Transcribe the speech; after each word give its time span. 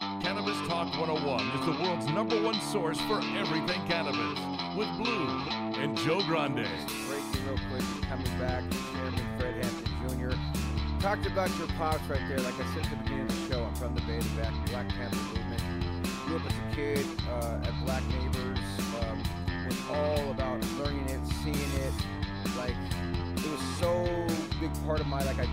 Cannabis 0.00 0.56
Talk 0.68 0.92
101 0.98 1.40
is 1.40 1.66
the 1.66 1.82
world's 1.82 2.06
number 2.08 2.40
one 2.42 2.60
source 2.60 3.00
for 3.02 3.20
everything 3.38 3.80
cannabis 3.86 4.38
with 4.76 4.88
Blue 4.98 5.28
and 5.80 5.96
Joe 5.98 6.20
Grande. 6.26 6.66
Breaking 7.08 7.46
real 7.46 7.58
quick, 7.70 7.82
coming 8.08 8.38
back, 8.38 8.62
Chairman 8.92 9.38
Fred 9.38 9.64
Hampton 9.64 10.18
Jr. 10.18 10.36
Talked 11.00 11.26
about 11.26 11.56
your 11.58 11.68
pops 11.78 12.06
right 12.08 12.20
there. 12.28 12.40
Like 12.40 12.54
I 12.60 12.74
said 12.74 12.84
at 12.84 12.90
the 12.90 12.96
beginning 13.04 13.26
of 13.26 13.48
the 13.48 13.54
show, 13.54 13.64
I'm 13.64 13.74
from 13.76 13.94
the 13.94 14.00
Bay, 14.02 14.18
the 14.18 14.40
back 14.40 14.52
Black 14.66 14.88
Panther 14.88 15.16
movement. 15.16 15.62
Grew 16.26 16.36
up 16.36 16.46
as 16.46 16.52
a 16.52 16.74
kid 16.74 17.06
uh, 17.30 17.60
at 17.62 17.84
Black 17.84 18.02
Neighbors. 18.08 18.58
Um, 19.00 19.22
was 19.66 19.80
all 19.90 20.30
about 20.30 20.62
learning 20.78 21.08
it, 21.08 21.26
seeing 21.42 21.56
it. 21.56 21.92
Like 22.56 22.76
it 23.36 23.50
was 23.50 23.60
so 23.78 24.04
big 24.60 24.72
part 24.84 25.00
of 25.00 25.06
my 25.06 25.22
like 25.24 25.38
I 25.38 25.46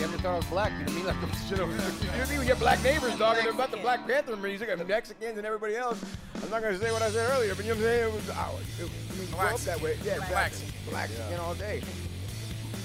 you 0.00 0.06
ever 0.06 0.16
thought 0.16 0.32
I 0.32 0.36
was 0.36 0.46
black? 0.46 0.72
You 0.72 0.78
know 0.78 0.84
what 0.84 1.12
I 1.12 1.20
mean? 1.20 1.28
Like, 1.28 1.50
you 1.50 1.56
know, 1.60 1.68
you 1.68 2.36
know, 2.36 2.40
you 2.40 2.48
get 2.48 2.58
black 2.58 2.82
neighbors 2.82 3.14
talking 3.20 3.52
about 3.52 3.70
the 3.70 3.76
Black 3.76 4.06
Panther 4.08 4.34
music 4.36 4.70
and 4.72 4.80
Mexicans 4.88 5.36
and 5.36 5.44
everybody 5.44 5.76
else. 5.76 6.00
I'm 6.40 6.48
not 6.48 6.62
going 6.62 6.72
to 6.72 6.80
say 6.80 6.90
what 6.90 7.02
I 7.02 7.10
said 7.10 7.28
earlier, 7.36 7.54
but 7.54 7.68
you 7.68 7.76
know 7.76 7.84
what 7.84 7.84
I'm 7.84 7.92
saying? 7.92 8.08
It 8.08 8.14
was, 8.16 8.30
oh, 8.32 8.56
it, 8.80 8.88
I 8.88 9.44
mean, 9.44 9.52
up 9.52 9.60
that 9.60 9.80
way. 9.82 9.98
Yeah, 10.00 10.24
blacks. 10.32 10.64
Blacks 10.88 11.12
yeah. 11.12 11.36
all 11.36 11.52
day. 11.52 11.82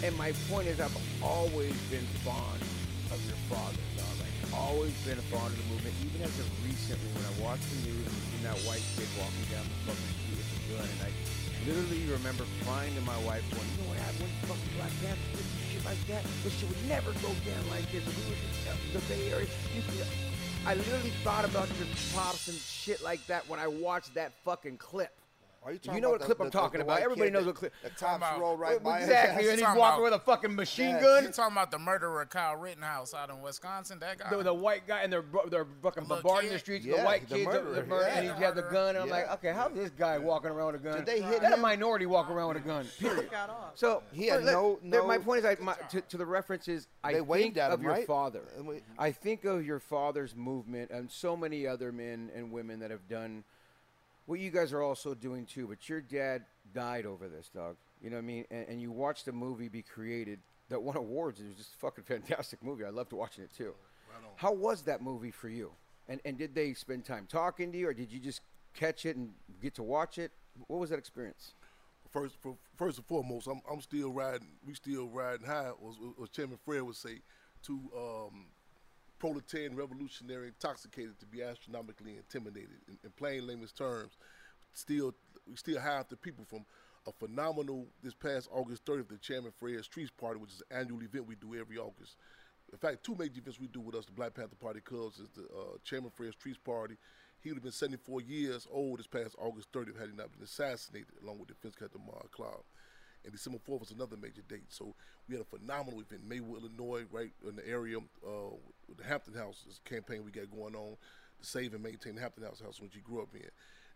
And 0.03 0.12
my 0.18 0.34
point 0.52 0.68
is, 0.68 0.81
I've 0.81 0.92
always 1.24 1.72
been 1.88 2.03
fond 2.28 2.59
of 3.08 3.20
your 3.24 3.40
father, 3.47 3.80
dog. 3.96 4.12
Like, 4.20 4.52
always 4.52 4.92
been 5.08 5.16
a 5.16 5.28
fond 5.32 5.56
of 5.56 5.58
the 5.64 5.68
movement. 5.72 5.96
Even 6.03 6.20
as 6.20 6.36
of 6.36 6.52
recently, 6.68 7.08
when 7.16 7.24
I 7.32 7.34
watched 7.47 7.64
the 7.72 7.96
news 7.96 8.03
and 8.03 8.20
seen 8.28 8.44
that 8.44 8.59
white 8.68 8.84
kid 9.00 9.08
walking 9.16 9.47
down 9.56 9.64
the 9.64 9.80
fucking 9.88 10.12
street 10.20 10.36
with 10.36 10.52
a 10.52 10.64
gun, 10.68 10.84
and 10.84 11.02
I 11.08 11.12
literally 11.64 12.12
remember 12.12 12.44
crying 12.68 12.92
to 12.92 13.02
my 13.08 13.16
wife, 13.24 13.47
going, 13.56 13.64
you 13.72 13.88
know 13.88 13.96
what 13.96 14.03
happened 14.03 14.28
when 14.36 14.52
fucking 14.52 14.74
Black 14.76 14.92
Panther 15.00 15.65
like 15.85 16.07
that. 16.07 16.23
but 16.44 16.51
shit 16.51 16.68
would 16.68 16.88
never 16.88 17.12
go 17.13 17.29
down 17.46 17.69
like 17.69 17.90
this. 17.91 18.06
If 18.06 18.29
we 18.29 18.35
in 18.88 18.94
the 18.94 19.00
Bay 19.07 19.31
Area, 19.31 19.47
I 20.66 20.73
literally 20.73 21.12
thought 21.23 21.46
about 21.46 21.68
your 21.78 21.88
pops 22.13 22.47
and 22.47 22.57
shit 22.57 23.03
like 23.03 23.25
that 23.28 23.47
when 23.47 23.59
I 23.59 23.68
watched 23.68 24.16
that 24.16 24.34
fucking 24.44 24.78
clip. 24.78 25.13
Are 25.66 25.74
you, 25.74 25.80
you 25.94 26.00
know 26.00 26.12
what 26.12 26.22
clip 26.22 26.38
the, 26.38 26.44
I'm 26.44 26.52
talking 26.52 26.78
the, 26.78 26.86
about. 26.86 27.02
Everybody 27.02 27.31
knows 27.31 27.48
what 27.48 27.56
clip. 27.56 27.74
The 27.81 27.90
cops 27.90 28.40
roll 28.40 28.56
right 28.56 28.81
by 28.84 29.00
Exactly, 29.00 29.50
and 29.50 29.58
he's 29.58 29.62
walking 29.62 29.80
about, 29.80 30.03
with 30.03 30.14
a 30.14 30.20
fucking 30.20 30.56
machine 30.56 30.92
yes. 30.92 31.03
gun. 31.03 31.24
You 31.24 31.31
talking 31.31 31.53
about 31.53 31.72
the 31.72 31.80
murderer 31.80 32.24
Kyle 32.28 32.56
Rittenhouse 32.56 33.16
out 33.16 33.31
in 33.31 33.42
Wisconsin? 33.42 33.98
That 34.00 34.20
guy. 34.20 34.30
The, 34.30 34.44
the 34.44 34.53
white 34.53 34.86
guy, 34.88 35.02
and 35.02 35.12
they're 35.12 35.26
they're 35.50 35.66
fucking 35.81 36.06
bombarding 36.06 36.52
the 36.52 36.59
streets. 36.59 36.86
Yeah, 36.86 36.98
the 36.98 37.03
white 37.03 37.28
the 37.28 37.36
kids, 37.38 37.48
murderer, 37.48 37.74
the 37.74 37.84
murderer, 37.84 38.08
yeah. 38.08 38.20
and 38.20 38.38
he 38.38 38.44
had 38.44 38.53
the 38.53 38.62
gun. 38.62 38.90
And 38.96 39.00
I'm 39.00 39.09
like, 39.09 39.31
okay, 39.34 39.53
how's 39.53 39.74
this 39.74 39.90
guy 39.90 40.20
walking 40.20 40.52
around 40.52 40.74
with 40.74 40.81
a 40.81 40.84
gun? 40.84 40.98
Did 40.98 41.08
they 41.08 41.22
hit 41.22 41.42
Let 41.42 41.53
him? 41.53 41.59
a 41.59 41.62
minority 41.62 42.06
walk 42.06 42.30
around 42.30 42.50
with 42.50 42.58
a 42.58 42.68
gun. 42.68 42.86
Period. 43.00 43.30
so 43.74 44.03
he 44.12 44.28
had 44.28 44.44
no, 44.44 44.78
no. 44.84 45.08
My 45.08 45.18
point 45.18 45.40
is, 45.40 45.46
I, 45.46 45.58
my, 45.59 45.74
to, 45.90 46.02
to, 46.02 46.18
the 46.18 46.26
references, 46.28 46.88
I 47.03 47.14
they 47.14 47.22
think 47.22 47.58
of 47.58 47.82
your 47.82 47.96
father. 48.03 48.44
I 49.00 49.12
think 49.12 49.46
of 49.46 49.66
your 49.66 49.80
father's 49.80 50.36
movement 50.36 50.92
and 50.92 51.09
so 51.09 51.36
many 51.36 51.66
other 51.66 51.92
men 51.92 52.30
and 52.36 52.52
women 52.52 52.80
that 52.82 52.92
have 52.92 53.08
done 53.09 53.44
what 54.25 54.40
you 54.40 54.52
guys 54.52 54.74
are 54.74 54.81
also 54.81 55.13
doing 55.13 55.46
too. 55.46 55.68
But 55.68 55.88
your 55.88 56.02
dad 56.02 56.46
died 56.74 57.06
over 57.06 57.28
this, 57.28 57.50
dog. 57.50 57.78
You 58.02 58.09
know 58.09 58.18
what 58.18 58.24
I 58.24 58.25
mean? 58.25 58.46
And, 58.52 58.68
and 58.68 58.81
you 58.81 58.91
watched 58.91 59.28
a 59.28 59.31
movie 59.31 59.68
be 59.68 59.81
created 59.81 60.40
that 60.69 60.81
won 60.81 60.97
awards. 60.97 61.40
It 61.40 61.47
was 61.47 61.56
just 61.56 61.75
a 61.75 61.78
fucking 61.78 62.03
fantastic 62.08 62.64
movie. 62.64 62.85
I 62.85 62.90
loved 62.90 63.14
watching 63.14 63.44
it 63.44 63.53
too. 63.56 63.74
Right 64.09 64.31
How 64.35 64.53
was 64.53 64.84
that 64.84 65.02
movie 65.02 65.32
for 65.32 65.49
you? 65.49 65.72
And 66.08 66.22
and 66.26 66.38
did 66.38 66.53
they 66.53 66.73
spend 66.73 67.05
time 67.05 67.26
talking 67.28 67.72
to 67.72 67.78
you, 67.78 67.88
or 67.88 67.94
did 67.94 68.11
you 68.11 68.20
just 68.20 68.41
catch 68.73 69.05
it 69.05 69.16
and 69.16 69.32
get 69.61 69.73
to 69.76 69.84
watch 69.84 70.17
it? 70.17 70.32
What 70.67 70.79
was 70.79 70.90
that 70.91 70.99
experience? 70.99 71.53
First, 72.11 72.38
for, 72.41 72.55
first 72.78 72.97
and 72.97 73.05
foremost, 73.08 73.47
I'm, 73.47 73.61
I'm 73.70 73.82
still 73.82 74.11
riding. 74.11 74.47
We 74.66 74.73
still 74.73 75.08
riding 75.08 75.46
high. 75.46 75.72
Was, 75.79 75.97
was 76.17 76.29
Chairman 76.29 76.58
Fred 76.64 76.84
would 76.84 76.96
say, 76.96 77.20
to 77.64 77.73
um, 77.97 78.46
proletarian, 79.20 79.76
revolutionary, 79.76 80.47
intoxicated 80.47 81.20
to 81.20 81.26
be 81.26 81.41
astronomically 81.41 82.17
intimidated. 82.17 82.78
In, 82.88 82.97
in 83.03 83.12
plain 83.12 83.47
layman's 83.47 83.72
terms, 83.72 84.17
still 84.73 85.14
we 85.50 85.56
still 85.56 85.79
have 85.79 86.08
the 86.09 86.17
people 86.17 86.46
from 86.46 86.66
a 87.08 87.12
phenomenal 87.12 87.88
this 88.03 88.16
past 88.16 88.50
August 88.52 88.85
30th, 88.85 89.09
the 89.09 89.17
Chairman 89.17 89.52
Fred's 89.59 89.85
Streets 89.85 90.12
Party, 90.12 90.40
which 90.40 90.52
is 90.52 90.64
an 90.72 90.79
annual 90.82 91.03
event 91.03 91.28
we 91.28 91.35
do 91.35 91.56
every 91.56 91.78
August. 91.78 92.17
In 92.72 92.79
fact, 92.79 93.03
two 93.03 93.16
major 93.17 93.38
events 93.38 93.59
we 93.59 93.67
do 93.67 93.79
with 93.79 93.96
us, 93.96 94.06
the 94.06 94.12
Black 94.12 94.34
Panther 94.34 94.56
Party 94.56 94.82
Cubs, 94.84 95.20
is 95.20 95.29
the 95.29 95.44
uh, 95.44 95.78
Chairman 95.84 96.09
Fred's 96.09 96.34
Streets 96.34 96.58
Party. 96.58 96.97
He 97.41 97.50
would 97.50 97.58
have 97.58 97.64
been 97.64 97.72
74 97.72 98.22
years 98.22 98.68
old 98.72 98.97
this 98.97 99.08
past 99.08 99.35
August 99.38 99.72
30th 99.72 100.00
had 100.00 100.09
he 100.09 100.16
not 100.16 100.32
been 100.32 100.44
assassinated, 100.44 101.14
along 101.22 101.38
with 101.38 101.50
Defense 101.50 101.76
Captain 101.76 102.02
Mark 102.03 102.32
Clark. 102.32 102.64
And 103.23 103.32
December 103.32 103.59
4th 103.68 103.79
was 103.82 103.91
another 103.91 104.18
major 104.18 104.41
date. 104.47 104.66
So 104.70 104.96
we 105.28 105.35
had 105.35 105.41
a 105.41 105.58
phenomenal 105.58 106.02
event 106.02 106.22
in 106.23 106.29
Maywood, 106.29 106.64
Illinois, 106.64 107.06
right 107.11 107.32
in 107.47 107.56
the 107.56 107.68
area, 107.68 107.97
uh, 107.97 108.53
with 108.87 108.97
the 108.97 109.03
Hampton 109.03 109.34
House 109.34 109.64
this 109.66 109.79
campaign 109.85 110.23
we 110.23 110.32
got 110.32 110.49
going 110.49 110.76
on 110.76 110.97
to 111.40 111.47
save 111.47 111.73
and 111.73 111.84
maintain 111.84 112.16
the 112.16 112.22
Hampton 112.22 112.43
House 112.43 112.61
house 112.61 112.79
which 112.82 112.96
you 112.96 113.02
grew 113.02 113.22
up 113.22 113.29
in. 113.34 113.49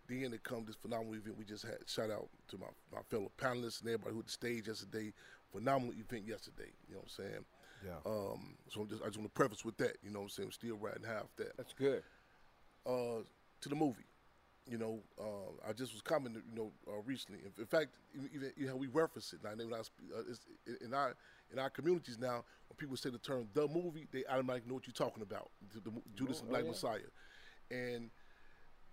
Then 0.07 0.33
it 0.33 0.43
come 0.43 0.65
this 0.65 0.75
phenomenal 0.75 1.13
event 1.13 1.37
we 1.37 1.45
just 1.45 1.63
had. 1.63 1.77
Shout 1.85 2.09
out 2.09 2.29
to 2.49 2.57
my, 2.57 2.67
my 2.91 3.01
fellow 3.09 3.31
panelists 3.37 3.81
and 3.81 3.89
everybody 3.89 4.13
who 4.13 4.19
at 4.19 4.25
the 4.25 4.31
stage 4.31 4.67
yesterday. 4.67 5.13
Phenomenal 5.51 5.93
event 5.93 6.27
yesterday. 6.27 6.71
You 6.87 6.95
know 6.95 7.01
what 7.01 7.11
I'm 7.19 7.25
saying? 7.25 7.45
Yeah. 7.85 8.11
Um, 8.11 8.55
so 8.67 8.81
I'm 8.81 8.87
just 8.87 9.01
I 9.03 9.05
just 9.05 9.17
want 9.17 9.33
to 9.33 9.33
preface 9.33 9.63
with 9.63 9.77
that. 9.77 9.97
You 10.03 10.11
know 10.11 10.19
what 10.19 10.25
I'm 10.25 10.29
saying? 10.29 10.51
Still 10.51 10.77
riding 10.77 11.03
half 11.03 11.27
that. 11.37 11.55
That's 11.57 11.73
good. 11.73 12.03
Uh, 12.85 13.21
to 13.61 13.69
the 13.69 13.75
movie. 13.75 14.03
You 14.67 14.77
know, 14.77 14.99
uh, 15.19 15.67
I 15.67 15.73
just 15.73 15.93
was 15.93 16.01
commenting, 16.01 16.43
you 16.47 16.55
know, 16.55 16.71
uh, 16.87 17.01
recently. 17.03 17.39
In, 17.43 17.51
in 17.57 17.65
fact, 17.65 17.95
even, 18.13 18.29
even 18.33 18.51
you 18.55 18.67
know, 18.67 18.75
we 18.75 18.87
reference 18.87 19.33
it 19.33 19.39
now. 19.43 19.51
When 19.51 19.73
I, 19.73 19.79
uh, 19.79 20.21
it's, 20.29 20.41
in 20.83 20.93
our 20.93 21.15
in 21.51 21.57
our 21.57 21.69
communities 21.69 22.19
now, 22.19 22.27
when 22.27 22.58
people 22.79 22.97
say 22.97 23.09
the 23.09 23.17
term 23.17 23.47
"the 23.53 23.67
movie," 23.67 24.07
they 24.11 24.23
automatically 24.25 24.69
know 24.69 24.75
what 24.75 24.87
you're 24.87 24.93
talking 24.93 25.23
about. 25.23 25.49
The, 25.73 25.81
the, 25.81 25.91
Judas 26.15 26.39
and 26.39 26.49
oh, 26.49 26.51
Black 26.51 26.63
yeah. 26.63 26.69
Messiah, 26.69 27.09
and 27.71 28.09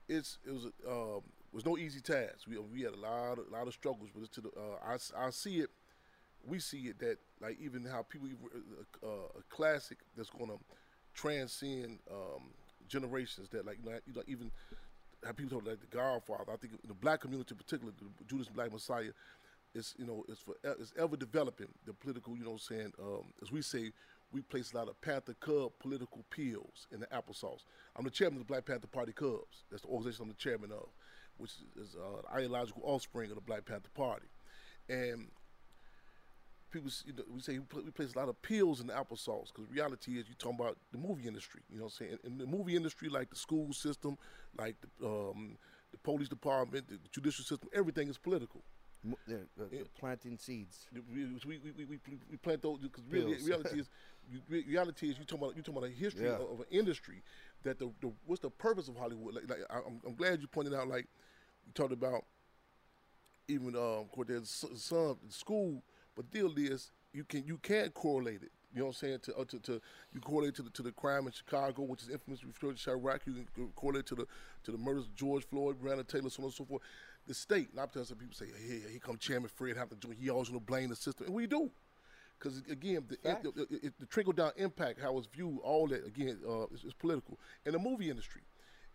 it's 0.09 0.39
it 0.47 0.53
was 0.53 0.65
a, 0.65 0.91
um, 0.91 1.23
was 1.53 1.65
no 1.65 1.79
easy 1.79 2.01
task. 2.01 2.47
We 2.49 2.59
we 2.59 2.83
had 2.83 2.95
a 2.95 3.01
lot 3.01 3.39
of, 3.39 3.51
lot 3.51 3.67
of 3.67 3.73
struggles 3.73 4.11
with 4.15 4.25
it. 4.25 4.33
To 4.33 4.41
the 4.43 4.49
uh, 4.49 4.79
I 4.85 5.27
I 5.27 5.31
see 5.31 5.61
it, 5.61 5.71
we 6.47 6.59
see 6.59 6.89
it 6.89 6.99
that 7.01 7.19
like 7.41 7.59
even 7.61 7.85
how 7.85 8.03
people 8.03 8.29
even, 8.29 8.39
uh, 9.03 9.07
uh, 9.07 9.39
a 9.39 9.55
classic 9.55 9.99
that's 10.17 10.31
going 10.31 10.51
to 10.51 10.59
transcend 11.15 11.99
um, 12.11 12.51
generations. 12.89 13.49
That 13.51 13.67
like 13.67 13.79
you 13.83 13.91
know, 13.91 13.99
you 14.07 14.15
know 14.15 14.23
even 14.27 14.51
how 15.25 15.33
people 15.33 15.59
talk 15.59 15.69
like 15.69 15.81
the 15.81 15.97
Godfather. 15.97 16.53
I 16.53 16.57
think 16.57 16.75
in 16.75 16.89
the 16.89 16.95
black 16.95 17.21
community, 17.21 17.53
in 17.53 17.59
particular, 17.59 17.93
the 17.99 18.25
Judas 18.27 18.47
and 18.47 18.57
Black 18.57 18.73
Messiah, 18.73 19.11
it's 19.77 19.95
you 19.99 20.07
know 20.07 20.25
it's 20.29 20.41
for 20.41 20.55
it's 20.65 20.93
ever 20.99 21.17
developing 21.17 21.69
the 21.85 21.93
political. 21.93 22.37
You 22.37 22.45
know, 22.45 22.53
what 22.53 22.63
I'm 22.71 22.77
saying 22.77 22.93
um, 23.01 23.25
as 23.43 23.53
we 23.53 23.63
say, 23.63 23.93
we 24.33 24.41
place 24.41 24.73
a 24.73 24.77
lot 24.77 24.89
of 24.89 25.01
Panther 25.01 25.35
Cub 25.41 25.73
political 25.79 26.25
pills 26.31 26.87
in 26.91 27.01
the 27.01 27.07
applesauce. 27.07 27.65
I'm 27.97 28.05
the 28.05 28.11
chairman 28.11 28.41
of 28.41 28.47
the 28.47 28.53
Black 28.53 28.65
Panther 28.65 28.89
Party 28.89 29.13
Cubs. 29.13 29.65
That's 29.71 29.83
the 29.83 29.89
organization 29.89 30.25
I'm 30.25 30.29
the 30.29 30.35
chairman 30.35 30.73
of, 30.73 30.89
which 31.37 31.53
is 31.81 31.95
uh, 31.95 32.35
ideological 32.35 32.83
offspring 32.85 33.31
of 33.31 33.37
the 33.37 33.43
Black 33.43 33.65
Panther 33.65 33.91
Party, 33.95 34.27
and 34.89 35.29
people, 36.71 36.91
you 37.05 37.13
know, 37.13 37.23
we 37.33 37.41
say 37.41 37.59
we 37.59 37.91
place 37.91 38.15
a 38.15 38.19
lot 38.19 38.29
of 38.29 38.41
pills 38.43 38.81
in 38.81 38.87
the 38.87 38.93
applesauce 38.93 39.49
because 39.55 39.71
reality 39.71 40.13
is 40.13 40.27
you're 40.29 40.37
talking 40.39 40.59
about 40.61 40.77
the 40.93 40.99
movie 40.99 41.27
industry. 41.27 41.63
You 41.71 41.79
know 41.79 41.85
what 41.85 41.95
I'm 42.01 42.07
saying? 42.07 42.19
In 42.25 42.39
the 42.39 42.47
movie 42.47 42.77
industry, 42.77 43.09
like 43.09 43.31
the 43.31 43.37
school 43.37 43.73
system, 43.73 44.19
like 44.59 44.77
the, 45.01 45.07
um, 45.07 45.57
the 45.93 45.99
police 45.99 46.29
department, 46.29 46.89
the 46.89 46.99
judicial 47.13 47.45
system, 47.45 47.69
everything 47.75 48.09
is 48.09 48.19
political. 48.19 48.63
Mo- 49.05 49.19
the- 49.27 49.47
the- 49.57 49.65
the 49.67 49.85
planting 49.99 50.37
seeds. 50.39 50.87
We, 50.93 51.01
we, 51.25 51.39
we, 51.47 51.59
we, 51.77 51.85
we, 51.85 51.99
we 52.31 52.37
plant 52.39 52.63
those 52.63 52.79
because 52.79 53.05
really, 53.09 53.35
reality 53.43 53.81
is 53.81 53.89
reality 54.49 55.11
is 55.11 55.19
you 55.19 55.25
talking 55.25 55.45
about 55.45 55.57
you 55.57 55.63
talking 55.63 55.79
about 55.79 55.89
a 55.91 55.93
history 55.93 56.27
Yeah. 56.27 56.35
of, 56.37 56.51
of 56.53 56.61
an 56.61 56.67
industry 56.71 57.23
that 57.63 57.79
the, 57.79 57.91
the 58.01 58.13
what's 58.27 58.43
the 58.43 58.51
purpose 58.51 58.89
of 58.89 58.97
Hollywood? 58.97 59.35
Like, 59.35 59.49
like 59.49 59.61
I, 59.71 59.77
I'm, 59.79 60.01
I'm 60.07 60.15
glad 60.15 60.41
you 60.41 60.49
pointed 60.49 60.75
out 60.75 60.89
like 60.89 61.07
you 61.67 61.73
talked 61.75 61.93
about 61.93 62.25
even 63.49 63.77
um, 63.77 64.07
there's 64.27 64.65
some 64.77 65.19
in 65.25 65.31
school, 65.31 65.83
but 66.17 66.31
the 66.31 66.39
deal 66.39 66.53
is 66.57 66.91
you 67.13 67.25
can 67.25 67.45
you 67.47 67.59
can 67.59 67.91
correlate 67.91 68.43
it. 68.43 68.51
You 68.75 68.81
know 68.81 68.87
what 68.87 68.97
I'm 69.03 69.09
saying? 69.09 69.19
To, 69.21 69.37
uh, 69.37 69.45
to, 69.45 69.59
to 69.61 69.81
you 70.13 70.21
correlate 70.21 70.55
to 70.57 70.63
the 70.63 70.71
to 70.71 70.83
the 70.83 70.93
crime 70.93 71.27
in 71.27 71.33
Chicago, 71.33 71.83
which 71.83 72.03
is 72.03 72.09
infamous 72.11 72.45
referred 72.45 72.77
to 72.77 72.91
Chiraq. 72.91 73.21
You 73.27 73.45
can 73.55 73.69
correlate 73.77 74.07
to 74.07 74.15
the 74.17 74.27
to 74.65 74.73
the 74.73 74.79
murders 74.79 75.05
of 75.05 75.15
George 75.15 75.45
Floyd, 75.47 75.81
Breonna 75.81 76.07
Taylor, 76.07 76.29
so 76.29 76.43
on 76.43 76.47
and 76.47 76.55
so 76.55 76.65
forth. 76.65 76.83
The 77.27 77.35
state. 77.35 77.71
And 77.71 77.81
I've 77.81 78.07
some 78.07 78.17
people 78.17 78.35
say, 78.35 78.47
"Hey, 78.47 78.83
here 78.91 79.01
come 79.01 79.19
Chairman 79.19 79.51
Fred 79.55 79.77
Hampton 79.77 79.99
Jr. 80.01 80.13
He 80.13 80.31
always 80.31 80.49
to 80.49 80.61
blame 80.61 80.91
the 80.91 80.97
system," 80.97 81.27
and 81.27 81.35
we 81.35 81.47
do. 81.47 81.71
Because 82.39 82.59
again, 82.71 83.05
the, 83.09 83.17
the, 83.43 83.93
the 83.99 84.07
trickle 84.07 84.33
down 84.33 84.53
impact, 84.57 85.01
how 85.01 85.17
it's 85.19 85.27
viewed, 85.27 85.59
all 85.63 85.87
that 85.89 86.07
again 86.07 86.39
uh, 86.47 86.67
is, 86.67 86.85
is 86.85 86.93
political. 86.93 87.39
In 87.65 87.73
the 87.73 87.79
movie 87.79 88.11
industry, 88.11 88.43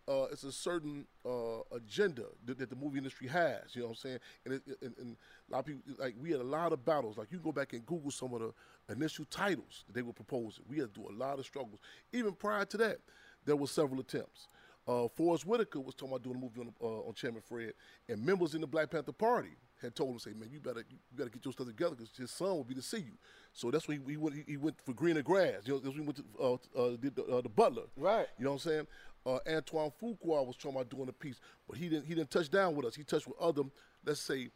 uh, 0.08 0.24
it's 0.32 0.44
a 0.44 0.52
certain 0.52 1.06
uh, 1.24 1.60
agenda 1.72 2.24
that, 2.44 2.58
that 2.58 2.70
the 2.70 2.76
movie 2.76 2.98
industry 2.98 3.28
has. 3.28 3.74
You 3.74 3.82
know 3.82 3.88
what 3.88 3.92
I'm 3.92 3.96
saying? 3.96 4.18
And, 4.44 4.54
it, 4.54 4.62
and, 4.80 4.94
and 4.98 5.16
a 5.48 5.52
lot 5.52 5.60
of 5.60 5.66
people 5.66 5.82
like 5.98 6.14
we 6.20 6.30
had 6.30 6.40
a 6.40 6.44
lot 6.44 6.72
of 6.72 6.84
battles. 6.84 7.18
Like 7.18 7.30
you 7.30 7.38
can 7.38 7.44
go 7.44 7.52
back 7.52 7.72
and 7.72 7.84
Google 7.86 8.10
some 8.10 8.32
of 8.34 8.40
the 8.40 8.92
initial 8.92 9.24
titles 9.26 9.84
that 9.86 9.94
they 9.94 10.02
were 10.02 10.12
proposing. 10.12 10.64
We 10.68 10.78
had 10.78 10.94
to 10.94 11.00
do 11.00 11.08
a 11.08 11.14
lot 11.14 11.38
of 11.38 11.44
struggles. 11.44 11.80
Even 12.12 12.32
prior 12.32 12.64
to 12.64 12.76
that, 12.78 12.98
there 13.44 13.56
were 13.56 13.66
several 13.66 14.00
attempts. 14.00 14.48
Uh, 14.86 15.06
Forest 15.08 15.46
Whitaker 15.46 15.78
was 15.80 15.94
talking 15.94 16.08
about 16.12 16.22
doing 16.24 16.36
a 16.36 16.38
movie 16.38 16.60
on, 16.60 16.72
uh, 16.82 17.06
on 17.08 17.14
Chairman 17.14 17.40
Fred, 17.40 17.72
and 18.08 18.24
members 18.24 18.54
in 18.54 18.60
the 18.60 18.66
Black 18.66 18.90
Panther 18.90 19.12
Party 19.12 19.50
had 19.80 19.94
told 19.94 20.10
him, 20.12 20.18
"Say, 20.18 20.32
man, 20.32 20.48
you 20.50 20.58
better 20.58 20.84
you 20.90 20.96
better 21.16 21.30
get 21.30 21.44
your 21.44 21.52
stuff 21.52 21.68
together 21.68 21.94
because 21.94 22.10
his 22.16 22.30
son 22.30 22.48
will 22.48 22.64
be 22.64 22.74
to 22.74 22.82
see 22.82 22.98
you." 22.98 23.12
So 23.52 23.70
that's 23.70 23.86
when 23.86 24.00
he, 24.04 24.12
he 24.12 24.16
went. 24.16 24.36
He 24.46 24.56
went 24.56 24.76
for 24.84 24.92
greener 24.92 25.22
grass. 25.22 25.62
You 25.64 25.74
know, 25.74 25.78
that's 25.78 25.94
when 25.96 26.02
he 26.04 26.06
went 26.06 26.16
to 26.16 26.24
uh, 26.40 26.82
uh, 26.84 26.96
did 26.96 27.14
the, 27.14 27.24
uh, 27.24 27.40
the 27.42 27.48
Butler. 27.48 27.84
Right. 27.96 28.26
You 28.38 28.44
know 28.44 28.52
what 28.52 28.64
I'm 28.66 28.70
saying? 28.70 28.86
Uh, 29.24 29.38
Antoine 29.48 29.92
Fuqua 30.02 30.44
was 30.44 30.56
talking 30.56 30.72
about 30.76 30.88
doing 30.90 31.08
a 31.08 31.12
piece, 31.12 31.38
but 31.68 31.76
he 31.78 31.88
didn't. 31.88 32.06
He 32.06 32.14
didn't 32.16 32.30
touch 32.30 32.50
down 32.50 32.74
with 32.74 32.84
us. 32.86 32.96
He 32.96 33.04
touched 33.04 33.28
with 33.28 33.38
other, 33.40 33.62
let's 34.04 34.20
say, 34.20 34.48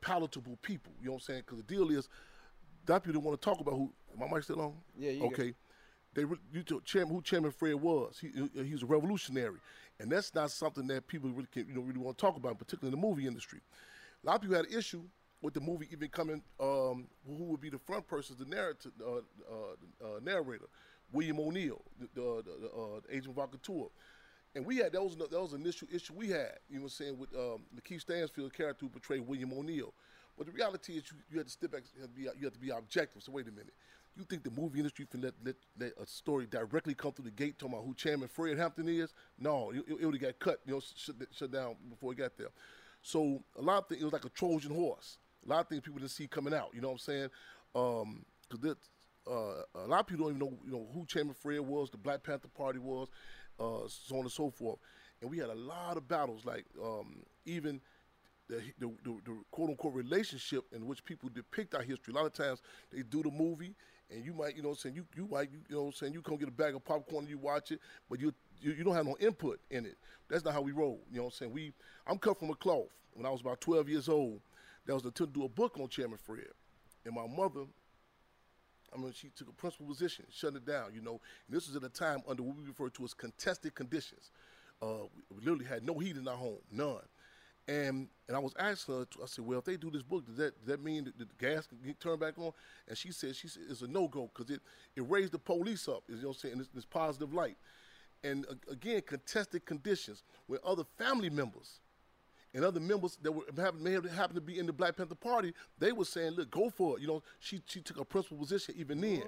palatable 0.00 0.58
people. 0.62 0.92
You 1.00 1.06
know 1.08 1.12
what 1.12 1.16
I'm 1.18 1.24
saying? 1.24 1.42
Because 1.46 1.58
the 1.58 1.74
deal 1.74 1.90
is, 1.90 2.08
that 2.86 3.02
people 3.02 3.20
don't 3.20 3.24
want 3.24 3.40
to 3.40 3.44
talk 3.44 3.60
about 3.60 3.74
who. 3.74 3.92
My 4.18 4.28
mic 4.32 4.44
still 4.44 4.60
on? 4.60 4.74
Yeah, 4.96 5.12
got- 5.12 5.32
Okay. 5.32 5.54
They 6.14 6.22
you 6.52 6.62
told 6.62 6.84
chairman 6.84 7.14
who 7.14 7.22
Chairman 7.22 7.50
Fred 7.50 7.74
was. 7.74 8.18
He 8.20 8.30
he 8.62 8.72
was 8.72 8.82
a 8.82 8.86
revolutionary, 8.86 9.58
and 9.98 10.10
that's 10.10 10.34
not 10.34 10.50
something 10.50 10.86
that 10.86 11.06
people 11.06 11.30
really 11.30 11.48
can 11.52 11.66
you 11.68 11.74
know 11.74 11.80
really 11.80 11.98
want 11.98 12.16
to 12.16 12.20
talk 12.20 12.36
about, 12.36 12.58
particularly 12.58 12.94
in 12.94 13.00
the 13.00 13.06
movie 13.06 13.26
industry. 13.26 13.60
A 14.22 14.26
lot 14.26 14.36
of 14.36 14.42
people 14.42 14.56
had 14.56 14.66
an 14.66 14.76
issue 14.76 15.02
with 15.42 15.54
the 15.54 15.60
movie 15.60 15.88
even 15.92 16.08
coming. 16.08 16.42
Um, 16.60 17.06
who 17.26 17.44
would 17.44 17.60
be 17.60 17.68
the 17.68 17.78
front 17.78 18.06
person, 18.06 18.36
the 18.38 18.46
narrator, 18.46 18.90
uh, 19.04 19.16
uh, 19.16 19.18
uh, 20.04 20.20
narrator, 20.22 20.66
William 21.12 21.38
O'Neill, 21.38 21.82
the, 21.98 22.08
the, 22.14 22.42
the, 22.44 22.68
uh, 22.68 23.00
agent 23.10 23.34
vocateur. 23.34 23.88
And 24.54 24.64
we 24.64 24.76
had 24.76 24.92
that 24.92 25.02
was 25.02 25.16
that 25.16 25.32
was 25.32 25.52
an 25.52 25.62
initial 25.62 25.88
issue 25.92 26.14
we 26.14 26.28
had. 26.28 26.58
You 26.68 26.76
know 26.76 26.82
what 26.82 26.86
I'm 26.86 26.88
saying 26.90 27.18
with 27.18 27.34
um, 27.34 27.62
Lakeith 27.76 28.02
Stanfield 28.02 28.52
character 28.54 28.84
who 28.86 28.88
portrayed 28.88 29.26
William 29.26 29.52
O'Neill. 29.52 29.92
But 30.36 30.46
the 30.46 30.52
reality 30.52 30.94
is 30.94 31.04
you, 31.10 31.18
you 31.30 31.38
have 31.38 31.46
to 31.46 31.52
step 31.52 31.72
back. 31.72 31.82
You 31.94 32.02
have 32.02 32.14
be 32.14 32.22
you 32.22 32.44
have 32.44 32.52
to 32.52 32.58
be 32.60 32.70
objective. 32.70 33.22
So 33.22 33.32
wait 33.32 33.48
a 33.48 33.50
minute. 33.50 33.74
You 34.16 34.24
think 34.24 34.44
the 34.44 34.50
movie 34.50 34.78
industry 34.78 35.06
can 35.10 35.22
let, 35.22 35.34
let, 35.44 35.56
let 35.78 35.92
a 36.00 36.06
story 36.06 36.46
directly 36.46 36.94
come 36.94 37.12
through 37.12 37.24
the 37.24 37.30
gate 37.32 37.58
talking 37.58 37.74
about 37.74 37.84
who 37.84 37.94
Chairman 37.94 38.28
Fred 38.28 38.56
Hampton 38.58 38.88
is? 38.88 39.12
No, 39.38 39.70
it, 39.70 39.84
it 39.88 40.04
would 40.04 40.14
have 40.14 40.22
got 40.22 40.38
cut, 40.38 40.60
you 40.66 40.74
know, 40.74 40.80
shut, 40.80 41.16
shut 41.32 41.50
down 41.50 41.76
before 41.90 42.12
it 42.12 42.18
got 42.18 42.36
there. 42.36 42.50
So 43.02 43.42
a 43.58 43.62
lot 43.62 43.78
of 43.78 43.88
things, 43.88 44.00
it 44.02 44.04
was 44.04 44.12
like 44.12 44.24
a 44.24 44.30
Trojan 44.30 44.74
horse. 44.74 45.18
A 45.44 45.48
lot 45.48 45.60
of 45.60 45.68
things 45.68 45.82
people 45.82 45.98
didn't 45.98 46.12
see 46.12 46.26
coming 46.26 46.54
out. 46.54 46.70
You 46.72 46.80
know 46.80 46.88
what 46.88 46.94
I'm 46.94 46.98
saying? 46.98 47.30
Um, 47.74 48.24
'cause 48.48 48.76
uh, 49.30 49.62
a 49.74 49.86
lot 49.86 50.00
of 50.00 50.06
people 50.06 50.26
don't 50.26 50.36
even 50.36 50.48
know, 50.48 50.58
you 50.64 50.72
know, 50.72 50.86
who 50.92 51.06
Chairman 51.06 51.34
Fred 51.34 51.60
was, 51.60 51.90
the 51.90 51.96
Black 51.96 52.22
Panther 52.22 52.48
Party 52.48 52.78
was, 52.78 53.08
uh, 53.58 53.88
so 53.88 54.16
on 54.16 54.22
and 54.22 54.30
so 54.32 54.50
forth. 54.50 54.78
And 55.20 55.30
we 55.30 55.38
had 55.38 55.48
a 55.48 55.54
lot 55.54 55.96
of 55.96 56.06
battles, 56.06 56.44
like 56.44 56.66
um, 56.82 57.22
even 57.46 57.80
the, 58.48 58.62
the, 58.78 58.92
the, 59.02 59.20
the 59.24 59.40
quote 59.50 59.70
unquote 59.70 59.94
relationship 59.94 60.64
in 60.72 60.86
which 60.86 61.04
people 61.04 61.30
depict 61.32 61.74
our 61.74 61.82
history. 61.82 62.12
A 62.12 62.16
lot 62.16 62.26
of 62.26 62.32
times 62.34 62.60
they 62.92 63.02
do 63.02 63.22
the 63.22 63.30
movie, 63.30 63.74
and 64.10 64.24
you 64.24 64.32
might, 64.32 64.56
you 64.56 64.62
know, 64.62 64.68
what 64.68 64.74
I'm 64.74 64.80
saying 64.80 64.94
you 64.94 65.06
you 65.16 65.28
might, 65.30 65.50
you, 65.50 65.76
know, 65.76 65.86
I'm 65.86 65.92
saying 65.92 66.12
you 66.12 66.22
come 66.22 66.36
get 66.36 66.48
a 66.48 66.52
bag 66.52 66.74
of 66.74 66.84
popcorn 66.84 67.24
and 67.24 67.28
you 67.28 67.38
watch 67.38 67.70
it, 67.70 67.80
but 68.08 68.20
you, 68.20 68.32
you 68.60 68.72
you 68.72 68.84
don't 68.84 68.94
have 68.94 69.06
no 69.06 69.16
input 69.20 69.60
in 69.70 69.86
it. 69.86 69.96
That's 70.28 70.44
not 70.44 70.54
how 70.54 70.60
we 70.62 70.72
roll. 70.72 71.00
You 71.10 71.18
know 71.18 71.24
what 71.24 71.34
I'm 71.34 71.36
saying? 71.36 71.52
We 71.52 71.72
I'm 72.06 72.18
cut 72.18 72.38
from 72.38 72.50
a 72.50 72.54
cloth. 72.54 72.88
When 73.14 73.26
I 73.26 73.30
was 73.30 73.40
about 73.40 73.60
12 73.60 73.88
years 73.88 74.08
old, 74.08 74.40
there 74.86 74.94
was 74.94 75.04
an 75.04 75.10
attempt 75.10 75.34
to 75.34 75.40
do 75.40 75.46
a 75.46 75.48
book 75.48 75.78
on 75.78 75.88
Chairman 75.88 76.18
Fred, 76.18 76.48
and 77.04 77.14
my 77.14 77.26
mother. 77.26 77.64
I 78.92 78.96
mean, 78.96 79.12
she 79.12 79.28
took 79.30 79.48
a 79.48 79.52
principal 79.52 79.86
position, 79.86 80.24
shutting 80.30 80.58
it 80.58 80.64
down, 80.64 80.94
you 80.94 81.00
know. 81.00 81.20
And 81.48 81.56
this 81.56 81.66
was 81.66 81.74
at 81.74 81.82
a 81.82 81.88
time 81.88 82.22
under 82.28 82.44
what 82.44 82.56
we 82.56 82.62
refer 82.62 82.88
to 82.90 83.04
as 83.04 83.12
contested 83.12 83.74
conditions. 83.74 84.30
Uh, 84.80 85.08
we 85.30 85.40
literally 85.40 85.64
had 85.64 85.82
no 85.82 85.98
heat 85.98 86.16
in 86.16 86.28
our 86.28 86.36
home, 86.36 86.58
none. 86.70 87.00
And 87.66 88.08
and 88.28 88.36
I 88.36 88.40
was 88.40 88.52
asking 88.58 88.94
her, 88.94 89.06
I 89.22 89.26
said, 89.26 89.46
well, 89.46 89.58
if 89.58 89.64
they 89.64 89.76
do 89.76 89.90
this 89.90 90.02
book, 90.02 90.26
does 90.26 90.36
that 90.36 90.58
does 90.58 90.68
that 90.68 90.82
mean 90.82 91.04
that 91.04 91.18
the 91.18 91.26
gas 91.38 91.66
can 91.66 91.78
get 91.84 91.98
turned 91.98 92.20
back 92.20 92.38
on? 92.38 92.52
And 92.88 92.96
she 92.96 93.10
said, 93.10 93.34
she 93.34 93.48
said 93.48 93.62
it's 93.70 93.80
a 93.82 93.88
no 93.88 94.06
go 94.06 94.30
because 94.34 94.54
it 94.54 94.60
it 94.96 95.04
raised 95.08 95.32
the 95.32 95.38
police 95.38 95.88
up, 95.88 96.02
you 96.08 96.16
know, 96.16 96.28
what 96.28 96.36
I'm 96.36 96.40
saying, 96.40 96.52
in 96.52 96.58
this, 96.58 96.68
this 96.74 96.84
positive 96.84 97.32
light. 97.32 97.56
And 98.22 98.46
uh, 98.50 98.54
again, 98.70 99.02
contested 99.06 99.64
conditions 99.64 100.24
where 100.46 100.58
other 100.64 100.84
family 100.98 101.30
members 101.30 101.80
and 102.52 102.64
other 102.64 102.80
members 102.80 103.18
that 103.22 103.32
were 103.32 103.44
happen- 103.56 103.82
may 103.82 103.92
have 103.92 104.04
happened 104.10 104.36
to 104.36 104.40
be 104.40 104.58
in 104.58 104.66
the 104.66 104.72
Black 104.72 104.96
Panther 104.96 105.14
Party, 105.14 105.52
they 105.78 105.92
were 105.92 106.04
saying, 106.04 106.32
"Look, 106.32 106.50
go 106.50 106.68
for 106.70 106.96
it." 106.96 107.00
You 107.00 107.08
know, 107.08 107.22
she 107.40 107.62
she 107.66 107.80
took 107.80 107.98
a 107.98 108.04
principal 108.04 108.38
position 108.38 108.74
even 108.78 109.00
then. 109.00 109.22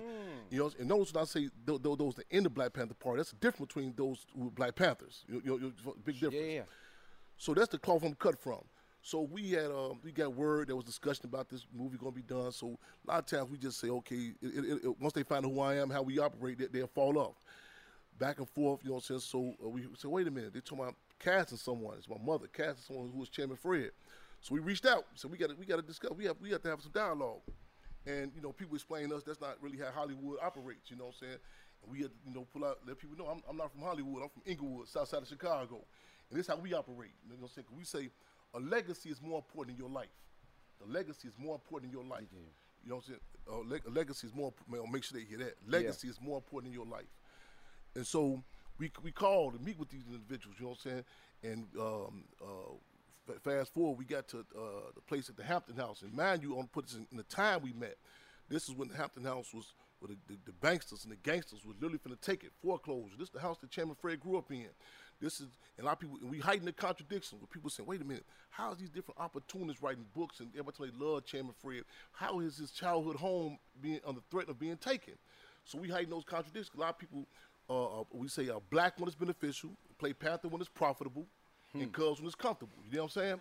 You 0.51 0.59
know, 0.59 0.71
and 0.79 0.89
notice 0.89 1.13
when 1.13 1.23
I 1.23 1.25
say 1.27 1.49
those, 1.65 1.81
those 1.83 2.15
that 2.17 2.27
in 2.31 2.45
the 2.45 2.51
Black 2.51 2.73
Panther 2.75 2.95
Party, 2.95 3.19
that's 3.19 3.31
the 3.31 3.37
difference 3.37 3.69
between 3.73 3.95
those 3.97 4.27
who 4.35 4.49
are 4.49 4.51
Black 4.51 4.75
Panthers. 4.75 5.25
You 5.27 5.43
know, 5.45 5.57
you 5.57 5.73
know, 5.85 5.95
big 6.05 6.21
difference. 6.21 6.35
Yeah, 6.37 6.53
yeah. 6.53 6.63
So 7.37 7.55
that's 7.55 7.69
the 7.69 7.79
cloth 7.79 8.03
I'm 8.03 8.15
cut 8.15 8.39
from. 8.39 8.63
So 9.03 9.21
we 9.21 9.53
had 9.53 9.67
um, 9.67 10.01
we 10.03 10.11
got 10.11 10.35
word 10.35 10.69
there 10.69 10.75
was 10.75 10.85
discussion 10.85 11.27
about 11.27 11.49
this 11.49 11.65
movie 11.73 11.97
going 11.97 12.13
to 12.13 12.17
be 12.17 12.23
done. 12.23 12.51
So 12.51 12.77
a 13.07 13.11
lot 13.11 13.19
of 13.21 13.27
times 13.27 13.51
we 13.51 13.57
just 13.57 13.79
say, 13.79 13.89
okay, 13.89 14.33
it, 14.43 14.65
it, 14.65 14.85
it, 14.85 15.01
once 15.01 15.13
they 15.13 15.23
find 15.23 15.47
out 15.47 15.53
who 15.53 15.61
I 15.61 15.77
am, 15.77 15.91
how 15.91 16.03
we 16.03 16.19
operate, 16.19 16.59
they, 16.59 16.67
they'll 16.67 16.89
fall 16.89 17.17
off. 17.19 17.37
Back 18.19 18.39
and 18.39 18.49
forth, 18.49 18.81
you 18.83 18.89
know 18.89 18.97
what 18.97 19.11
I'm 19.11 19.21
saying? 19.21 19.21
So 19.21 19.55
uh, 19.65 19.69
we 19.69 19.83
said, 19.97 20.11
wait 20.11 20.27
a 20.27 20.31
minute, 20.31 20.55
they're 20.55 20.63
talking 20.63 20.83
about 20.83 20.97
casting 21.21 21.59
someone. 21.59 21.97
It's 21.99 22.09
my 22.09 22.17
mother 22.25 22.49
casting 22.53 22.83
someone 22.83 23.11
who 23.13 23.21
was 23.21 23.29
Chairman 23.29 23.57
Fred. 23.57 23.91
So 24.41 24.55
we 24.55 24.61
reached 24.61 24.87
out. 24.87 25.05
So 25.15 25.29
we 25.29 25.39
got 25.39 25.57
we 25.59 25.67
got 25.67 25.77
to 25.77 25.83
discuss. 25.83 26.11
We 26.13 26.25
have 26.25 26.37
we 26.41 26.51
have 26.51 26.63
to 26.63 26.71
have 26.71 26.81
some 26.81 26.93
dialogue. 26.93 27.43
And 28.07 28.33
you 28.35 28.41
know, 28.41 28.53
people 28.53 28.75
explain 28.75 29.13
us 29.13 29.23
that's 29.23 29.41
not 29.41 29.57
really 29.61 29.79
how 29.79 29.91
Hollywood 29.95 30.39
operates. 30.43 30.91
You 30.91 30.97
know 30.97 31.07
what 31.07 31.15
I'm 31.21 31.29
saying? 31.29 31.39
And 31.83 31.93
we 31.93 32.03
had 32.03 32.11
to, 32.11 32.17
you 32.27 32.35
know, 32.35 32.47
pull 32.53 32.65
out, 32.65 32.79
let 32.87 32.99
people 32.99 33.17
know 33.17 33.31
I'm, 33.31 33.43
I'm 33.49 33.57
not 33.57 33.71
from 33.71 33.83
Hollywood. 33.83 34.23
I'm 34.23 34.31
from 34.31 34.43
Inglewood, 34.47 34.89
south 34.89 35.09
side 35.09 35.23
of 35.23 35.29
Chicago. 35.29 35.85
And 36.31 36.39
this 36.39 36.47
is 36.49 36.55
how 36.55 36.61
we 36.61 36.75
operate. 36.75 37.13
You 37.25 37.31
know 37.35 37.37
what 37.41 37.51
I'm 37.51 37.55
saying? 37.55 37.67
we 37.77 37.85
say 37.85 38.11
a 38.55 38.61
legacy 38.61 39.11
is 39.11 39.21
more 39.23 39.39
important 39.39 39.77
than 39.77 39.87
your 39.87 39.93
life. 39.95 40.09
The 40.85 40.93
legacy 40.93 41.29
is 41.29 41.35
more 41.39 41.55
important 41.55 41.91
than 41.93 42.01
your 42.01 42.09
life. 42.09 42.27
You 42.83 42.91
know 42.91 42.97
what 42.97 43.05
I'm 43.09 43.15
saying? 43.15 43.21
Uh, 43.51 43.69
leg- 43.69 43.97
legacy 43.97 44.27
is 44.27 44.35
more. 44.35 44.53
Make 44.69 45.05
sure 45.05 45.19
they 45.19 45.25
hear 45.25 45.39
that. 45.39 45.55
Legacy 45.67 46.09
is 46.09 46.21
more 46.21 46.37
important 46.37 46.73
than 46.73 46.81
your 46.81 46.91
life. 46.91 47.07
And 47.95 48.07
so 48.07 48.43
we 48.79 48.91
we 49.03 49.13
called 49.13 49.55
to 49.55 49.61
meet 49.65 49.79
with 49.79 49.89
these 49.89 50.05
individuals. 50.07 50.57
You 50.59 50.67
know 50.67 50.71
what 50.71 50.79
I'm 50.85 50.91
saying? 50.91 51.05
And 51.43 51.67
um, 51.79 52.25
uh, 52.43 53.33
f- 53.35 53.43
fast 53.43 53.73
forward, 53.75 53.99
we 53.99 54.05
got 54.05 54.29
to 54.29 54.39
uh, 54.39 54.91
the 54.95 55.01
place 55.01 55.29
at 55.29 55.37
the 55.37 55.45
Hampton 55.45 55.77
House. 55.77 56.03
And 56.03 56.13
mind 56.13 56.43
you, 56.43 56.59
on 56.59 56.67
put 56.67 56.87
this 56.87 56.97
in, 56.97 57.07
in 57.11 57.17
the 57.17 57.23
time 57.25 57.63
we 57.63 57.73
met. 57.73 57.97
This 58.49 58.69
is 58.69 58.75
when 58.77 58.89
the 58.89 58.97
Hampton 58.97 59.25
House 59.25 59.53
was 59.53 59.75
where 59.99 60.09
the, 60.09 60.35
the, 60.35 60.39
the 60.47 60.53
banksters 60.53 61.03
and 61.05 61.13
the 61.13 61.17
gangsters 61.17 61.65
was 61.65 61.75
literally 61.81 61.99
finna 61.99 62.21
take 62.21 62.45
it 62.45 62.53
foreclosure. 62.63 63.17
This 63.19 63.29
is 63.29 63.35
the 63.35 63.41
house 63.41 63.59
that 63.59 63.71
Chairman 63.71 63.97
Fred 64.01 64.21
grew 64.21 64.37
up 64.39 64.51
in. 64.53 64.69
This 65.21 65.41
is 65.41 65.47
a 65.81 65.83
lot 65.83 65.93
of 65.93 66.01
people 66.01 66.19
and 66.21 66.31
we 66.31 66.39
hiding 66.39 66.65
the 66.65 66.73
contradictions 66.73 67.41
with 67.41 67.51
people 67.51 67.71
saying, 67.71 67.87
wait 67.89 68.01
a 68.01 68.05
minute, 68.05 68.25
how 68.51 68.73
is 68.73 68.79
these 68.79 68.91
different 68.91 69.19
opportunists 69.19 69.83
writing 69.83 70.05
books 70.15 70.41
and 70.41 70.51
everybody 70.59 70.91
they 70.93 71.05
love 71.05 71.25
Chairman 71.25 71.55
Fred? 71.63 71.83
How 72.13 72.41
is 72.41 72.59
his 72.59 72.71
childhood 72.71 73.17
home 73.17 73.59
being 73.81 74.01
under 74.07 74.21
threat 74.31 74.49
of 74.49 74.59
being 74.59 74.77
taken? 74.77 75.15
So 75.65 75.79
we 75.79 75.89
hiding 75.89 76.11
those 76.11 76.25
contradictions. 76.25 76.71
A 76.77 76.81
lot 76.81 76.91
of 76.91 76.99
people 76.99 77.27
uh, 77.69 78.01
uh, 78.01 78.05
we 78.13 78.29
say 78.29 78.49
uh, 78.49 78.61
black 78.71 78.99
when 78.99 79.09
it's 79.09 79.17
beneficial, 79.17 79.71
play 79.99 80.13
Panther 80.13 80.49
when 80.49 80.61
it's 80.61 80.71
profitable, 80.71 81.27
and 81.75 81.93
Cubs 81.93 82.21
when 82.21 82.27
it's 82.27 82.35
comfortable. 82.37 82.73
You 82.89 82.97
know 82.99 83.03
what 83.05 83.17
I'm 83.17 83.23
saying? 83.23 83.41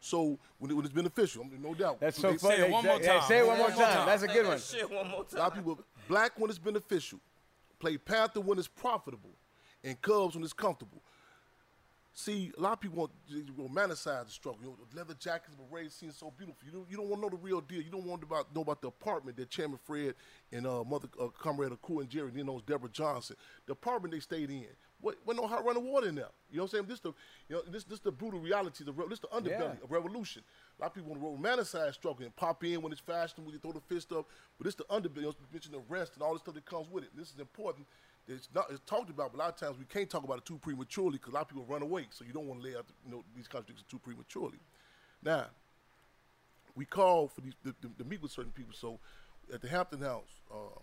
So 0.00 0.38
when, 0.58 0.70
it, 0.70 0.74
when 0.74 0.84
it's 0.84 0.94
beneficial, 0.94 1.42
I 1.44 1.50
mean, 1.52 1.62
no 1.62 1.74
doubt. 1.74 1.98
That's 2.00 2.16
So 2.18 2.22
so 2.22 2.30
they- 2.32 2.38
funny. 2.38 2.56
Say 2.56 2.66
it 2.68 2.70
one 2.72 2.84
more 2.84 3.00
Yeah, 3.00 3.18
time. 3.18 3.28
say 3.28 3.38
it 3.38 3.46
one 3.46 3.58
One 3.58 3.70
more 3.70 3.76
more 3.76 3.86
time. 3.86 3.96
time. 3.96 4.06
That's 4.06 4.22
a 4.22 4.28
good 4.28 4.46
one. 4.46 4.58
Shit, 4.60 4.90
one 4.90 5.08
more 5.10 5.24
time. 5.24 5.36
a 5.38 5.42
lot 5.42 5.48
of 5.50 5.54
people 5.56 5.78
black 6.06 6.38
when 6.38 6.50
it's 6.50 6.58
beneficial, 6.58 7.18
play 7.80 7.96
Panther 7.96 8.40
when 8.40 8.58
it's 8.58 8.68
profitable, 8.68 9.30
and 9.82 10.00
Cubs 10.00 10.34
when 10.36 10.44
it's 10.44 10.52
comfortable. 10.52 11.02
See, 12.16 12.52
a 12.56 12.60
lot 12.60 12.74
of 12.74 12.80
people 12.80 12.98
want 12.98 13.10
to 13.28 13.42
romanticize 13.60 14.26
the 14.26 14.30
struggle. 14.30 14.60
You 14.62 14.68
know, 14.68 14.76
leather 14.94 15.14
jackets, 15.14 15.56
berets 15.56 15.96
seem 15.96 16.12
so 16.12 16.32
beautiful. 16.36 16.60
You 16.64 16.70
don't, 16.70 16.88
you 16.88 16.96
don't 16.96 17.08
want 17.08 17.20
to 17.22 17.26
know 17.26 17.30
the 17.30 17.42
real 17.42 17.60
deal. 17.60 17.82
You 17.82 17.90
don't 17.90 18.06
want 18.06 18.20
to 18.20 18.26
about, 18.28 18.54
know 18.54 18.60
about 18.60 18.80
the 18.82 18.86
apartment 18.86 19.36
that 19.36 19.50
Chairman 19.50 19.80
Fred 19.84 20.14
and 20.52 20.64
uh, 20.64 20.84
Mother 20.84 21.08
uh, 21.20 21.26
Comrade 21.36 21.72
Akua 21.72 22.06
Njeri, 22.08 22.32
then 22.32 22.46
knows 22.46 22.62
Deborah 22.62 22.88
Johnson. 22.88 23.34
The 23.66 23.72
apartment 23.72 24.14
they 24.14 24.20
stayed 24.20 24.48
in. 24.48 24.66
What, 25.00 25.16
what 25.24 25.36
no 25.36 25.48
hot 25.48 25.64
running 25.66 25.84
water 25.90 26.06
in 26.08 26.14
there. 26.14 26.28
You 26.52 26.58
know 26.58 26.62
what 26.62 26.72
I'm 26.74 26.76
saying? 26.78 26.86
This 26.88 27.00
the, 27.00 27.08
you 27.48 27.56
know, 27.56 27.62
this 27.68 27.82
this 27.82 27.98
the 27.98 28.12
brutal 28.12 28.38
reality. 28.38 28.84
The 28.84 28.92
re- 28.92 29.06
this 29.08 29.18
the 29.18 29.26
underbelly 29.26 29.58
Yeah. 29.58 29.82
of 29.82 29.90
revolution. 29.90 30.42
A 30.78 30.82
lot 30.82 30.90
of 30.90 30.94
people 30.94 31.14
want 31.14 31.20
to 31.20 31.48
romanticize 31.48 31.94
struggle 31.94 32.24
and 32.24 32.34
pop 32.36 32.62
in 32.62 32.80
when 32.80 32.92
it's 32.92 33.00
fashionable, 33.00 33.52
you 33.52 33.58
throw 33.58 33.72
the 33.72 33.80
fist 33.80 34.12
up. 34.12 34.28
But 34.56 34.68
it's 34.68 34.76
the 34.76 34.84
underbelly. 34.84 35.16
You 35.16 35.22
know, 35.22 35.34
mention 35.52 35.72
the 35.72 35.82
rest 35.88 36.14
and 36.14 36.22
all 36.22 36.32
the 36.32 36.38
stuff 36.38 36.54
that 36.54 36.64
comes 36.64 36.88
with 36.88 37.02
it. 37.02 37.10
This 37.16 37.32
is 37.32 37.40
important. 37.40 37.86
It's 38.26 38.48
not 38.54 38.66
it's 38.70 38.80
talked 38.86 39.10
about, 39.10 39.32
but 39.32 39.38
a 39.38 39.42
lot 39.44 39.48
of 39.50 39.56
times 39.56 39.78
we 39.78 39.84
can't 39.84 40.08
talk 40.08 40.24
about 40.24 40.38
it 40.38 40.44
too 40.46 40.58
prematurely 40.58 41.18
because 41.18 41.32
a 41.32 41.34
lot 41.34 41.42
of 41.42 41.48
people 41.48 41.64
run 41.68 41.82
away. 41.82 42.06
So 42.10 42.24
you 42.24 42.32
don't 42.32 42.46
want 42.46 42.62
to 42.62 42.68
lay 42.68 42.76
out 42.76 42.86
the, 42.86 42.94
you 43.04 43.12
know 43.12 43.24
these 43.36 43.48
contradictions 43.48 43.86
too 43.90 43.98
prematurely. 43.98 44.58
Now, 45.22 45.46
we 46.74 46.84
call 46.84 47.28
for 47.28 47.40
these 47.40 47.54
to, 47.64 47.74
to, 47.82 47.90
to 47.98 48.04
meet 48.04 48.22
with 48.22 48.32
certain 48.32 48.52
people. 48.52 48.74
So 48.74 48.98
at 49.52 49.60
the 49.60 49.68
Hampton 49.68 50.00
House, 50.00 50.40
um, 50.52 50.82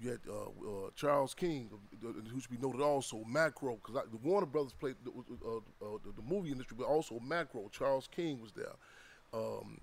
you 0.00 0.10
had 0.10 0.20
uh, 0.28 0.44
uh, 0.44 0.90
Charles 0.96 1.34
King, 1.34 1.70
uh, 2.04 2.08
who 2.30 2.40
should 2.40 2.50
be 2.50 2.58
noted 2.58 2.80
also, 2.80 3.22
Macro, 3.26 3.76
because 3.76 4.02
the 4.10 4.16
Warner 4.18 4.46
Brothers 4.46 4.72
played 4.72 4.96
the, 5.04 5.10
uh, 5.10 5.56
uh, 5.56 5.98
the, 6.04 6.12
the 6.16 6.22
movie 6.22 6.50
industry, 6.50 6.76
but 6.78 6.86
also 6.86 7.20
Macro. 7.20 7.70
Charles 7.72 8.08
King 8.14 8.40
was 8.40 8.52
there. 8.52 8.74
Um, 9.32 9.78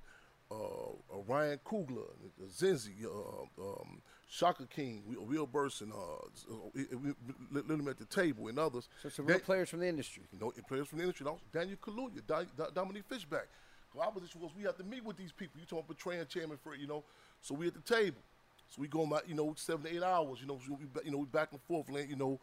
uh, 0.52 1.18
Ryan 1.28 1.60
Coogler, 1.66 2.10
uh, 2.42 3.62
um, 3.62 4.02
Shaka 4.34 4.66
King, 4.66 5.04
Will- 5.06 5.26
Will 5.26 5.46
Berson, 5.46 5.92
uh, 5.92 6.54
uh, 6.54 7.62
them 7.68 7.86
at 7.90 7.98
the 7.98 8.06
table, 8.06 8.48
and 8.48 8.58
others. 8.58 8.88
So 9.04 9.10
some 9.10 9.26
real 9.26 9.38
They- 9.38 9.44
players 9.44 9.70
from 9.70 9.82
the 9.82 9.88
industry. 9.88 10.24
you 10.32 10.40
know, 10.40 10.52
players 10.70 10.88
from 10.88 11.00
the 11.00 11.04
industry, 11.04 11.28
Daniel 11.52 11.78
Kaluuya, 11.78 12.26
Di- 12.26 12.70
Dominique 12.74 13.04
Fishback. 13.10 13.48
Our 14.00 14.10
position 14.10 14.40
was 14.40 14.56
we 14.56 14.64
have 14.64 14.78
to 14.78 14.86
meet 14.86 15.04
with 15.04 15.18
these 15.18 15.34
people. 15.34 15.60
You 15.60 15.66
talking 15.66 15.80
about 15.80 15.90
betraying 15.98 16.26
Chairman 16.28 16.58
for 16.64 16.76
you 16.76 16.88
know? 16.88 17.04
So 17.42 17.54
we 17.56 17.68
at 17.68 17.74
the 17.74 17.82
table. 17.82 18.22
So 18.70 18.82
we 18.82 18.88
going 18.88 19.08
about, 19.08 19.28
you 19.28 19.36
know, 19.36 19.54
seven 19.58 19.84
to 19.84 19.94
eight 19.94 20.02
hours. 20.02 20.40
You 20.40 20.48
know, 20.48 20.60
so 20.66 20.76
we, 20.80 20.88
you 21.04 21.12
know, 21.12 21.18
we 21.18 21.26
back 21.26 21.52
and 21.52 21.62
forth. 21.64 21.90
You 21.90 22.16
know, 22.16 22.40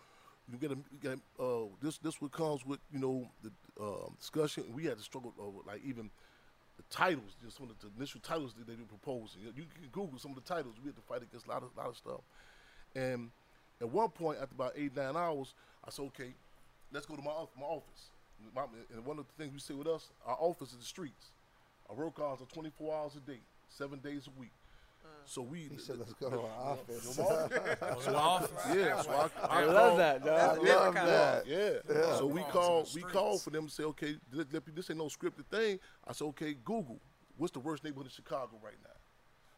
you 0.53 0.59
get 0.59 0.73
a, 0.73 0.75
you 0.75 0.99
get 1.01 1.19
a, 1.39 1.43
uh, 1.43 1.69
this 1.81 1.97
this 1.97 2.21
what 2.21 2.33
comes 2.33 2.67
with 2.67 2.81
you 2.93 2.99
know 2.99 3.31
the 3.43 3.51
um, 3.83 4.15
discussion. 4.19 4.65
We 4.75 4.85
had 4.85 4.99
to 4.99 5.03
struggle 5.03 5.33
over 5.39 5.61
like 5.67 5.81
even 5.87 6.11
the 6.79 6.85
titles, 6.91 7.37
just 7.45 7.59
some 7.59 7.69
of 7.69 7.79
the 7.79 7.89
initial 7.99 8.21
titles 8.21 8.55
that 8.55 8.67
they 8.67 8.75
were 8.75 8.89
proposing. 8.89 9.43
You, 9.43 9.53
can 9.53 9.91
Google 9.93 10.19
some 10.19 10.31
of 10.31 10.37
the 10.37 10.49
titles. 10.49 10.77
We 10.83 10.89
had 10.89 10.97
to 10.97 11.03
fight 11.03 11.23
against 11.23 11.47
a 11.47 11.51
lot 11.51 11.63
of 11.63 11.77
lot 11.77 11.89
of 11.89 11.97
stuff. 11.97 12.23
And 12.95 13.31
at 13.81 13.89
one 13.89 14.09
point, 14.09 14.39
after 14.41 14.55
about 14.55 14.73
eight 14.77 14.97
nine 14.97 15.17
hours, 15.17 15.55
I 15.85 15.91
said, 15.91 16.07
okay, 16.07 16.33
let's 16.93 17.05
go 17.05 17.17
to 17.17 17.23
my 17.23 17.33
my 17.59 17.67
office. 17.67 18.11
My, 18.55 18.63
and 18.95 19.05
one 19.05 19.19
of 19.19 19.27
the 19.27 19.43
things 19.43 19.53
we 19.53 19.59
say 19.59 19.75
with 19.75 19.89
us, 19.89 20.11
our 20.25 20.37
office 20.39 20.71
is 20.71 20.79
the 20.79 20.85
streets. 20.85 21.33
Our 21.91 21.97
work 21.97 22.21
hours 22.21 22.41
are 22.41 22.55
24 22.55 22.97
hours 22.97 23.17
a 23.17 23.21
day, 23.21 23.41
seven 23.69 23.99
days 23.99 24.29
a 24.29 24.41
week. 24.41 24.53
So 25.29 25.43
we. 25.43 25.69
He 25.71 25.77
said, 25.77 25.99
"Let's 25.99 26.15
go 26.15 26.31
to 26.31 26.41
our 26.41 26.71
office." 26.73 27.17
To 27.19 28.17
office. 28.17 28.51
Yeah, 28.75 29.01
so 29.03 29.11
I, 29.11 29.25
I 29.45 29.65
call- 29.65 29.75
love 29.75 29.99
that, 29.99 30.25
dog. 30.25 30.59
I 30.67 30.73
love 30.73 30.95
that. 30.95 31.47
Yeah. 31.47 32.17
So 32.17 32.27
we 32.27 32.41
Calls 32.43 32.53
call 32.53 32.81
we 32.83 32.89
streets. 32.89 33.13
call 33.13 33.39
for 33.39 33.51
them 33.51 33.67
to 33.67 33.73
say, 33.73 33.83
okay, 33.85 34.17
this, 34.33 34.47
this 34.75 34.91
ain't 34.91 34.99
no 34.99 35.07
scripted 35.07 35.45
thing. 35.51 35.79
I 36.07 36.13
said, 36.13 36.25
okay, 36.27 36.55
Google, 36.65 36.99
what's 37.37 37.53
the 37.53 37.61
worst 37.61 37.85
neighborhood 37.85 38.07
in 38.07 38.11
Chicago 38.11 38.59
right 38.63 38.79
now? 38.83 38.95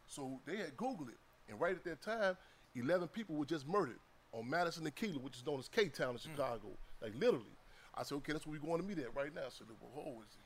So 0.07 0.41
they 0.45 0.57
had 0.57 0.77
Googled 0.77 1.09
it, 1.09 1.19
and 1.49 1.61
right 1.61 1.77
at 1.77 1.85
that 1.85 2.03
time, 2.03 2.37
eleven 2.75 3.07
people 3.07 3.37
were 3.37 3.45
just 3.45 3.69
murdered 3.69 4.01
on 4.33 4.51
Madison 4.51 4.85
and 4.85 4.95
Keeler, 4.95 5.21
which 5.21 5.37
is 5.37 5.47
known 5.47 5.61
as 5.61 5.69
K 5.69 5.89
Town 5.89 6.11
in 6.11 6.17
mm. 6.17 6.23
Chicago. 6.23 6.69
Like 7.01 7.15
literally. 7.15 7.57
I 7.95 8.03
said, 8.05 8.15
okay, 8.17 8.33
that's 8.33 8.47
where 8.47 8.59
we're 8.59 8.67
going 8.67 8.81
to 8.81 8.87
meet 8.87 8.99
at 8.99 9.15
right 9.15 9.35
now. 9.35 9.49
So 9.51 9.65
they 9.65 9.75
were, 9.81 10.03
oh, 10.03 10.23
is 10.23 10.37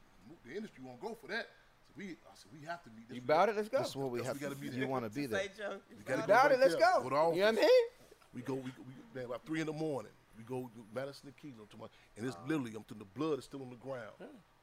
the 0.44 0.56
industry 0.56 0.82
won't 0.84 1.00
go 1.00 1.14
for 1.14 1.28
that. 1.28 1.46
So 1.94 1.98
we, 1.98 2.10
I 2.12 2.34
said, 2.34 2.50
we 2.52 2.66
have 2.66 2.82
to 2.84 2.90
meet. 2.90 3.08
This 3.08 3.16
You 3.16 3.22
about 3.22 3.48
it? 3.48 3.56
Let's 3.56 3.68
go. 3.68 3.78
That's 3.78 3.94
what 3.96 4.10
we 4.10 4.22
have. 4.22 4.34
we 4.34 4.40
gotta 4.40 4.54
to, 4.54 4.60
be 4.60 4.68
you 4.68 4.88
want 4.88 5.04
to 5.04 5.10
be 5.10 5.26
there. 5.26 5.40
Say, 5.40 5.48
Joe. 5.56 5.76
We 5.96 6.02
gotta 6.04 6.24
About 6.24 6.44
right 6.50 6.52
it, 6.52 6.60
let's 6.60 6.74
there. 6.74 6.82
go. 7.00 7.08
Go 7.08 7.30
to 7.32 7.36
You 7.36 7.42
know 7.42 7.46
what 7.52 7.58
I 7.58 7.60
mean? 7.62 7.70
We 8.34 8.42
go, 8.42 8.54
we, 8.54 8.62
we 8.62 8.92
man, 9.14 9.24
about 9.26 9.46
three 9.46 9.60
in 9.60 9.66
the 9.66 9.72
morning. 9.72 10.10
We 10.36 10.42
go 10.42 10.68
to 10.74 10.84
Madison 10.92 11.28
and 11.28 11.36
Keeler, 11.36 11.64
to 11.70 11.76
my, 11.76 11.86
and 12.16 12.26
it's 12.26 12.36
literally, 12.48 12.72
I'm 12.74 12.82
to 12.84 12.94
the 12.94 13.04
blood 13.04 13.38
is 13.38 13.44
still 13.44 13.62
on 13.62 13.70
the 13.70 13.76
ground. 13.76 14.10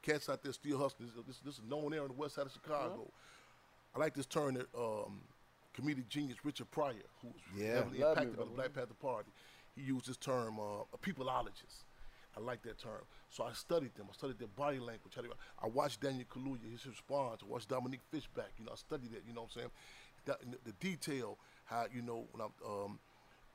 Cats 0.02 0.28
out 0.28 0.42
there 0.42 0.52
still 0.52 0.78
hustling. 0.78 1.08
This, 1.08 1.24
this, 1.26 1.38
this 1.38 1.54
is 1.54 1.60
a 1.66 1.68
known 1.70 1.94
area 1.94 2.02
on 2.02 2.08
the 2.08 2.14
west 2.14 2.34
side 2.34 2.44
of 2.44 2.52
Chicago. 2.52 3.10
I 3.94 3.98
like 3.98 4.12
this 4.12 4.26
term 4.26 4.54
that 4.54 4.66
um, 4.76 5.20
comedic 5.74 6.08
genius 6.08 6.36
Richard 6.44 6.70
Pryor, 6.70 6.94
who 7.22 7.28
was 7.28 7.40
Yeah. 7.56 7.76
heavily 7.76 7.98
Love 8.00 8.16
me, 8.18 8.22
impacted 8.22 8.36
by 8.36 8.44
the. 8.44 8.50
Black 8.50 8.74
Panther 8.74 8.94
Party, 9.00 9.30
he 9.74 9.82
used 9.82 10.06
this 10.06 10.18
term, 10.18 10.58
uh, 10.60 10.82
a 10.92 10.98
peopleologist. 11.00 11.84
I 12.36 12.40
like 12.40 12.62
that 12.62 12.78
term. 12.78 13.02
So 13.28 13.44
I 13.44 13.52
studied 13.52 13.94
them. 13.94 14.06
I 14.10 14.14
studied 14.14 14.38
their 14.38 14.48
body 14.48 14.78
language. 14.78 15.14
I 15.62 15.66
watched 15.66 16.00
Daniel 16.00 16.24
Kaluuya, 16.24 16.70
his 16.70 16.86
response. 16.86 17.42
I 17.42 17.50
watched 17.50 17.68
Dominique 17.68 18.00
Fishback. 18.10 18.52
You 18.58 18.64
know, 18.64 18.72
I 18.72 18.76
studied 18.76 19.12
that. 19.12 19.22
You 19.26 19.34
know 19.34 19.42
what 19.42 19.50
I'm 19.56 19.70
saying? 20.26 20.50
The 20.64 20.72
detail, 20.80 21.38
how 21.64 21.86
you 21.92 22.00
know 22.00 22.26
when 22.32 22.42
I 22.42 22.46
um, 22.66 22.98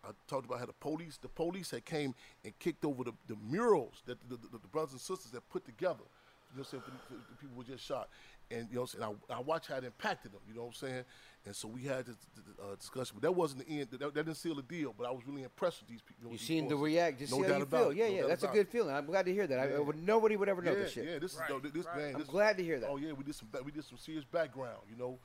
I 0.03 0.09
talked 0.27 0.45
about 0.45 0.59
how 0.59 0.65
the 0.65 0.73
police, 0.73 1.17
the 1.17 1.27
police 1.27 1.71
had 1.71 1.85
came 1.85 2.13
and 2.43 2.57
kicked 2.59 2.85
over 2.85 3.03
the, 3.03 3.13
the 3.27 3.35
murals 3.35 4.03
that 4.05 4.17
the, 4.29 4.35
the, 4.35 4.59
the 4.59 4.67
brothers 4.67 4.91
and 4.93 5.01
sisters 5.01 5.31
had 5.33 5.47
put 5.49 5.65
together. 5.65 6.03
You 6.57 6.63
know 6.63 6.65
what 6.69 6.73
I'm 6.73 6.81
saying? 6.81 6.83
For 7.07 7.13
the, 7.13 7.21
for 7.35 7.41
people 7.41 7.57
were 7.57 7.63
just 7.63 7.85
shot. 7.85 8.09
And 8.49 8.67
you 8.69 8.75
know 8.75 8.81
what 8.81 8.93
I'm 8.95 8.99
saying? 9.01 9.15
I, 9.29 9.33
I 9.35 9.39
watched 9.41 9.67
how 9.67 9.75
it 9.75 9.83
impacted 9.83 10.31
them, 10.31 10.39
you 10.47 10.55
know 10.55 10.61
what 10.61 10.67
I'm 10.69 10.73
saying? 10.73 11.03
And 11.45 11.55
so 11.55 11.67
we 11.67 11.83
had 11.83 12.05
this 12.05 12.15
uh, 12.61 12.75
discussion, 12.75 13.15
but 13.19 13.21
that 13.23 13.31
wasn't 13.33 13.67
the 13.67 13.79
end. 13.79 13.89
That, 13.91 13.99
that 13.99 14.13
didn't 14.15 14.35
seal 14.35 14.55
the 14.55 14.61
deal, 14.61 14.95
but 14.97 15.05
I 15.05 15.11
was 15.11 15.21
really 15.27 15.43
impressed 15.43 15.81
with 15.81 15.89
these 15.89 16.01
people. 16.01 16.23
You 16.23 16.29
with 16.31 16.39
these 16.39 16.47
seen 16.47 16.67
the 16.67 16.75
react, 16.77 17.19
just 17.19 17.31
No 17.31 17.37
see 17.39 17.43
how 17.43 17.49
doubt 17.49 17.57
you 17.57 17.63
about 17.63 17.81
feel. 17.81 17.91
it. 17.91 17.97
Yeah, 17.97 18.07
No 18.07 18.13
yeah, 18.15 18.27
that's 18.27 18.43
a 18.43 18.47
good 18.47 18.67
it. 18.67 18.71
feeling. 18.71 18.95
I'm 18.95 19.05
glad 19.05 19.25
to 19.25 19.33
hear 19.33 19.47
that. 19.47 19.59
I, 19.59 19.67
Yeah. 19.69 19.75
I 19.75 19.79
would, 19.79 20.01
nobody 20.01 20.35
would 20.37 20.47
ever 20.49 20.61
know 20.61 20.71
yeah, 20.71 20.77
this 20.79 20.91
shit. 20.93 21.05
Yeah, 21.05 21.19
this 21.19 21.33
is 21.33 21.39
Right, 21.39 21.61
this, 21.63 21.71
this 21.73 21.85
right. 21.85 21.97
man. 21.97 22.13
I'm 22.15 22.19
this- 22.21 22.29
glad 22.29 22.57
to 22.57 22.63
hear 22.63 22.79
that. 22.79 22.89
Oh 22.89 22.97
yeah, 22.97 23.11
we 23.11 23.23
did 23.25 23.35
some 23.35 23.49
we 23.65 23.71
did 23.71 23.83
some 23.85 23.97
serious 23.97 24.23
background. 24.25 24.79
You 24.89 24.97
know, 24.97 25.19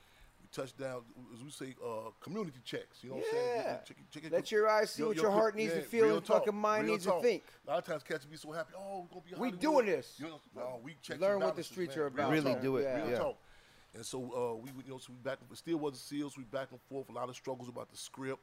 we 0.57 0.63
touched 0.63 0.79
down 0.79 1.03
as 1.35 1.43
we 1.43 1.51
say 1.51 1.75
uh, 1.85 2.11
community 2.21 2.59
checks. 2.65 2.99
You 3.03 3.11
know 3.11 3.17
what 3.17 3.25
I'm 3.27 3.33
saying? 3.33 3.53
Yeah. 3.57 3.63
Check- 3.73 3.87
check- 4.13 4.23
check- 4.23 4.33
Let 4.33 4.51
your 4.53 4.69
eyes 4.69 4.91
see 4.91 5.03
what 5.03 5.17
your 5.17 5.31
heart 5.31 5.57
needs 5.57 5.73
to 5.75 5.83
feel 5.83 6.07
real 6.07 6.17
and 6.19 6.27
fucking 6.27 6.55
mind 6.55 6.85
real 6.85 6.95
needs 6.95 7.07
to 7.07 7.21
think. 7.21 7.45
A 7.67 7.71
lot 7.71 7.79
of 7.79 7.85
times 7.85 8.03
cats 8.03 8.25
be 8.25 8.37
so 8.37 8.53
happy. 8.53 8.73
Oh, 8.77 9.01
we're 9.03 9.09
gonna 9.09 9.21
be. 9.23 9.31
We 9.31 9.35
Hollywood. 9.37 9.61
doing 9.61 9.87
this. 9.87 10.15
You 10.19 10.27
know, 10.27 10.41
no, 10.55 10.81
we 10.83 10.97
check 11.03 11.21
Learn 11.21 11.41
what 11.41 11.57
the 11.57 11.65
streets 11.65 11.97
man. 11.97 12.05
are 12.05 12.07
about. 12.07 12.31
Really 12.31 12.53
talk. 12.55 12.63
do 12.63 12.77
it, 12.77 12.85
Real 12.97 13.11
yeah. 13.11 13.19
talk. 13.19 13.39
And 13.95 14.05
so 14.07 14.19
uh, 14.19 14.57
we, 14.57 14.71
you 14.85 14.91
know, 14.91 14.99
so 14.99 15.13
we 15.13 15.17
back. 15.23 15.39
It 15.51 15.57
still 15.57 15.79
wasn't 15.79 16.01
seals. 16.01 16.37
We 16.37 16.45
back 16.45 16.69
and 16.71 16.81
forth. 16.89 17.09
A 17.09 17.13
lot 17.13 17.29
of 17.29 17.35
struggles 17.37 17.69
about 17.69 17.91
the 17.91 17.97
script, 17.97 18.41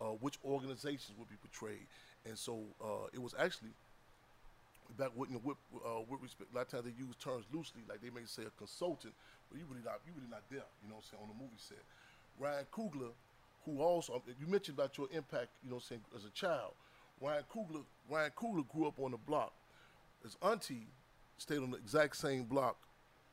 uh, 0.00 0.06
which 0.20 0.38
organizations 0.44 1.12
would 1.18 1.28
be 1.28 1.36
portrayed, 1.36 1.86
and 2.24 2.36
so 2.38 2.64
uh, 2.82 3.06
it 3.12 3.20
was 3.22 3.34
actually 3.38 3.70
back 4.96 5.10
with, 5.14 5.28
you 5.28 5.34
know, 5.36 5.42
with, 5.44 5.56
uh, 5.84 6.00
with 6.08 6.22
respect, 6.22 6.50
a 6.50 6.56
lot 6.56 6.62
of 6.62 6.68
times 6.68 6.84
they 6.84 6.94
use 7.04 7.14
terms 7.16 7.44
loosely, 7.52 7.82
like 7.86 8.00
they 8.00 8.08
may 8.08 8.24
say 8.24 8.42
a 8.44 8.50
consultant, 8.58 9.12
but 9.50 9.58
you 9.58 9.66
really 9.68 9.84
not, 9.84 10.00
you 10.06 10.12
really 10.14 10.30
not 10.30 10.42
there, 10.50 10.66
you 10.82 10.88
know 10.88 10.96
what 10.96 11.04
I'm 11.04 11.10
saying, 11.10 11.22
on 11.22 11.28
the 11.28 11.38
movie 11.38 11.58
set. 11.58 11.84
Ryan 12.38 12.66
Coogler, 12.72 13.12
who 13.64 13.80
also, 13.80 14.22
you 14.40 14.46
mentioned 14.46 14.78
about 14.78 14.96
your 14.96 15.08
impact, 15.12 15.48
you 15.62 15.70
know 15.70 15.76
what 15.76 15.84
I'm 15.90 15.98
saying, 15.98 16.04
as 16.16 16.24
a 16.24 16.30
child. 16.30 16.72
Ryan 17.20 17.44
Coogler, 17.52 17.84
Ryan 18.08 18.30
Coogler 18.36 18.68
grew 18.68 18.86
up 18.86 18.98
on 19.00 19.10
the 19.10 19.16
block. 19.16 19.52
His 20.22 20.36
auntie 20.42 20.86
stayed 21.38 21.58
on 21.58 21.70
the 21.70 21.76
exact 21.76 22.16
same 22.16 22.44
block 22.44 22.76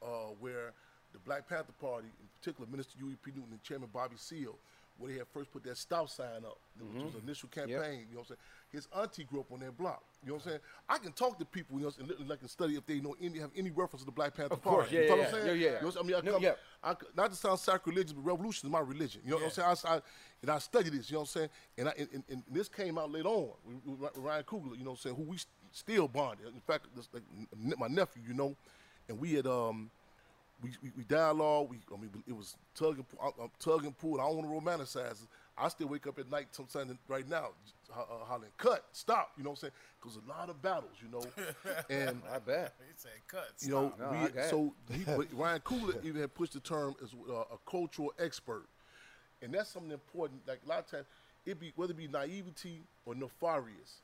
uh, 0.02 0.34
where 0.40 0.74
the 1.14 1.20
Black 1.20 1.48
Panther 1.48 1.74
Party, 1.80 2.08
in 2.08 2.28
particular 2.40 2.70
Minister 2.70 2.98
Huey 2.98 3.16
P. 3.24 3.32
Newton 3.32 3.52
and 3.52 3.64
Chairman 3.64 3.90
Bobby 3.94 4.16
Seale, 4.18 4.58
where 4.98 5.12
they 5.12 5.18
had 5.18 5.28
first 5.34 5.52
put 5.52 5.64
that 5.64 5.78
stop 5.78 6.10
sign 6.10 6.46
up, 6.46 6.58
which 6.80 7.04
was 7.04 7.14
the 7.14 7.20
initial 7.20 7.50
campaign. 7.50 8.06
You 8.10 8.16
know 8.16 8.20
what 8.20 8.20
I'm 8.22 8.26
saying? 8.26 8.38
His 8.72 8.88
auntie 8.96 9.24
grew 9.24 9.42
up 9.42 9.52
on 9.52 9.60
that 9.60 9.78
block. 9.78 10.04
You 10.24 10.30
know 10.30 10.36
what 10.36 10.44
I'm 10.46 10.50
saying? 10.50 10.62
I 10.90 10.98
can 10.98 11.12
talk 11.12 11.38
to 11.40 11.46
people, 11.46 11.78
you 11.80 11.86
know, 11.86 11.92
and, 12.00 12.12
and 12.12 12.32
I 12.32 12.36
can 12.36 12.48
study 12.48 12.76
if 12.76 12.86
they 12.86 13.00
know 13.00 13.16
any 13.22 13.40
have 13.40 13.52
any 13.56 13.70
reference 13.72 14.02
to 14.02 14.06
the 14.06 14.12
Black 14.12 14.36
Panther 14.36 14.54
Of 14.54 14.64
course, 14.64 14.88
Party. 14.88 14.96
yeah, 14.96 15.02
you 15.02 15.10
know 15.10 15.16
yeah, 15.16 15.22
what 15.22 15.28
I'm 15.28 15.36
yeah. 15.38 15.46
saying? 15.46 15.62
Yeah, 15.62 15.68
yeah. 15.68 15.76
You 15.76 15.82
know 15.82 15.88
what? 15.88 15.98
I, 15.98 16.04
mean, 16.04 16.16
I 16.16 16.20
No, 16.22 16.32
come, 16.34 16.44
yeah. 16.44 16.52
I 16.84 16.96
not 17.16 17.32
to 17.32 17.38
sound 17.38 17.60
sacrilegious, 17.60 18.14
but 18.14 18.26
revolution 18.26 18.68
is 18.68 18.72
my 18.72 18.80
religion. 18.80 19.22
You 19.24 19.32
know 19.32 19.38
what 19.38 19.46
I'm 19.46 19.52
saying? 19.52 19.68
I, 19.86 19.96
I, 19.96 20.02
and 20.42 20.52
I 20.52 20.58
study 20.60 20.90
this. 20.90 21.10
You 21.10 21.16
know 21.16 21.20
what 21.22 21.24
I'm 21.24 21.28
saying? 21.28 21.50
And, 21.78 21.90
I, 21.90 21.94
and, 21.98 22.24
and, 22.30 22.44
this 22.50 22.68
came 22.70 22.98
out 22.98 23.12
later 23.12 23.28
on 23.30 23.50
with, 23.86 24.00
with 24.00 24.18
Ryan 24.18 24.44
Coogler. 24.44 24.78
You 24.78 24.84
know 24.84 24.92
what 24.92 24.92
I'm 24.92 24.98
saying? 24.98 25.16
Who 25.16 25.24
we 25.24 25.38
st- 25.38 25.48
still 25.72 26.08
bonded. 26.08 26.48
In 26.48 26.62
fact, 26.62 26.88
this, 26.96 27.08
like, 27.14 27.24
n- 27.54 27.74
my 27.78 27.88
nephew. 27.88 28.24
You 28.28 28.34
know, 28.34 28.56
and 29.10 29.20
we 29.20 29.34
had 29.34 29.46
um. 29.48 29.90
We, 30.62 30.72
we, 30.82 30.92
we 30.98 31.04
dialogue. 31.04 31.70
We, 31.70 31.80
I 31.94 32.00
mean, 32.00 32.12
it 32.28 32.36
was 32.36 32.56
tug 32.74 32.96
and 32.96 33.08
pull. 33.08 33.34
I'm 33.42 33.50
tug 33.60 33.84
and 33.84 33.98
pull. 33.98 34.20
I 34.20 34.26
don't 34.26 34.38
want 34.38 34.66
to 34.66 34.70
romanticize 34.70 35.24
it. 35.24 35.28
I 35.58 35.70
still 35.70 35.88
wake 35.88 36.06
up 36.06 36.20
at 36.20 36.30
night 36.30 36.48
sometimes 36.52 36.94
right 37.08 37.28
now, 37.30 37.50
uh, 37.96 38.02
uh, 38.02 38.26
hollering, 38.26 38.52
"Cut! 38.58 38.86
Stop!" 38.92 39.32
You 39.38 39.44
know 39.44 39.52
what 39.52 39.58
I'm 39.58 39.62
saying? 39.62 39.74
Because 40.02 40.18
a 40.18 40.30
lot 40.30 40.50
of 40.50 40.62
battles, 40.62 40.96
you 41.02 41.10
know. 41.10 41.24
And 41.90 42.22
I 42.34 42.40
bet. 42.40 42.74
He 42.80 42.94
said 42.98 43.12
cut. 43.28 43.52
you 43.62 43.70
know, 43.70 43.94
stop. 43.96 44.12
we, 44.12 44.18
I 44.18 44.28
got 44.28 44.38
it. 44.38 44.50
so 44.50 44.74
he, 44.92 45.04
Ryan 45.38 45.60
Coogler 45.62 46.04
even 46.04 46.22
had 46.22 46.34
pushed 46.34 46.54
the 46.54 46.60
term 46.60 46.96
as 47.02 47.14
uh, 47.14 47.34
a 47.34 47.70
cultural 47.70 48.14
expert, 48.20 48.66
and 49.42 49.54
that's 49.54 49.70
something 49.70 49.92
important. 49.92 50.42
Like 50.48 50.60
a 50.66 50.70
lot 50.70 50.80
of 50.80 50.92
times, 50.92 51.06
it 51.46 51.60
be 51.60 51.72
whether 51.76 51.92
it 51.92 51.98
be 51.98 52.08
naivety 52.08 52.82
or 53.06 53.16
nefarious, 53.16 54.02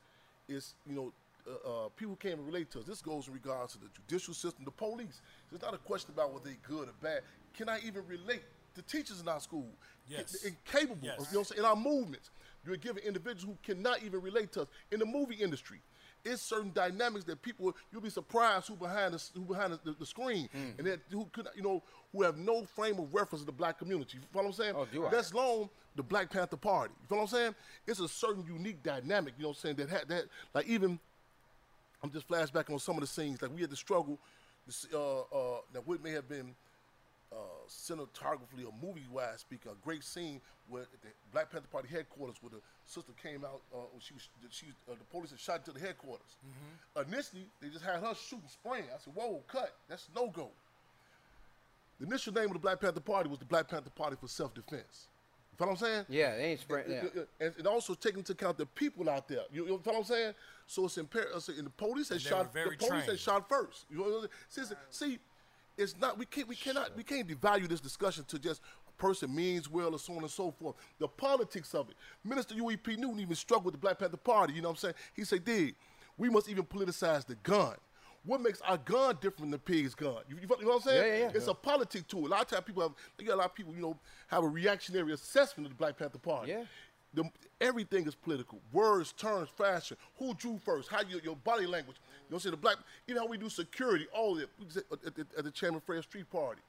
it's 0.48 0.74
you 0.88 0.94
know. 0.94 1.12
Uh, 1.46 1.86
uh, 1.86 1.88
people 1.96 2.14
can't 2.16 2.34
even 2.34 2.46
relate 2.46 2.70
to 2.70 2.78
us. 2.80 2.84
This 2.84 3.02
goes 3.02 3.26
in 3.26 3.34
regards 3.34 3.72
to 3.72 3.80
the 3.80 3.88
judicial 3.88 4.32
system, 4.34 4.64
the 4.64 4.70
police. 4.70 5.20
It's 5.52 5.62
not 5.62 5.74
a 5.74 5.78
question 5.78 6.12
about 6.14 6.32
whether 6.32 6.44
they're 6.44 6.56
good 6.68 6.88
or 6.88 6.92
bad. 7.02 7.22
Can 7.56 7.68
I 7.68 7.80
even 7.84 8.06
relate 8.06 8.42
to 8.76 8.82
teachers 8.82 9.20
in 9.20 9.28
our 9.28 9.40
school? 9.40 9.66
Yes. 10.08 10.44
Incapable. 10.44 10.98
Yes. 11.02 11.16
You 11.18 11.24
know 11.24 11.26
what 11.30 11.38
I'm 11.38 11.44
saying? 11.44 11.58
In 11.58 11.64
our 11.64 11.76
movements, 11.76 12.30
you're 12.64 12.76
giving 12.76 13.02
individuals 13.02 13.42
who 13.44 13.74
cannot 13.74 14.02
even 14.04 14.20
relate 14.22 14.52
to 14.52 14.62
us. 14.62 14.68
In 14.92 15.00
the 15.00 15.06
movie 15.06 15.34
industry, 15.34 15.80
it's 16.24 16.40
certain 16.40 16.70
dynamics 16.72 17.24
that 17.24 17.42
people 17.42 17.74
you'll 17.90 18.00
be 18.00 18.08
surprised 18.10 18.68
who 18.68 18.76
behind 18.76 19.12
the, 19.14 19.22
who 19.34 19.40
behind 19.44 19.76
the, 19.84 19.92
the 19.98 20.06
screen 20.06 20.48
Hmm. 20.52 20.78
and 20.78 20.86
that 20.86 21.00
who 21.10 21.24
could 21.32 21.48
you 21.56 21.62
know 21.62 21.82
who 22.12 22.22
have 22.22 22.36
no 22.38 22.62
frame 22.64 23.00
of 23.00 23.12
reference 23.12 23.40
to 23.42 23.46
the 23.46 23.50
black 23.52 23.78
community. 23.80 24.18
You 24.18 24.24
follow 24.32 24.44
what 24.46 24.50
I'm 24.58 24.62
saying? 24.64 24.74
Oh, 24.76 24.86
do 24.92 25.06
I? 25.06 25.10
That's 25.10 25.34
long 25.34 25.68
the 25.96 26.02
Black 26.04 26.30
Panther 26.30 26.56
Party. 26.56 26.94
You 27.00 27.06
follow 27.08 27.22
what 27.22 27.32
I'm 27.32 27.36
saying? 27.38 27.54
It's 27.88 27.98
a 28.00 28.06
certain 28.08 28.44
unique 28.46 28.82
dynamic. 28.84 29.34
You 29.36 29.42
know 29.42 29.48
what 29.48 29.56
I'm 29.56 29.60
saying? 29.62 29.76
That 29.76 29.88
had 29.90 30.08
that 30.08 30.24
like 30.54 30.66
even 30.68 31.00
I'm 32.02 32.10
just 32.10 32.28
flashbacking 32.28 32.72
on 32.72 32.78
some 32.78 32.96
of 32.96 33.00
the 33.00 33.06
scenes 33.06 33.40
like 33.40 33.54
we 33.54 33.60
had 33.60 33.70
to 33.70 33.76
struggle. 33.76 34.18
Uh, 34.94 35.20
uh, 35.20 35.24
that 35.72 35.86
what 35.86 36.02
may 36.02 36.12
have 36.12 36.28
been 36.28 36.54
uh, 37.32 37.36
cinematographically 37.68 38.64
or 38.64 38.72
movie 38.80 39.06
wise 39.10 39.40
speaking, 39.40 39.72
a 39.72 39.84
great 39.84 40.04
scene 40.04 40.40
where 40.68 40.82
at 40.82 41.02
the 41.02 41.08
Black 41.32 41.50
Panther 41.50 41.66
Party 41.66 41.88
headquarters, 41.88 42.36
where 42.40 42.50
the 42.50 42.60
sister 42.86 43.12
came 43.20 43.44
out, 43.44 43.60
uh, 43.74 43.78
when 43.90 44.00
she 44.00 44.14
was, 44.14 44.28
she, 44.50 44.66
uh, 44.88 44.94
the 44.94 45.04
police 45.10 45.30
had 45.30 45.40
shot 45.40 45.58
into 45.58 45.72
the 45.72 45.84
headquarters. 45.84 46.36
Initially, 47.08 47.46
they 47.60 47.68
just 47.68 47.84
had 47.84 48.00
her 48.00 48.14
shooting, 48.14 48.48
spraying. 48.48 48.84
I 48.94 48.98
said, 48.98 49.14
"Whoa, 49.14 49.42
cut! 49.48 49.74
That's 49.88 50.08
no 50.14 50.28
go." 50.28 50.50
The 51.98 52.06
initial 52.06 52.32
name 52.32 52.46
of 52.46 52.52
the 52.52 52.58
Black 52.58 52.80
Panther 52.80 53.00
Party 53.00 53.28
was 53.28 53.38
the 53.40 53.44
Black 53.44 53.68
Panther 53.68 53.90
Party 53.90 54.16
for 54.20 54.28
Self 54.28 54.54
Defense. 54.54 55.08
You 55.60 55.66
know 55.66 55.72
what 55.72 55.80
I'm 55.82 55.86
saying? 55.86 56.06
Yeah, 56.08 56.36
they 56.36 56.44
ain't 56.44 56.60
spraying. 56.60 56.90
Yeah. 56.90 57.00
And- 57.14 57.26
And, 57.40 57.54
and 57.58 57.66
also 57.66 57.94
taking 57.94 58.18
into 58.18 58.32
account 58.32 58.58
the 58.58 58.66
people 58.66 59.08
out 59.08 59.28
there. 59.28 59.42
You, 59.52 59.64
you 59.64 59.70
know 59.70 59.80
what 59.84 59.96
I'm 59.96 60.04
saying? 60.04 60.34
So 60.66 60.86
it's 60.86 60.98
imperative. 60.98 61.36
Uh, 61.36 61.52
and 61.56 61.66
the 61.66 61.70
police 61.70 62.08
had 62.08 62.16
And 62.16 62.24
they 62.24 62.30
shot. 62.30 62.54
were 62.54 62.70
The 62.70 62.76
police 62.76 62.90
had 62.92 63.04
trained. 63.04 63.20
shot 63.20 63.48
first. 63.48 63.84
You 63.90 63.98
know 63.98 64.04
what 64.04 64.24
I'm 64.24 64.28
saying? 64.48 64.68
See, 64.68 64.74
see, 65.12 65.18
it's 65.76 65.96
not. 65.98 66.18
We 66.18 66.26
can't. 66.26 66.48
We 66.48 66.56
cannot. 66.56 66.96
We 66.96 67.04
can't 67.04 67.28
devalue 67.28 67.68
this 67.68 67.80
discussion 67.80 68.24
to 68.24 68.38
just 68.38 68.60
a 68.88 68.92
person 69.00 69.34
means 69.34 69.70
well 69.70 69.92
or 69.94 69.98
so 69.98 70.14
on 70.14 70.22
and 70.22 70.30
so 70.30 70.50
forth. 70.50 70.74
The 70.98 71.06
politics 71.08 71.74
of 71.74 71.90
it. 71.90 71.96
Minister 72.24 72.54
Huey 72.54 72.76
P. 72.76 72.96
Newton 72.96 73.20
even 73.20 73.36
struggled 73.36 73.66
with 73.66 73.74
the 73.74 73.78
Black 73.80 73.98
Panther 73.98 74.16
Party. 74.16 74.54
You 74.54 74.62
know 74.62 74.68
what 74.68 74.74
I'm 74.74 74.78
saying? 74.80 74.94
He 75.14 75.24
said, 75.24 75.44
"Dig, 75.44 75.74
we 76.18 76.28
must 76.28 76.48
even 76.48 76.64
politicize 76.64 77.24
the 77.26 77.34
gun." 77.36 77.76
What 78.24 78.40
makes 78.40 78.60
our 78.60 78.78
gun 78.78 79.16
different 79.20 79.38
than 79.40 79.50
the 79.52 79.58
pig's 79.58 79.94
gun? 79.94 80.16
You, 80.28 80.36
you 80.40 80.46
know 80.46 80.56
what 80.68 80.74
I'm 80.76 80.80
saying? 80.82 81.02
Yeah, 81.06 81.16
yeah, 81.18 81.22
yeah. 81.24 81.30
It's 81.34 81.48
a 81.48 81.54
politic 81.54 82.06
tool. 82.06 82.26
A 82.26 82.28
lot 82.28 82.42
of 82.42 82.46
times 82.48 82.62
people 82.64 82.82
have, 82.82 82.92
you 83.18 83.26
got 83.26 83.34
a 83.34 83.36
lot 83.36 83.46
of 83.46 83.54
people, 83.54 83.74
you 83.74 83.82
know, 83.82 83.96
have 84.28 84.44
a 84.44 84.48
reactionary 84.48 85.12
assessment 85.12 85.66
of 85.66 85.72
the 85.72 85.76
Black 85.76 85.98
Panther 85.98 86.18
Party. 86.18 86.52
Yeah. 86.52 86.64
The, 87.14 87.24
everything 87.60 88.06
is 88.06 88.14
political. 88.14 88.60
Words, 88.72 89.12
terms, 89.12 89.48
fashion. 89.56 89.96
Who 90.18 90.34
drew 90.34 90.58
first? 90.64 90.88
How 90.88 91.00
you, 91.02 91.20
your 91.22 91.36
body 91.36 91.66
language. 91.66 91.96
You 92.28 92.34
know, 92.34 92.38
say 92.38 92.50
the 92.50 92.56
black. 92.56 92.76
You 93.06 93.14
know 93.14 93.22
how 93.22 93.26
we 93.26 93.36
do 93.38 93.48
security. 93.50 94.06
All 94.14 94.36
of 94.36 94.42
it. 94.42 94.48
We 94.58 94.66
uh, 94.66 94.96
At, 95.06 95.14
the- 95.16 95.26
at 95.36 95.44
the 95.44 95.50
Chairman 95.50 95.80
Fred 95.84 96.02
Street 96.04 96.30
Party, 96.30 96.62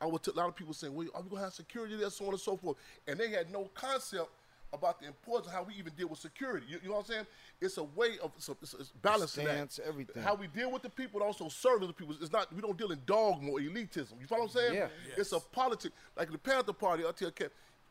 I 0.00 0.06
would. 0.06 0.22
T- 0.24 0.32
a 0.34 0.36
lot 0.36 0.48
of 0.48 0.56
people 0.56 0.74
saying, 0.74 0.92
"Well, 0.92 1.06
are 1.14 1.22
we 1.22 1.28
gonna 1.30 1.42
have 1.42 1.52
security 1.52 1.94
there?" 1.96 2.10
So 2.10 2.24
on 2.24 2.32
and 2.32 2.40
so 2.40 2.56
forth. 2.56 2.76
And 3.06 3.16
they 3.20 3.28
had 3.30 3.52
no 3.52 3.70
concept 3.74 4.30
about 4.74 5.00
the 5.00 5.06
importance 5.06 5.46
of 5.48 5.52
how 5.54 5.62
we 5.62 5.74
even 5.74 5.92
deal 5.94 6.08
with 6.08 6.18
security. 6.18 6.66
You, 6.68 6.78
you 6.82 6.88
know 6.88 6.96
what 6.96 7.06
I'm 7.06 7.12
saying? 7.12 7.26
It's 7.60 7.76
a 7.78 7.84
way 7.84 8.18
of 8.22 8.32
it's, 8.36 8.48
a, 8.48 8.56
it's, 8.62 8.74
a- 8.74 8.78
it's 8.78 8.92
balancing 9.02 9.44
that. 9.44 9.54
Stance, 9.54 9.80
everything. 9.86 10.22
How 10.22 10.34
we 10.34 10.46
deal 10.48 10.70
with 10.70 10.82
the 10.82 10.90
people, 10.90 11.20
and 11.20 11.26
also 11.26 11.48
serve 11.48 11.80
the 11.80 11.92
people. 11.92 12.14
It's 12.20 12.32
not. 12.32 12.52
We 12.54 12.60
don't 12.60 12.76
deal 12.76 12.92
in 12.92 13.00
dogma 13.06 13.50
or 13.50 13.60
elitism. 13.60 14.20
You 14.20 14.26
follow 14.26 14.42
what 14.42 14.50
I'm 14.50 14.56
saying? 14.56 14.74
Yeah. 14.74 14.88
It's 15.16 15.32
a 15.32 15.40
politic. 15.40 15.92
Like 16.16 16.30
the 16.30 16.38
Panther 16.38 16.72
Party, 16.72 17.04
I 17.06 17.12
tell 17.12 17.32
you, 17.40 17.48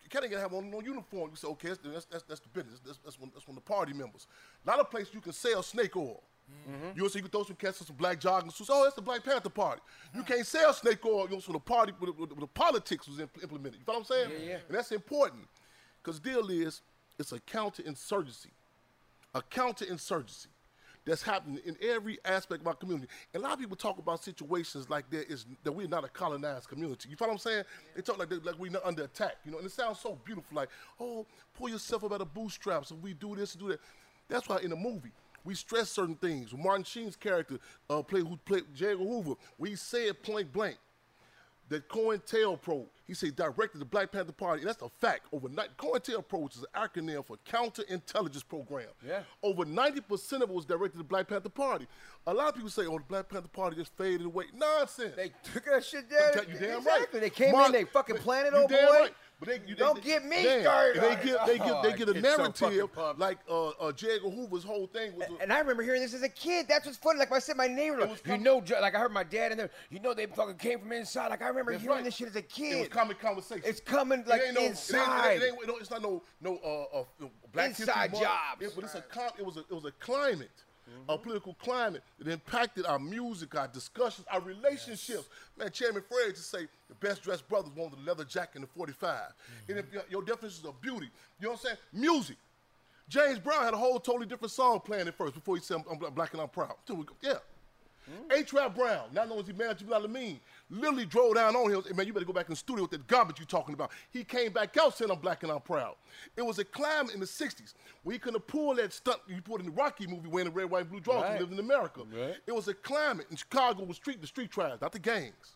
Can't 0.10 0.26
even 0.26 0.38
have 0.40 0.54
on 0.54 0.70
no 0.70 0.80
uniform. 0.82 1.32
You 1.32 1.36
say, 1.38 1.48
okay, 1.48 1.70
that's, 1.70 1.80
that's, 1.84 2.06
that's, 2.06 2.24
that's 2.24 2.40
the 2.42 2.50
business. 2.50 2.80
That's, 2.86 3.00
that's, 3.00 3.20
one, 3.20 3.32
that's 3.34 3.48
one 3.48 3.58
of 3.58 3.64
the 3.64 3.68
party 3.68 3.94
members. 3.94 4.28
Not 4.66 4.80
A 4.80 4.84
place 4.84 5.08
you 5.12 5.22
can 5.22 5.34
sell 5.34 5.64
snake 5.64 5.96
oil. 5.96 6.22
Mm-hmm. 6.70 6.98
You 6.98 7.04
know, 7.04 7.08
so 7.08 7.16
you 7.18 7.22
can 7.24 7.32
throw 7.32 7.44
some 7.44 7.56
cats 7.56 7.80
in 7.80 7.88
some 7.88 7.96
black 7.96 8.20
jogging 8.20 8.52
suits. 8.52 8.70
Oh, 8.72 8.84
that's 8.84 8.96
the 8.96 9.02
Black 9.02 9.24
Panther 9.24 9.50
Party. 9.50 9.82
You 10.14 10.24
can't 10.24 10.46
sell 10.46 10.74
snake 10.74 11.04
oil. 11.06 11.26
You 11.30 11.36
know, 11.36 11.40
so 11.40 11.54
the 11.54 11.60
party, 11.60 11.94
with, 12.00 12.18
with, 12.18 12.30
with 12.30 12.40
the 12.40 12.48
politics 12.48 13.08
was 13.08 13.18
impl- 13.18 13.42
implemented. 13.42 13.80
You 13.80 13.86
know 13.88 14.00
what 14.00 14.00
I'm 14.00 14.06
saying? 14.06 14.30
Yeah, 14.32 14.50
yeah. 14.50 14.58
And 14.68 14.78
that's 14.78 14.92
important 14.92 15.48
because 16.04 16.20
deal 16.20 16.50
is 16.50 16.82
it's 17.18 17.32
a 17.32 17.40
counterinsurgency, 17.40 18.52
a 19.34 19.42
counterinsurgency 19.42 20.48
that's 21.06 21.22
happening 21.22 21.60
in 21.66 21.76
every 21.82 22.18
aspect 22.24 22.62
of 22.62 22.68
our 22.68 22.74
community. 22.76 23.08
And 23.34 23.44
a 23.44 23.44
lot 23.44 23.54
of 23.54 23.60
people 23.60 23.76
talk 23.76 23.98
about 23.98 24.24
situations 24.24 24.90
like 24.90 25.10
there 25.10 25.24
is 25.24 25.46
that 25.64 25.72
we're 25.72 25.88
not 25.88 26.06
a 26.06 26.08
colonized 26.08 26.70
community. 26.70 27.10
You 27.10 27.18
follow 27.18 27.32
what 27.32 27.46
I'm 27.46 27.52
saying? 27.52 27.64
They 27.96 28.02
talk 28.02 28.18
like 28.18 28.32
like 28.44 28.58
we're 28.58 28.72
not 28.72 28.86
under 28.86 29.04
attack. 29.04 29.36
You 29.46 29.52
know, 29.52 29.58
and 29.58 29.66
it 29.66 29.72
sounds 29.72 30.00
so 30.00 30.18
beautiful. 30.24 30.56
Like, 30.56 30.70
oh, 31.00 31.26
pull 31.58 31.70
yourself 31.70 32.04
up 32.06 32.14
out 32.14 32.22
of 32.22 32.34
bootstraps, 32.34 32.92
and 32.92 33.02
we 33.04 33.14
do 33.14 33.36
this 33.36 33.54
and 33.54 33.64
do 33.64 33.70
that. 33.70 33.80
That's 34.30 34.48
why 34.48 34.60
in 34.60 34.70
the 34.70 34.76
movie 34.76 35.12
we 35.44 35.56
stress 35.56 35.90
certain 35.90 36.16
things. 36.16 36.54
Martin 36.54 36.84
Sheen's 36.84 37.16
character 37.16 37.60
uh, 37.90 38.02
played 38.02 38.26
who 38.26 38.38
played 38.38 38.64
J. 38.74 38.92
Edgar 38.92 39.04
Hoover, 39.04 39.34
we 39.58 39.76
say 39.76 40.08
it 40.08 40.24
point 40.24 40.52
blank 40.54 40.78
that 41.74 41.90
COINTELPRO, 41.90 42.86
he 43.08 43.14
said 43.14 43.36
directed 43.36 43.80
the 43.80 43.86
Black 43.86 44.12
Panther 44.12 44.32
Party, 44.32 44.62
and 44.62 44.70
that's 44.70 44.82
a 44.82 44.90
fact. 45.02 45.28
Overnight, 45.34 45.76
COINTELPRO, 45.78 46.42
which 46.44 46.56
is 46.56 46.66
an 46.74 46.82
acronym 46.88 47.26
for 47.26 47.38
Counterintelligence 47.50 48.48
Program. 48.48 48.88
Yeah. 49.06 49.22
Over 49.42 49.66
90% 49.66 50.34
of 50.36 50.42
it 50.44 50.50
was 50.50 50.66
directed 50.66 50.94
to 50.94 50.98
the 51.00 51.04
Black 51.04 51.28
Panther 51.28 51.50
Party. 51.50 51.88
A 52.28 52.34
lot 52.34 52.50
of 52.50 52.56
people 52.56 52.70
say, 52.70 52.86
oh, 52.86 52.98
the 52.98 53.04
Black 53.04 53.28
Panther 53.28 53.50
Party 53.50 53.76
just 53.76 53.96
faded 53.98 54.26
away. 54.26 54.46
Nonsense. 54.56 55.16
They 55.16 55.32
took 55.52 55.66
that 55.66 55.84
shit 55.84 56.10
down. 56.10 56.46
You 56.48 56.60
damn 56.60 56.78
exactly. 56.78 57.20
right. 57.20 57.22
They 57.22 57.30
came 57.30 57.52
Mark- 57.52 57.68
in, 57.68 57.72
they 57.74 57.84
fucking 57.86 58.18
planted, 58.18 58.54
old 58.54 58.70
damn 58.70 58.88
boy. 58.88 58.94
Right. 58.94 59.14
But 59.46 59.62
they, 59.64 59.70
you, 59.70 59.76
Don't 59.76 59.96
they, 59.96 60.02
get 60.02 60.26
me 60.26 60.44
damn, 60.44 60.62
started 60.62 61.02
They 61.02 61.10
get, 61.24 61.46
they 61.46 61.58
get, 61.58 61.84
they 61.84 61.94
get 61.94 62.08
a 62.08 62.12
I 62.12 62.22
get 62.22 62.38
so 62.58 62.70
narrative 62.70 62.90
like 63.18 63.40
uh, 63.50 63.70
uh, 63.70 63.92
J. 63.92 64.16
Edgar 64.16 64.30
Hoover's 64.30 64.64
whole 64.64 64.88
thing 64.88 65.16
was. 65.16 65.28
And 65.42 65.52
I 65.52 65.60
remember 65.60 65.84
hearing 65.84 66.02
this 66.02 66.14
as 66.14 66.24
a 66.24 66.30
kid. 66.30 66.68
That's 66.70 66.86
what's 66.86 66.98
funny. 66.98 67.20
Like 67.20 67.32
I 67.32 67.40
said, 67.40 67.58
my 67.58 67.68
neighbor, 67.68 68.00
It 68.00 68.10
was 68.10 68.22
you 68.26 68.34
com- 68.34 68.44
know, 68.44 68.64
like 68.82 68.96
I 68.96 69.00
heard 69.00 69.12
my 69.12 69.24
dad 69.24 69.52
in 69.52 69.58
there. 69.58 69.70
You 69.90 70.00
know, 70.00 70.14
they 70.14 70.26
fucking 70.28 70.56
came 70.56 70.80
from 70.80 70.92
inside. 70.94 71.28
Like 71.28 71.42
I 71.42 71.48
remember 71.50 71.72
That's 71.72 71.84
hearing 71.84 71.98
right. 71.98 72.06
this 72.06 72.16
shit 72.16 72.28
as 72.30 72.36
a 72.36 72.42
kid. 72.42 72.72
It 72.74 72.76
was 72.80 72.88
kid. 72.88 72.92
common 72.92 73.16
conversation. 73.18 73.64
It's 73.66 73.80
coming 73.82 74.20
It 74.22 74.28
like 74.28 74.42
ain't 74.46 74.54
no, 74.56 74.62
it 74.62 74.64
ain't- 74.64 74.72
inside. 74.72 75.28
It 75.42 75.44
ain't, 75.44 75.62
it 75.64 75.70
ain't, 75.70 75.82
it's 75.82 75.92
not 75.92 76.02
no 76.02 76.22
no 76.42 76.58
uh, 76.64 76.98
uh, 77.00 77.02
uh, 77.26 77.28
black 77.52 77.70
History 77.70 77.84
Inside 77.88 78.12
Month. 78.12 78.24
jobs. 78.24 78.62
It, 78.62 78.72
but 78.76 78.84
it's 78.86 78.96
a 78.96 79.02
com- 79.02 79.32
it 79.38 79.46
was 79.46 79.58
a 79.58 79.62
it 79.62 79.72
was 79.74 79.86
a 79.86 79.92
climate, 79.92 80.52
Mm-hmm. 80.90 81.12
a 81.12 81.18
political 81.18 81.54
climate. 81.56 82.04
It 82.20 82.28
impacted 82.28 82.86
our 82.86 83.00
music, 83.00 83.56
our 83.56 83.68
discussions, 83.70 84.28
our 84.32 84.42
relationships. 84.42 85.30
Man, 85.58 85.72
Chairman 85.72 86.04
Fred 86.10 86.36
just 86.36 86.52
say 86.52 86.68
the 86.90 86.96
best 86.96 87.24
dressed 87.24 87.48
brothers 87.48 87.72
wanted 87.76 88.00
the 88.00 88.06
leather 88.06 88.26
jacket 88.26 88.56
and 88.56 88.64
the 88.66 88.68
45. 88.68 89.10
Mm-hmm. 89.10 89.72
And 89.72 89.80
if 89.80 89.94
your, 89.94 90.04
your 90.10 90.22
definitions 90.24 90.66
of 90.66 90.80
beauty, 90.82 91.06
you 91.40 91.46
know 91.48 91.52
what 91.52 91.60
I'm 91.60 91.66
saying? 91.66 91.78
Music. 91.94 92.36
James 93.08 93.40
Brown 93.40 93.64
had 93.64 93.74
a 93.74 93.78
whole 93.78 94.00
totally 94.00 94.26
different 94.26 94.52
song 94.52 94.80
playing 94.82 95.08
at 95.08 95.16
first 95.16 95.34
before 95.36 95.56
he 95.56 95.62
said 95.62 95.78
I'm, 95.90 96.04
I'm 96.04 96.14
black 96.14 96.34
and 96.34 96.42
I'm 96.42 96.50
proud. 96.50 96.76
Till 96.86 96.98
we 96.98 97.06
go- 97.06 97.16
Yeah. 97.22 97.34
Mm-hmm. 98.12 98.32
H. 98.34 98.52
Rap 98.52 98.76
Brown, 98.76 99.04
not 99.14 99.30
known 99.30 99.40
as 99.40 99.48
Emmanuel 99.48 100.02
Alameen, 100.02 100.38
literally 100.74 101.06
drove 101.06 101.36
down 101.36 101.56
on 101.56 101.70
him. 101.70 101.76
and 101.78 101.86
said, 101.86 101.96
Man, 101.98 102.08
you 102.08 102.14
better 102.14 102.26
go 102.26 102.34
back 102.34 102.48
in 102.48 102.52
the 102.54 102.58
studio 102.58 102.84
with 102.84 102.92
that 102.92 103.08
garbage 103.08 103.40
you 103.40 103.46
talking 103.46 103.74
about. 103.74 103.92
He 104.12 104.24
came 104.24 104.52
back 104.52 104.76
out 104.78 104.98
saying, 104.98 105.12
I'm 105.12 105.20
black 105.20 105.44
and 105.44 105.52
I'm 105.52 105.62
proud. 105.62 105.96
It 106.36 106.42
was 106.42 106.60
a 106.60 106.64
climate 106.66 107.14
in 107.14 107.20
the 107.20 107.26
60s 107.26 107.74
where 108.04 108.14
he 108.14 108.20
couldn't 108.20 108.46
pull 108.48 108.76
that 108.76 108.92
stunt 108.94 109.20
you 109.28 109.42
put 109.42 109.60
in 109.62 109.68
the 109.68 109.72
Rocky 109.72 110.08
movie 110.08 110.28
wearing 110.30 110.50
the 110.50 110.56
red, 110.56 110.70
white, 110.70 110.82
and 110.82 110.90
blue 110.92 111.00
drawers 111.00 111.24
Right. 111.24 111.40
lived 111.40 111.54
in 111.54 111.60
America. 111.60 112.02
Right. 112.12 112.36
It 112.46 112.52
was 112.54 112.68
a 112.68 112.74
climate 112.74 113.28
in 113.30 113.38
Chicago 113.38 113.84
with 113.84 113.96
street, 113.98 114.20
the 114.22 114.28
street 114.28 114.52
tribes, 114.52 114.82
not 114.82 114.92
the 114.92 115.00
gangs. 115.00 115.56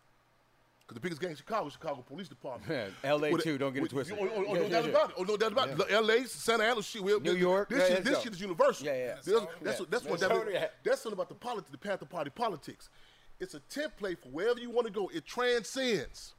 Because 0.82 0.96
the 0.96 1.02
biggest 1.02 1.20
gang 1.20 1.32
in 1.32 1.36
Chicago 1.36 1.68
is 1.68 1.74
Chicago 1.74 2.02
Police 2.08 2.30
Department. 2.30 2.94
Yeah, 3.04 3.12
LA 3.14 3.30
With- 3.32 3.44
too, 3.44 3.58
don't 3.58 3.74
get 3.74 3.84
it 3.84 3.88
oh, 3.88 3.88
twisted. 3.90 4.18
Oh, 4.18 4.24
oh, 4.24 4.30
oh, 4.38 4.42
Yeah, 4.42 4.54
no 4.54 4.62
yeah, 4.62 4.70
doubt 4.70 4.84
yeah. 4.86 4.90
about 4.92 5.10
it. 5.10 5.16
Oh, 5.20 5.24
no 5.24 5.36
doubt 5.36 5.52
about 5.52 5.70
it. 5.70 5.92
LA, 5.92 6.26
Santa 6.28 6.64
Ana, 6.64 6.82
shit. 6.82 7.04
we- 7.04 7.20
New 7.20 7.34
York, 7.36 7.68
This, 7.68 7.90
yeah, 7.90 7.96
shit, 7.96 8.04
this 8.06 8.22
shit 8.24 8.32
is 8.32 8.40
universal. 8.40 8.86
Yeah, 8.86 8.94
yeah. 8.96 9.08
That's, 9.16 9.26
that's, 9.26 9.36
Yeah. 9.42 9.48
that's 9.64 9.80
what, 9.82 9.92
that's, 9.92 10.04
That's 10.06 10.22
that, 10.22 10.30
totally- 10.30 10.58
that's 10.86 11.02
something 11.02 11.18
about 11.18 11.28
the 11.28 11.36
politics, 11.36 11.72
the 11.72 11.78
Panther 11.78 12.06
Party 12.06 12.30
politics. 12.30 12.90
It's 13.40 13.54
a 13.54 13.60
template 13.60 14.20
for 14.20 14.30
wherever 14.30 14.60
you 14.60 14.70
want 14.70 14.88
to 14.88 14.94
go. 14.94 15.10
It 15.14 15.26
transcends 15.26 16.34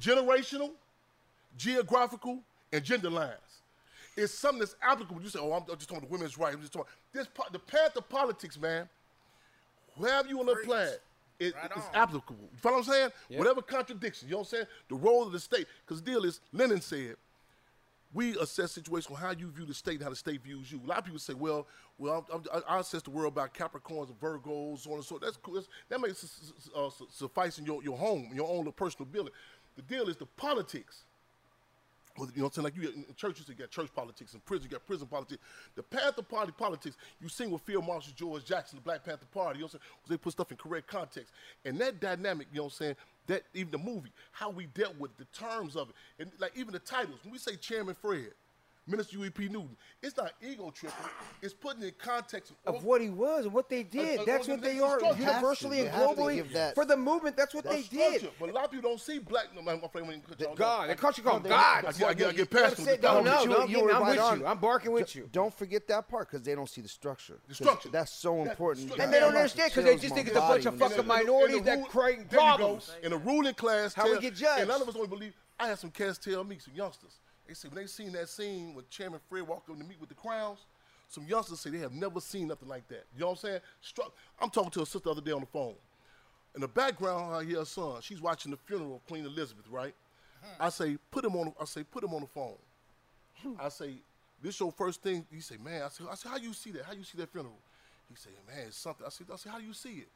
generational, 0.00 0.70
geographical, 1.56 2.40
and 2.72 2.84
gender 2.84 3.10
lines. 3.10 3.34
It's 4.16 4.32
something 4.32 4.60
that's 4.60 4.76
applicable. 4.82 5.22
You 5.22 5.28
say, 5.28 5.38
"Oh, 5.40 5.52
I'm 5.52 5.64
just 5.66 5.88
talking 5.88 5.98
about 5.98 6.10
women's 6.10 6.36
rights." 6.38 6.54
I'm 6.56 6.60
just 6.60 6.72
talking 6.72 6.90
this 7.12 7.26
po- 7.26 7.48
the 7.50 7.58
path 7.58 7.96
of 7.96 8.08
politics, 8.08 8.58
man. 8.58 8.88
Wherever 9.96 10.28
you 10.28 10.36
want 10.36 10.48
to 10.50 10.54
apply 10.54 10.82
it, 10.84 11.02
it 11.38 11.54
it's 11.76 11.86
applicable. 11.94 12.48
You 12.52 12.58
follow 12.58 12.76
what 12.78 12.86
I'm 12.86 12.92
saying? 12.92 13.10
Whatever 13.38 13.62
contradiction, 13.62 14.28
you 14.28 14.32
know 14.32 14.38
what 14.38 14.48
I'm 14.48 14.50
saying? 14.50 14.66
The 14.88 14.94
role 14.96 15.26
of 15.26 15.32
the 15.32 15.40
state, 15.40 15.66
because 15.84 16.02
the 16.02 16.10
deal 16.10 16.24
is, 16.24 16.40
Lenin 16.52 16.80
said, 16.80 17.16
we 18.12 18.36
assess 18.38 18.72
situations 18.72 19.14
on 19.14 19.20
how 19.20 19.30
you 19.30 19.50
view 19.50 19.64
the 19.64 19.74
state 19.74 19.94
and 19.94 20.02
how 20.02 20.10
the 20.10 20.16
state 20.16 20.42
views 20.42 20.70
you. 20.70 20.80
A 20.84 20.86
lot 20.86 20.98
of 20.98 21.04
people 21.04 21.20
say, 21.20 21.34
well, 21.34 21.66
well, 21.96 22.26
I'm, 22.32 22.42
I'm, 22.52 22.62
I 22.68 22.78
assess 22.80 23.02
the 23.02 23.10
world 23.10 23.34
by 23.34 23.46
Capricorns 23.48 24.08
and 24.08 24.20
Virgos, 24.20 24.80
so 24.80 24.90
on 24.90 24.96
and 24.96 25.04
so. 25.04 25.18
That's 25.18 25.36
cool. 25.36 25.54
That's, 25.54 25.68
that 25.88 26.00
makes 26.00 26.52
uh, 26.74 26.90
suffice 27.08 27.58
in 27.58 27.66
your, 27.66 27.82
your 27.82 27.96
home, 27.96 28.30
your 28.34 28.48
own 28.48 28.70
personal 28.72 29.06
building. 29.06 29.32
The 29.76 29.82
deal 29.82 30.08
is 30.08 30.16
the 30.16 30.26
politics. 30.26 31.04
You 32.20 32.40
know 32.40 32.44
what 32.44 32.50
I'm 32.50 32.52
saying? 32.52 32.64
Like 32.64 32.76
you 32.76 32.82
get 32.82 32.94
in 32.94 33.14
churches, 33.16 33.48
you 33.48 33.54
got 33.54 33.70
church 33.70 33.90
politics. 33.94 34.34
In 34.34 34.40
prison, 34.40 34.64
you 34.64 34.70
got 34.70 34.86
prison 34.86 35.06
politics. 35.06 35.42
The 35.74 35.82
Panther 35.82 36.22
Party 36.22 36.52
politics, 36.56 36.96
you 37.20 37.28
seen 37.28 37.50
with 37.50 37.62
Field 37.62 37.86
Marshal 37.86 38.12
George 38.16 38.44
Jackson, 38.44 38.76
the 38.76 38.82
Black 38.82 39.04
Panther 39.04 39.26
Party, 39.32 39.58
you 39.58 39.62
know 39.62 39.66
what 39.66 39.74
I'm 39.74 39.80
saying? 39.80 40.08
they 40.08 40.16
put 40.16 40.32
stuff 40.32 40.50
in 40.50 40.56
correct 40.56 40.86
context. 40.86 41.32
And 41.64 41.78
that 41.78 42.00
dynamic, 42.00 42.48
you 42.52 42.58
know 42.58 42.64
what 42.64 42.72
I'm 42.72 42.76
saying? 42.76 42.96
That 43.26 43.42
even 43.54 43.70
the 43.70 43.78
movie, 43.78 44.12
how 44.32 44.50
we 44.50 44.66
dealt 44.66 44.98
with 44.98 45.16
the 45.16 45.24
terms 45.26 45.76
of 45.76 45.90
it. 45.90 45.94
And 46.18 46.30
like 46.38 46.52
even 46.56 46.72
the 46.72 46.78
titles, 46.78 47.18
when 47.22 47.32
we 47.32 47.38
say 47.38 47.56
Chairman 47.56 47.94
Fred, 47.94 48.32
Minister 48.90 49.16
Huey 49.16 49.30
P. 49.30 49.48
Newton, 49.48 49.76
it's 50.02 50.16
not 50.16 50.32
ego 50.42 50.70
tripping, 50.74 50.98
it's 51.42 51.54
putting 51.54 51.82
in 51.82 51.92
context 51.98 52.52
of 52.66 52.82
what 52.84 53.00
he 53.00 53.08
was 53.10 53.44
and 53.44 53.54
what 53.54 53.68
they 53.68 53.82
did. 53.82 54.20
a- 54.20 54.24
that's 54.24 54.48
what 54.48 54.60
they 54.60 54.80
are 54.80 54.98
structure. 54.98 55.22
universally 55.22 55.80
and 55.86 55.90
globally 55.90 56.74
for 56.74 56.84
the 56.84 56.96
movement. 56.96 57.36
That's 57.36 57.54
what 57.54 57.64
That's 57.64 57.88
they 57.88 57.96
did. 57.96 58.18
structure. 58.18 58.36
But 58.40 58.50
a 58.50 58.52
lot 58.52 58.64
of 58.64 58.70
people 58.72 58.90
don't 58.90 59.00
see 59.00 59.18
black. 59.18 59.46
No, 59.54 59.60
I'm 59.70 59.82
afraid 59.84 60.06
when 60.06 60.16
you 60.16 60.22
cut 60.28 60.40
y'all 60.40 60.54
God, 60.54 60.80
off. 60.82 60.88
they 60.88 60.94
country 60.94 61.22
called 61.24 61.46
I- 61.46 61.48
God. 61.48 61.84
I, 61.86 61.92
get- 61.92 62.08
I, 62.08 62.14
get, 62.14 62.28
I 62.28 62.32
get 62.32 62.50
past 62.50 62.76
them. 62.84 62.98
No, 63.02 63.20
no, 63.20 63.32
but 63.32 63.42
you- 63.44 63.48
no. 63.50 63.64
you 63.66 63.84
were 63.84 63.92
I'm 63.92 64.02
right 64.02 64.10
with 64.12 64.20
on. 64.20 64.40
you. 64.40 64.46
I'm 64.46 64.58
barking 64.58 64.92
with 64.92 65.14
you. 65.14 65.28
Don't 65.32 65.54
forget 65.54 65.86
that 65.88 66.08
part 66.08 66.28
because 66.30 66.44
they 66.44 66.54
don't 66.54 66.68
see 66.68 66.80
the 66.80 66.88
structure. 66.88 67.38
The 67.48 67.54
structure. 67.54 67.88
That's 67.90 68.12
so 68.12 68.42
important. 68.42 68.98
And 68.98 69.12
they 69.12 69.20
don't 69.20 69.34
understand 69.36 69.70
because 69.70 69.84
they 69.84 69.96
just 69.96 70.14
think 70.14 70.26
it's 70.28 70.36
a 70.36 70.40
bunch 70.40 70.66
of 70.66 70.78
fucking 70.78 71.06
minorities 71.06 71.62
that 71.62 71.88
creating 71.88 72.26
There 72.28 72.40
you 72.40 72.46
go. 72.46 72.56
problems. 72.56 72.90
In 73.02 73.12
a 73.12 73.16
ruling 73.16 73.54
class, 73.54 73.94
How 73.94 74.04
we 74.04 74.12
tell- 74.12 74.20
get 74.20 74.34
judged. 74.34 74.60
And 74.60 74.68
none 74.68 74.82
of 74.82 74.88
us 74.88 74.96
only 74.96 75.08
believe. 75.08 75.34
I 75.58 75.68
had 75.68 75.78
some 75.78 75.90
cats 75.90 76.16
tell 76.18 76.42
me, 76.42 76.58
some 76.58 76.72
youngsters. 76.74 77.20
They 77.50 77.54
say 77.54 77.66
when 77.66 77.82
they 77.82 77.88
seen 77.88 78.12
that 78.12 78.28
scene 78.28 78.74
with 78.74 78.88
Chairman 78.90 79.18
Fred 79.28 79.42
walking 79.42 79.76
to 79.76 79.82
meet 79.82 79.98
with 79.98 80.08
the 80.08 80.14
crowns, 80.14 80.60
some 81.08 81.26
youngsters 81.26 81.58
say 81.58 81.70
they 81.70 81.78
have 81.78 81.92
never 81.92 82.20
seen 82.20 82.46
nothing 82.46 82.68
like 82.68 82.86
that. 82.86 83.06
You 83.12 83.22
know 83.22 83.26
what 83.26 83.32
I'm 83.32 83.38
saying? 83.38 83.60
Struck. 83.80 84.12
I'm 84.40 84.50
talking 84.50 84.70
to 84.70 84.82
a 84.82 84.86
sister 84.86 85.00
the 85.00 85.10
other 85.10 85.20
day 85.20 85.32
on 85.32 85.40
the 85.40 85.46
phone. 85.46 85.74
In 86.54 86.60
the 86.60 86.68
background, 86.68 87.34
I 87.34 87.42
hear 87.42 87.58
her 87.58 87.64
son. 87.64 88.02
She's 88.02 88.22
watching 88.22 88.52
the 88.52 88.56
funeral 88.56 88.94
of 88.94 89.06
Queen 89.08 89.26
Elizabeth, 89.26 89.64
right? 89.68 89.92
Uh-huh. 90.44 90.66
I 90.66 90.68
say, 90.68 90.96
put 91.10 91.24
him 91.24 91.34
on. 91.34 91.52
I 91.60 91.64
say, 91.64 91.82
put 91.82 92.04
him 92.04 92.14
on 92.14 92.20
the 92.20 92.28
phone. 92.28 92.54
Hmm. 93.42 93.54
I 93.58 93.68
say, 93.68 93.94
this 94.40 94.60
your 94.60 94.70
first 94.70 95.02
thing. 95.02 95.26
He 95.28 95.40
say, 95.40 95.56
man. 95.56 95.82
I 95.82 95.88
say, 95.88 96.04
I 96.08 96.14
say, 96.14 96.28
how 96.28 96.36
you 96.36 96.52
see 96.52 96.70
that? 96.70 96.84
How 96.84 96.92
you 96.92 97.02
see 97.02 97.18
that 97.18 97.32
funeral? 97.32 97.58
He 98.08 98.14
say, 98.14 98.30
man, 98.46 98.66
it's 98.68 98.76
something. 98.76 99.04
I 99.04 99.10
said, 99.10 99.26
I 99.32 99.34
say, 99.34 99.50
how 99.50 99.58
do 99.58 99.64
you 99.64 99.74
see 99.74 99.94
it? 99.94 100.08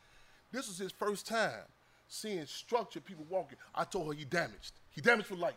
This 0.53 0.69
was 0.69 0.79
his 0.79 0.93
first 0.93 1.27
time 1.27 1.65
seeing 2.07 2.47
structured 2.47 3.05
people 3.05 3.27
walking. 3.29 3.59
I 3.75 3.83
told 3.83 4.07
her 4.07 4.13
he 4.17 4.25
damaged. 4.25 4.71
He 4.93 5.01
damaged 5.01 5.27
for 5.27 5.35
life. 5.35 5.55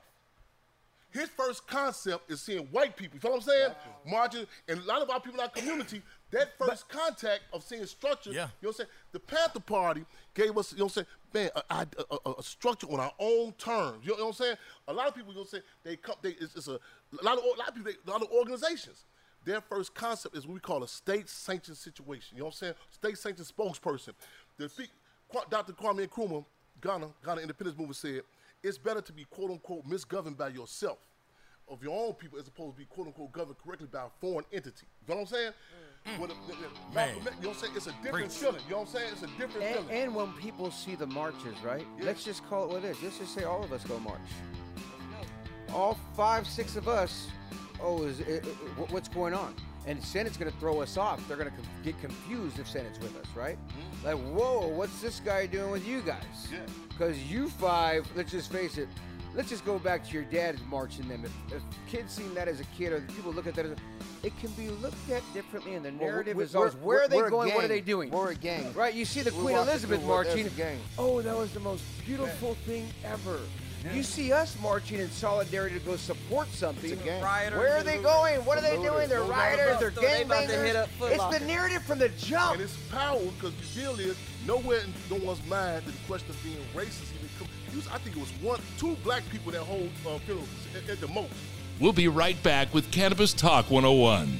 His 1.19 1.29
first 1.29 1.65
concept 1.67 2.29
is 2.31 2.41
seeing 2.41 2.65
white 2.67 2.95
people. 2.95 3.15
You 3.15 3.19
feel 3.21 3.31
what 3.31 3.37
I'm 3.37 3.49
saying? 3.49 3.71
Marching, 4.05 4.45
and 4.67 4.79
a 4.79 4.83
lot 4.83 5.01
of 5.01 5.09
our 5.09 5.19
people 5.19 5.39
in 5.39 5.43
our 5.45 5.49
community, 5.49 6.01
that 6.31 6.57
first 6.57 6.87
contact 6.89 7.41
of 7.53 7.63
seeing 7.63 7.85
structure, 7.85 8.31
Yeah. 8.31 8.35
you 8.61 8.67
know 8.67 8.69
what 8.69 8.69
I'm 8.69 8.73
saying? 8.73 8.89
The 9.13 9.19
Panther 9.19 9.59
Party 9.59 10.05
gave 10.33 10.57
us, 10.57 10.73
you 10.73 10.79
know 10.79 10.85
what 10.85 10.97
I'm 10.97 11.05
saying, 11.33 11.49
man, 11.49 11.49
a, 11.55 11.87
a, 12.13 12.17
a- 12.29 12.33
a 12.39 12.43
structure 12.43 12.87
on 12.91 12.99
our 12.99 13.13
own 13.17 13.53
terms. 13.53 14.05
You 14.05 14.11
know 14.17 14.23
what 14.25 14.27
I'm 14.29 14.33
saying? 14.33 14.57
A 14.87 14.93
lot 14.93 15.07
of 15.07 15.15
people, 15.15 15.31
you 15.31 15.35
know 15.37 15.41
what 15.41 15.47
I'm 15.47 15.51
saying, 15.51 15.63
they 15.83 15.95
come, 15.95 16.15
they, 16.21 16.29
it's, 16.31 16.55
it's 16.55 16.67
a, 16.67 16.73
a 16.73 17.23
lot 17.23 17.37
of, 17.37 17.43
a 17.45 17.47
lot 17.59 17.69
of 17.69 17.75
people, 17.75 17.91
they, 17.91 18.11
a 18.11 18.13
lot 18.13 18.21
of 18.21 18.29
organizations. 18.31 19.05
Their 19.45 19.61
first 19.61 19.95
concept 19.95 20.35
is 20.35 20.45
what 20.45 20.55
we 20.55 20.59
call 20.59 20.83
a 20.83 20.87
state 20.87 21.29
sanctioned 21.29 21.77
situation. 21.77 22.35
You 22.35 22.39
know 22.41 22.45
what 22.47 22.55
I'm 22.55 22.57
saying? 22.57 22.73
State 22.91 23.17
sanctioned 23.17 23.47
spokesperson. 23.47 24.13
The, 24.57 24.69
Dr. 25.49 25.73
Kwame 25.73 26.05
Nkrumah, 26.07 26.43
Ghana, 26.81 27.07
Ghana 27.25 27.41
Independence 27.41 27.77
Movement 27.77 27.95
said, 27.95 28.21
it's 28.63 28.77
better 28.77 29.01
to 29.01 29.13
be 29.13 29.23
quote 29.25 29.51
unquote 29.51 29.87
misgoverned 29.87 30.37
by 30.37 30.49
yourself 30.49 30.97
of 31.69 31.83
your 31.83 31.97
own 32.07 32.13
people 32.13 32.39
as 32.39 32.47
opposed 32.47 32.75
to 32.75 32.79
be 32.79 32.85
quote 32.85 33.07
unquote 33.07 33.31
governed 33.31 33.57
correctly 33.63 33.87
by 33.91 34.03
a 34.05 34.09
foreign 34.21 34.45
entity. 34.53 34.87
You 35.07 35.13
know 35.13 35.21
what 35.21 35.27
I'm 35.29 35.35
saying? 35.35 35.51
Mm. 36.07 36.19
What 36.19 36.29
a- 36.31 36.33
the- 36.47 36.53
the- 36.55 36.95
Malcolm 36.95 37.17
you 37.17 37.23
know 37.23 37.29
what 37.29 37.47
I'm 37.49 37.53
saying? 37.55 37.73
It's 37.75 37.87
a 37.87 37.91
different 38.03 38.13
Preach. 38.13 38.31
feeling. 38.31 38.61
You 38.65 38.71
know 38.71 38.77
what 38.77 38.87
I'm 38.87 38.93
saying? 38.93 39.09
It's 39.11 39.23
a 39.23 39.27
different 39.37 39.63
And, 39.63 39.75
feeling. 39.75 39.89
and 40.03 40.15
when 40.15 40.33
people 40.33 40.71
see 40.71 40.95
the 40.95 41.05
marches, 41.07 41.59
right? 41.63 41.85
Let's 41.99 42.23
just 42.23 42.45
call 42.47 42.63
it 42.65 42.69
what 42.73 42.83
it 42.85 42.91
is. 42.91 43.01
Let's 43.03 43.17
just 43.17 43.33
say 43.33 43.43
all 43.43 43.63
of 43.63 43.73
us 43.73 43.83
go 43.83 43.99
march. 43.99 44.21
All 45.73 45.97
five, 46.15 46.47
six 46.47 46.75
of 46.77 46.87
us. 46.87 47.27
Oh, 47.81 48.03
is 48.03 48.21
it, 48.21 48.27
it- 48.29 48.45
what's 48.89 49.09
going 49.09 49.33
on? 49.33 49.53
And 49.87 50.03
Senate's 50.03 50.35
going 50.35 50.51
to 50.51 50.57
throw 50.59 50.81
us 50.81 50.97
off. 50.97 51.25
They're 51.27 51.37
going 51.37 51.49
to 51.49 51.55
com- 51.55 51.65
get 51.83 51.99
confused 52.01 52.59
if 52.59 52.67
Senate's 52.67 52.99
with 52.99 53.15
us, 53.15 53.25
right? 53.35 53.57
Like, 54.03 54.17
whoa, 54.17 54.67
what's 54.67 55.01
this 55.01 55.21
guy 55.21 55.45
doing 55.45 55.71
with 55.71 55.87
you 55.87 56.01
guys? 56.01 56.23
Yeah. 56.51 56.59
Because 56.89 57.17
you 57.31 57.47
five, 57.47 58.05
let's 58.15 58.31
just 58.31 58.51
face 58.51 58.77
it. 58.77 58.89
Let's 59.33 59.49
just 59.49 59.63
go 59.65 59.79
back 59.79 60.05
to 60.07 60.13
your 60.13 60.23
dad 60.23 60.57
marching 60.69 61.07
them. 61.07 61.23
If, 61.23 61.55
if 61.55 61.61
kids 61.89 62.11
seen 62.11 62.33
that 62.33 62.47
as 62.47 62.59
a 62.59 62.63
kid, 62.77 62.91
or 62.91 63.01
people 63.01 63.31
look 63.31 63.47
at 63.47 63.55
that 63.55 63.65
as 63.65 63.71
a, 63.71 63.75
it 64.23 64.37
can 64.39 64.49
be 64.51 64.69
looked 64.69 65.09
at 65.09 65.21
differently, 65.33 65.75
and 65.75 65.85
the 65.85 65.91
Well, 65.91 66.09
narrative 66.09 66.35
we- 66.35 66.43
is 66.43 66.55
always 66.55 66.73
where 66.75 67.03
are 67.03 67.07
they 67.07 67.21
going? 67.29 67.53
What 67.53 67.63
are 67.63 67.67
they 67.67 67.81
doing? 67.81 68.09
We're 68.09 68.31
a 68.31 68.35
gang. 68.35 68.73
Right? 68.73 68.93
You 68.93 69.05
see 69.05 69.21
the 69.21 69.31
We 69.35 69.41
Queen 69.41 69.57
Elizabeth 69.57 70.03
marching. 70.03 70.49
Oh, 70.97 71.21
that 71.21 71.37
was 71.37 71.51
the 71.53 71.59
most 71.59 71.83
beautiful 72.05 72.55
thing 72.65 72.87
ever. 73.05 73.39
You 73.93 74.03
see 74.03 74.31
us 74.33 74.55
marching 74.61 74.99
in 74.99 75.09
solidarity 75.09 75.79
to 75.79 75.85
go 75.85 75.95
support 75.95 76.47
something. 76.53 76.91
It's. 76.91 77.23
Rioters 77.23 77.57
Where 77.59 77.77
are 77.77 77.83
they 77.83 77.97
looters. 77.97 78.11
going? 78.11 78.45
What 78.45 78.57
are 78.57 78.61
they 78.61 78.77
Looters. 78.77 78.91
doing? 78.93 79.09
They're 79.09 79.19
Those 79.19 79.29
are 79.29 79.31
rioters. 79.31 79.79
They're 79.79 79.91
So 79.93 80.01
they 80.01 80.21
about 80.23 80.47
to 80.47 80.55
hit 80.57 80.75
up 80.75 80.89
gangbangers. 80.99 81.11
It's 81.31 81.39
the 81.39 81.45
narrative 81.45 81.83
from 81.83 81.99
the 81.99 82.09
jump. 82.09 82.53
And 82.53 82.61
it's 82.63 82.77
powerful 82.91 83.31
because 83.39 83.53
the 83.55 83.81
deal 83.81 83.99
is 83.99 84.17
nowhere 84.45 84.79
in 84.81 84.93
no 85.09 85.25
one's 85.25 85.45
mind 85.47 85.85
did 85.85 85.93
the 85.93 86.07
question 86.07 86.29
of 86.29 86.43
being 86.43 86.57
racist 86.75 87.13
even 87.15 87.29
come. 87.39 87.47
I 87.93 87.97
think 87.99 88.15
it 88.15 88.19
was 88.19 88.29
one, 88.41 88.59
two 88.77 88.95
black 89.03 89.23
people 89.29 89.51
that 89.51 89.61
hold 89.61 89.89
uh, 90.07 90.17
funerals 90.19 90.49
at, 90.75 90.89
at 90.89 90.99
the 90.99 91.07
most. 91.07 91.31
We'll 91.79 91.93
be 91.93 92.07
right 92.07 92.41
back 92.41 92.73
with 92.73 92.89
Cannabis 92.91 93.33
Talk 93.33 93.69
101. 93.69 94.39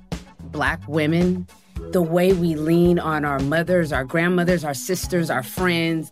Black 0.51 0.81
women 0.87 1.47
the 1.91 2.01
way 2.01 2.31
we 2.33 2.55
lean 2.55 2.99
on 2.99 3.25
our 3.25 3.39
mothers, 3.39 3.91
our 3.91 4.03
grandmothers, 4.05 4.63
our 4.63 4.73
sisters, 4.73 5.29
our 5.29 5.43
friends. 5.43 6.09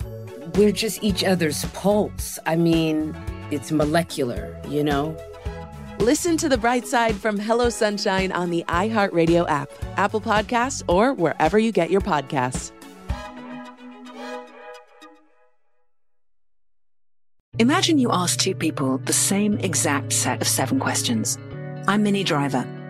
We're 0.55 0.71
just 0.71 1.03
each 1.03 1.23
other's 1.23 1.63
pulse. 1.65 2.39
I 2.45 2.55
mean, 2.55 3.15
it's 3.51 3.71
molecular, 3.71 4.59
you 4.67 4.83
know? 4.83 5.15
Listen 5.99 6.37
to 6.37 6.49
the 6.49 6.57
bright 6.57 6.87
side 6.87 7.15
from 7.15 7.37
Hello 7.37 7.69
Sunshine 7.69 8.31
on 8.31 8.49
the 8.49 8.63
iHeartRadio 8.67 9.47
app, 9.49 9.69
Apple 9.97 10.21
Podcasts, 10.21 10.81
or 10.87 11.13
wherever 11.13 11.59
you 11.59 11.71
get 11.71 11.89
your 11.89 12.01
podcasts. 12.01 12.71
Imagine 17.57 17.97
you 17.97 18.09
ask 18.11 18.39
two 18.39 18.55
people 18.55 18.99
the 18.99 19.11
same 19.11 19.57
exact 19.57 20.13
set 20.13 20.41
of 20.41 20.47
seven 20.47 20.79
questions. 20.79 21.37
I'm 21.89 22.03
Minnie 22.03 22.23
Driver, 22.23 22.65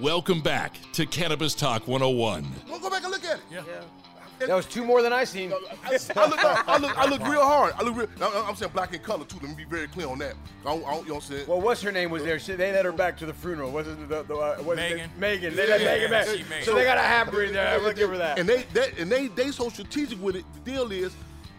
Welcome 0.00 0.40
back 0.40 0.74
to 0.94 1.06
Cannabis 1.06 1.54
Talk 1.54 1.86
101. 1.86 2.44
Well, 2.68 2.80
go 2.80 2.90
back 2.90 3.02
and 3.04 3.12
look 3.12 3.24
at 3.24 3.38
it. 3.38 3.42
Yeah. 3.52 3.62
That 4.40 4.54
was 4.54 4.66
two 4.66 4.84
more 4.84 5.02
than 5.02 5.12
I 5.12 5.22
seen. 5.22 5.52
I, 5.52 5.98
I 6.16 6.26
look, 6.26 6.44
I, 6.44 6.76
look, 6.78 6.98
I 6.98 7.06
look 7.06 7.20
real 7.28 7.44
hard. 7.44 7.74
I 7.78 7.82
look 7.84 7.96
real. 7.96 8.08
I, 8.20 8.44
I'm 8.48 8.56
saying 8.56 8.72
black 8.74 8.92
in 8.92 9.00
color 9.00 9.24
too. 9.24 9.38
Let 9.40 9.50
me 9.50 9.54
be 9.54 9.64
very 9.64 9.86
clear 9.86 10.08
on 10.08 10.18
that. 10.18 10.34
I 10.66 10.74
don't, 10.74 10.84
I 10.84 10.90
don't, 10.90 11.02
you 11.02 11.08
know 11.08 11.14
what 11.14 11.24
I'm 11.24 11.30
saying? 11.30 11.46
Well, 11.46 11.60
what's 11.60 11.80
her 11.82 11.92
name 11.92 12.10
was 12.10 12.24
there? 12.24 12.40
She, 12.40 12.54
they 12.54 12.72
let 12.72 12.84
her 12.84 12.92
back 12.92 13.16
to 13.18 13.26
the 13.26 13.32
funeral. 13.32 13.70
Wasn't 13.70 14.08
the, 14.08 14.24
the 14.24 14.34
uh, 14.34 14.60
was 14.64 14.78
Meghan. 14.78 15.04
It, 15.04 15.20
Meghan. 15.20 15.54
They 15.54 15.68
let 15.68 15.80
Yeah, 15.80 15.96
Meghan 15.98 16.10
back. 16.10 16.26
she 16.26 16.44
made 16.50 16.64
So 16.64 16.74
they 16.74 16.84
got 16.84 16.98
a 16.98 17.02
hamper 17.02 17.42
in 17.44 17.52
there. 17.52 17.78
We'll 17.80 17.92
give 17.92 18.10
her 18.10 18.18
that. 18.18 18.38
And 18.38 18.48
they, 18.48 18.64
that, 18.74 18.98
and 18.98 19.10
they, 19.10 19.28
they 19.28 19.52
so 19.52 19.68
strategic 19.68 20.20
with 20.20 20.34
it. 20.34 20.44
The 20.54 20.70
deal 20.72 20.90
is, 20.90 21.14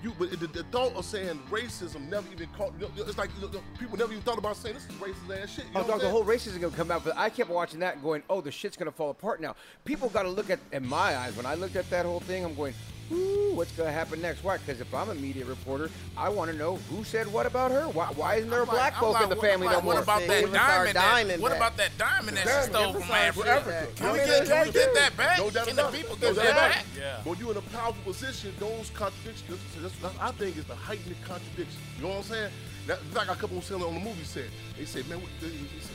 you, 0.06 0.14
but 0.18 0.32
the, 0.40 0.48
the 0.48 0.64
thought 0.66 0.96
of 0.96 1.04
saying 1.04 1.40
racism 1.50 2.08
never 2.10 2.26
even 2.32 2.48
caught. 2.58 2.72
You 2.80 2.88
know, 2.88 2.92
it's 2.98 3.18
like 3.18 3.30
you 3.36 3.50
know, 3.50 3.62
people 3.80 3.98
never 3.98 4.12
even 4.12 4.24
thought 4.24 4.38
about 4.38 4.56
saying 4.56 4.76
this 4.76 4.86
is 4.86 4.92
racist 4.92 5.44
ass 5.44 5.50
shit. 5.56 5.66
You 5.66 5.72
oh, 5.76 5.80
know 5.80 5.86
Oh, 5.86 5.88
dog, 5.88 6.02
the 6.02 6.10
whole 6.10 6.24
racism 6.24 6.48
is 6.48 6.58
gonna 6.60 6.76
come 6.76 6.92
out, 6.92 7.04
but 7.04 7.18
I 7.18 7.30
kept 7.30 7.50
watching 7.50 7.80
that 7.80 7.96
and 7.96 8.04
going, 8.04 8.24
"Oh, 8.30 8.40
the 8.40 8.52
shit's 8.52 8.78
gonna 8.78 8.92
fall 8.92 9.10
apart 9.10 9.42
now." 9.42 9.56
People 9.84 10.10
got 10.10 10.24
to 10.24 10.30
look 10.30 10.50
at, 10.50 10.60
in 10.72 10.88
my 10.88 11.18
eyes, 11.18 11.36
when 11.36 11.46
I 11.46 11.56
looked 11.56 11.76
at 11.76 11.90
that 11.90 12.06
whole 12.06 12.20
thing, 12.20 12.46
I'm 12.46 12.56
going, 12.56 12.74
"Ooh, 13.12 13.54
what's 13.56 13.72
gonna 13.74 13.92
happen 13.92 14.22
next?" 14.22 14.44
Why? 14.44 14.58
Because 14.58 14.80
if 14.82 14.94
I'm 14.94 15.10
a 15.10 15.16
media 15.16 15.46
reporter, 15.46 15.90
I 16.18 16.30
want 16.30 16.52
to 16.52 16.58
know 16.58 16.78
who 16.90 17.04
said 17.04 17.28
what 17.32 17.46
about 17.46 17.72
her. 17.72 17.88
Why, 17.90 18.08
why 18.16 18.36
isn't 18.36 18.50
there 18.50 18.60
a 18.60 18.62
I'm 18.64 18.68
like- 18.68 18.76
black 18.78 18.94
I'm 18.96 19.00
folk 19.00 19.14
like, 19.14 19.24
in 19.24 19.30
the 19.30 19.36
family 19.36 19.68
I'm 19.68 19.72
no 19.74 19.78
like, 19.78 19.84
more? 19.84 19.94
What 19.96 20.04
about 20.04 20.20
that 20.28 20.40
Give 20.42 20.50
us 20.54 20.56
our 20.56 20.68
diamond? 20.68 20.96
that- 20.96 21.02
diamond 21.16 21.42
what 21.42 21.50
back. 21.52 21.58
about 21.60 21.78
that 21.78 21.98
diamond 21.98 22.38
that 22.38 22.66
she 22.66 22.72
stole 22.72 22.94
from 22.94 23.02
us 23.04 23.10
our 23.10 23.16
Africa? 23.18 23.50
Africa. 23.52 23.88
Can 23.96 24.12
we 24.12 24.18
get, 24.20 24.46
can 24.48 24.66
we 24.68 24.72
get 24.74 24.94
that 24.96 25.18
back? 25.18 25.38
No 25.40 25.50
doubt 25.50 25.68
Can 25.68 25.76
the 25.76 25.82
about 25.84 25.94
it. 25.94 25.98
people 26.02 26.16
No 26.16 26.22
get 26.34 26.36
doubt 26.36 26.46
that 26.56 26.72
back? 26.72 26.86
it. 26.98 27.26
When 27.28 27.38
you're 27.40 27.52
in 27.52 27.58
a 27.58 27.62
powerful 27.62 28.04
position, 28.14 28.54
those 28.60 28.90
contradictions, 28.94 29.60
that's, 29.82 29.96
that's, 30.00 30.20
I 30.20 30.32
think 30.32 30.58
it's 30.58 30.68
the 30.68 30.76
heightened 30.76 31.16
contradiction. 31.24 31.80
You 31.98 32.04
know 32.04 32.10
what 32.10 32.18
I'm 32.18 32.24
saying? 32.24 32.52
That, 32.88 33.00
it's 33.08 33.16
like 33.16 33.30
a 33.30 33.36
couple 33.36 33.58
of 33.58 33.64
saying 33.64 33.82
on 33.82 33.94
the 33.96 34.00
movie 34.00 34.24
said. 34.24 34.50
They 34.78 34.86
said, 34.86 35.08
man, 35.10 35.20
what, 35.22 35.32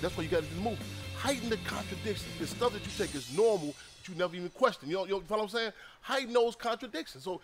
that's 0.01 0.17
why 0.17 0.25
you 0.25 0.29
got 0.31 0.43
to 0.43 0.47
do 0.49 0.55
the 0.57 0.61
movie. 0.61 0.79
Heighten 1.17 1.51
the 1.51 1.57
contradictions. 1.59 2.25
The 2.39 2.47
stuff 2.47 2.73
that 2.73 2.83
you 2.85 2.91
take 2.97 3.15
is 3.15 3.31
normal, 3.37 3.69
but 3.69 3.90
you 4.09 4.15
never 4.15 4.35
even 4.35 4.49
question. 4.51 4.89
You 4.89 4.97
know, 4.97 5.05
you 5.05 5.13
know 5.13 5.23
what 5.29 5.41
I'm 5.41 5.49
saying? 5.49 5.73
Heighten 6.03 6.33
those 6.33 6.57
contradictions. 6.57 7.25
So, 7.25 7.41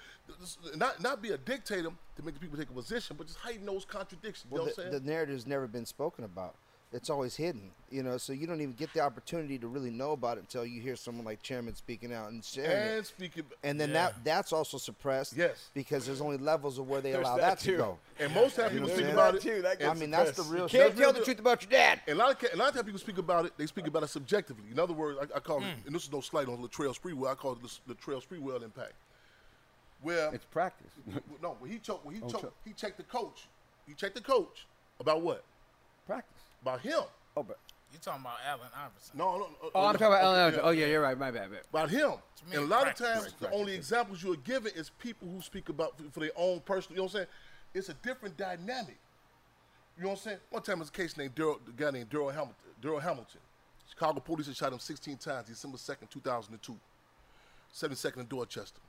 not 0.77 1.03
not 1.03 1.23
be 1.23 1.31
a 1.31 1.39
dictator 1.39 1.91
to 2.17 2.23
make 2.25 2.35
the 2.35 2.41
people 2.41 2.59
take 2.59 2.71
a 2.71 2.73
position, 2.73 3.17
but 3.17 3.27
just 3.27 3.39
heighten 3.39 3.67
those 3.67 3.85
contradictions. 3.85 4.47
You 4.51 4.57
Well, 4.57 4.65
know 4.67 4.67
what 4.71 4.77
the, 4.77 4.83
I'm 4.83 4.91
the 4.93 4.97
saying? 4.99 5.07
narrative's 5.09 5.47
never 5.47 5.67
been 5.67 5.87
spoken 5.87 6.25
about. 6.25 6.55
It's 6.93 7.11
always 7.11 7.35
hidden, 7.35 7.73
you 7.91 8.03
know. 8.05 8.17
So 8.17 8.33
you 8.33 8.47
don't 8.47 8.61
even 8.61 8.75
get 8.75 8.93
the 8.95 9.01
opportunity 9.01 9.59
to 9.59 9.67
really 9.67 9.91
know 9.91 10.13
about 10.13 10.39
it 10.39 10.43
until 10.43 10.65
you 10.65 10.81
hear 10.81 10.95
someone 10.95 11.25
like 11.27 11.43
Chairman 11.43 11.75
speaking 11.75 12.15
out 12.15 12.31
and 12.31 12.45
sharing 12.45 12.71
it. 12.71 12.97
And 12.99 13.07
speaking, 13.07 13.43
And 13.65 13.79
then 13.79 13.89
yeah. 13.89 13.95
that 13.95 14.25
that's 14.25 14.53
also 14.53 14.79
suppressed. 14.79 15.37
Yes. 15.37 15.69
Because 15.75 16.07
there's 16.07 16.21
only 16.21 16.39
levels 16.39 16.79
of 16.79 16.89
where 16.89 17.01
they 17.01 17.11
There's 17.11 17.27
allow 17.27 17.37
that 17.39 17.59
that, 17.59 17.65
to 17.71 17.77
go. 17.77 17.99
And 18.21 18.33
most 18.33 18.55
times 18.57 18.73
people 18.73 18.89
speak 18.89 19.07
I'm 19.07 19.11
about 19.13 19.35
it. 19.35 19.43
Too, 19.43 19.63
that 19.63 19.73
I 19.73 19.75
gets 19.75 20.01
mean, 20.01 20.11
that's 20.13 20.37
the 20.37 20.45
real 20.45 20.63
You 20.63 20.69
shit. 20.69 20.81
can't 20.81 20.97
tell 20.97 21.13
the 21.13 21.21
truth 21.23 21.41
about 21.41 21.63
your 21.63 21.71
dad. 21.71 22.01
And 22.07 22.17
a 22.17 22.19
lot 22.25 22.43
of 22.43 22.51
a 22.55 22.57
lot 22.57 22.69
of 22.69 22.75
times 22.75 22.87
people 22.87 23.01
speak 23.01 23.19
about 23.19 23.47
it. 23.47 23.53
They 23.59 23.67
speak 23.67 23.89
about 23.89 24.05
it 24.05 24.09
subjectively. 24.09 24.65
In 24.71 24.79
other 24.79 24.95
words, 24.95 25.19
I, 25.21 25.37
I 25.37 25.41
call 25.41 25.59
it, 25.59 25.65
mm. 25.65 25.87
and 25.87 25.95
this 25.95 26.05
is 26.05 26.13
no 26.13 26.21
slight 26.21 26.47
on 26.49 26.59
Latrell 26.59 26.97
Sprewell. 26.99 27.29
I 27.31 27.35
call 27.35 27.53
it 27.53 27.59
the, 27.63 27.95
Latrell 27.95 28.23
Sprewell 28.25 28.63
impact. 28.63 28.95
Where 30.03 30.33
It's 30.33 30.45
practice. 30.45 30.93
no, 31.43 31.57
when 31.59 31.71
he 31.71 31.79
choked, 31.79 32.07
when 32.07 32.15
he 32.15 32.23
Oh, 32.23 32.29
choked, 32.29 32.53
he 32.65 32.73
checked 32.75 32.97
the 32.97 33.03
coach. 33.03 33.49
He 33.89 33.95
checked 33.95 34.15
the 34.15 34.21
coach 34.21 34.67
about 35.01 35.23
what? 35.23 35.43
Practice. 36.07 36.36
About 36.63 36.81
him. 36.81 37.01
Oh, 37.37 37.43
but 37.43 37.59
You 37.93 37.99
talking 38.01 38.23
about 38.23 38.39
Allen 38.47 38.69
Iverson? 38.75 39.19
No, 39.19 39.37
no. 39.39 39.49
oh, 39.75 39.87
I'm 39.87 39.93
talking 39.95 40.07
about. 40.09 40.25
okay, 40.25 40.41
Ellen 40.41 40.55
yeah. 40.55 40.61
Oh, 40.63 40.71
yeah, 40.71 40.87
you're 40.87 41.01
right. 41.03 41.19
My 41.19 41.31
bad. 41.31 41.51
man. 41.51 41.61
About 41.71 41.91
him. 41.91 42.13
And 42.53 42.61
a 42.63 42.67
lot 42.67 42.83
practice. 42.83 43.07
of 43.07 43.15
times, 43.15 43.25
Right, 43.41 43.51
the 43.51 43.57
only 43.57 43.75
examples 43.75 44.23
you 44.23 44.33
are 44.33 44.37
given 44.37 44.73
is 44.75 44.91
people 44.99 45.29
who 45.29 45.41
speak 45.41 45.69
about 45.69 45.97
for, 45.97 46.05
for 46.11 46.21
their 46.21 46.31
own 46.37 46.61
personal. 46.61 46.95
You 46.97 46.97
know 46.99 47.03
what 47.05 47.11
I'm 47.13 47.17
saying? 47.19 47.27
It's 47.75 47.89
a 47.89 47.95
different 47.95 48.37
dynamic. 48.37 48.99
You 49.97 50.05
know 50.05 50.09
what 50.11 50.15
I'm 50.19 50.23
saying? 50.25 50.39
One 50.51 50.63
time, 50.63 50.79
there's 50.79 50.89
a 50.89 50.93
case 50.93 51.17
named 51.17 51.35
Daryl, 51.35 51.59
the 51.65 51.73
guy 51.73 51.91
named 51.91 52.11
Daryl 52.11 52.31
Hamilton. 52.33 52.55
Daryl 52.83 53.01
Hamilton. 53.03 53.41
Chicago 53.89 54.21
police 54.21 54.47
had 54.47 54.57
shot 54.57 54.73
him 54.73 54.79
16 54.79 55.17
times, 55.17 55.47
December 55.49 55.79
2nd, 55.79 56.11
2002. 56.11 56.77
72nd 57.75 58.17
in 58.19 58.27
Dorchester. 58.27 58.81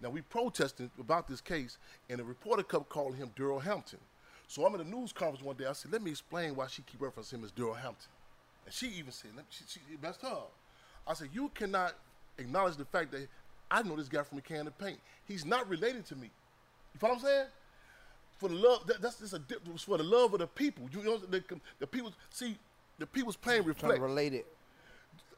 Now 0.00 0.10
we 0.10 0.22
protested 0.22 0.90
about 0.98 1.28
this 1.28 1.40
case, 1.40 1.78
and 2.08 2.20
a 2.20 2.24
reporter 2.24 2.62
kept 2.62 2.88
calling 2.88 3.16
him 3.16 3.30
Daryl 3.36 3.62
Hampton. 3.62 3.98
So 4.48 4.64
I'm 4.66 4.74
in 4.74 4.80
a 4.80 4.84
news 4.84 5.12
conference 5.12 5.42
one 5.44 5.56
day. 5.56 5.66
I 5.66 5.72
said, 5.72 5.92
"Let 5.92 6.02
me 6.02 6.10
explain 6.10 6.54
why 6.54 6.66
she 6.66 6.82
keep 6.82 7.00
referencing 7.00 7.34
him 7.34 7.44
as 7.44 7.52
Daryl 7.52 7.76
Hampton." 7.76 8.08
And 8.66 8.74
she 8.74 8.88
even 8.88 9.12
said, 9.12 9.30
let 9.36 9.44
me, 9.44 9.50
she, 9.50 9.64
she 9.68 9.80
messed 10.02 10.22
her 10.22 10.28
up. 10.28 10.52
I 11.06 11.14
said, 11.14 11.28
"You 11.32 11.50
cannot 11.54 11.94
acknowledge 12.38 12.76
the 12.76 12.84
fact 12.84 13.12
that 13.12 13.28
I 13.70 13.82
know 13.82 13.96
this 13.96 14.08
guy 14.08 14.22
from 14.22 14.38
a 14.38 14.40
can 14.40 14.66
of 14.66 14.78
paint. 14.78 14.98
He's 15.26 15.44
not 15.44 15.68
related 15.68 16.06
to 16.06 16.16
me. 16.16 16.30
You 16.92 17.00
follow 17.00 17.14
what 17.14 17.22
I'm 17.22 17.26
saying? 17.26 17.46
For 18.38 18.48
the 18.48 18.54
love, 18.54 18.86
that, 18.86 19.00
that's 19.00 19.18
just 19.20 19.32
a 19.34 19.38
di- 19.38 19.56
it's 19.72 19.84
for 19.84 19.96
the 19.98 20.04
love 20.04 20.32
of 20.34 20.40
the 20.40 20.46
people. 20.46 20.88
You 20.92 21.02
know, 21.02 21.18
the, 21.18 21.42
the 21.78 21.86
people 21.86 22.12
see 22.30 22.56
the 22.98 23.06
people's 23.06 23.36
pain 23.36 23.56
Trying 23.56 23.68
reflect 23.68 23.96
to 23.96 24.02
relate 24.02 24.34
it. 24.34 24.46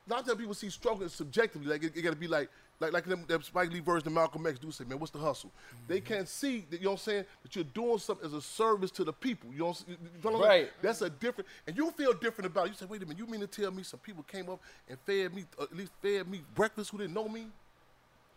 a 0.09 0.13
lot 0.13 0.29
of 0.29 0.39
people 0.39 0.55
see 0.55 0.71
struggle 0.71 1.09
subjectively. 1.09 1.69
Like 1.69 1.85
it, 1.85 1.97
it 1.97 2.03
got 2.03 2.11
to 2.11 2.17
be 2.17 2.29
like 2.29 2.49
like 2.81 2.93
like 2.93 3.05
them, 3.05 3.25
that 3.29 3.45
Spike 3.45 3.73
Lee 3.73 3.81
version 3.81 4.09
of 4.09 4.15
Malcolm 4.15 4.47
X 4.47 4.59
do 4.59 4.71
say, 4.71 4.85
man, 4.85 4.99
what's 4.99 5.13
the 5.13 5.19
hustle? 5.19 5.51
They 5.89 6.01
can't 6.01 6.29
see 6.29 6.65
that 6.71 6.79
you 6.81 6.85
know 6.85 6.93
what 6.93 7.01
I'm 7.01 7.05
saying 7.05 7.25
that 7.43 7.57
you're 7.57 7.65
doing 7.65 7.99
something 7.99 8.27
as 8.27 8.35
a 8.35 8.43
service 8.43 8.91
to 8.93 9.05
the 9.05 9.13
people. 9.13 9.51
You 9.53 9.61
know, 9.61 9.67
what 9.67 9.81
I'm 9.81 9.87
saying? 9.87 9.99
You 10.03 10.21
follow 10.21 10.39
what 10.39 10.45
I'm 10.47 10.51
saying? 10.51 10.63
Right. 10.65 10.73
That's 10.83 11.03
a 11.03 11.11
different, 11.11 11.49
and 11.67 11.77
you 11.77 11.91
feel 11.93 12.13
different 12.13 12.47
about. 12.47 12.67
it. 12.67 12.71
You 12.71 12.75
say, 12.75 12.87
wait 12.87 13.03
a 13.03 13.07
minute, 13.07 13.19
you 13.19 13.27
mean 13.27 13.41
to 13.41 13.47
tell 13.47 13.71
me 13.71 13.83
some 13.83 14.01
people 14.01 14.25
came 14.25 14.49
up 14.51 14.61
and 14.89 14.99
fed 15.07 15.35
me, 15.35 15.45
uh, 15.59 15.65
at 15.65 15.77
least 15.77 15.93
fed 16.03 16.29
me 16.29 16.43
breakfast 16.55 16.91
who 16.91 16.99
didn't 16.99 17.15
know 17.15 17.29
me? 17.29 17.47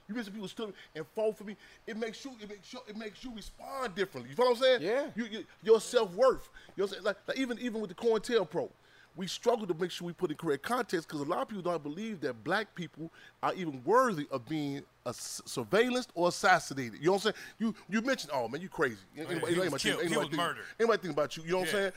You 0.08 0.16
mean 0.16 0.24
some 0.24 0.34
people 0.34 0.48
stood 0.48 0.74
and 0.96 1.06
fought 1.16 1.38
for 1.38 1.44
me? 1.44 1.56
It 1.86 1.96
makes 1.96 2.26
you, 2.26 2.32
it 2.42 2.50
makes 2.50 2.74
you, 2.74 2.80
it 2.88 2.98
makes 2.98 3.24
you 3.24 3.32
respond 3.36 3.94
differently. 3.94 4.32
You 4.32 4.36
follow 4.36 4.52
what 4.52 4.58
I'm 4.58 4.64
saying? 4.64 4.82
Yeah. 4.82 5.06
You, 5.16 5.26
you, 5.26 5.46
your 5.64 5.80
self 5.80 6.12
worth. 6.16 6.50
You 6.76 6.82
know 6.82 6.86
what 6.86 6.88
I'm 6.88 6.94
saying? 6.94 7.04
Like, 7.04 7.18
like 7.28 7.38
even 7.38 7.60
even 7.60 7.80
with 7.80 7.90
the 7.90 7.96
COINTELPRO, 7.96 8.70
we 9.16 9.28
struggle 9.28 9.68
to 9.68 9.74
make 9.74 9.92
sure 9.92 10.06
we 10.08 10.14
put 10.14 10.32
in 10.32 10.38
correct 10.38 10.64
context 10.64 11.08
because 11.08 11.20
a 11.22 11.26
lot 11.30 11.42
of 11.42 11.48
people 11.50 11.64
don't 11.64 11.84
believe 11.84 12.22
that 12.22 12.44
black 12.44 12.74
people 12.76 13.12
are 13.44 13.54
even 13.54 13.82
worthy 13.84 14.28
of 14.32 14.48
being 14.48 14.82
a 15.06 15.12
surveillanced 15.12 16.08
or 16.14 16.30
assassinated. 16.30 17.00
You 17.00 17.08
know 17.08 17.12
what 17.14 17.26
I'm 17.26 17.34
saying? 17.34 17.36
You 17.60 17.76
you 17.90 18.02
mentioned, 18.02 18.32
oh 18.34 18.48
man, 18.48 18.62
you 18.62 18.70
crazy. 18.70 18.98
Ain't 19.18 19.28
Yeah, 19.30 19.36
nobody- 19.36 19.54
he 19.54 19.60
was 19.60 19.66
nobody 19.66 19.84
killed. 19.84 20.00
think- 20.00 20.10
He 20.10 20.16
ain't 20.16 20.20
was 20.22 20.30
think- 20.30 20.38
murdered. 20.42 20.64
Ain't 20.80 20.80
nobody 20.82 21.02
think 21.02 21.14
about 21.14 21.38
you. 21.38 21.44
You 21.44 21.50
know 21.52 21.58
what 21.58 21.70
I'm 21.70 21.76
Yeah. 21.76 21.80
saying? 21.82 21.92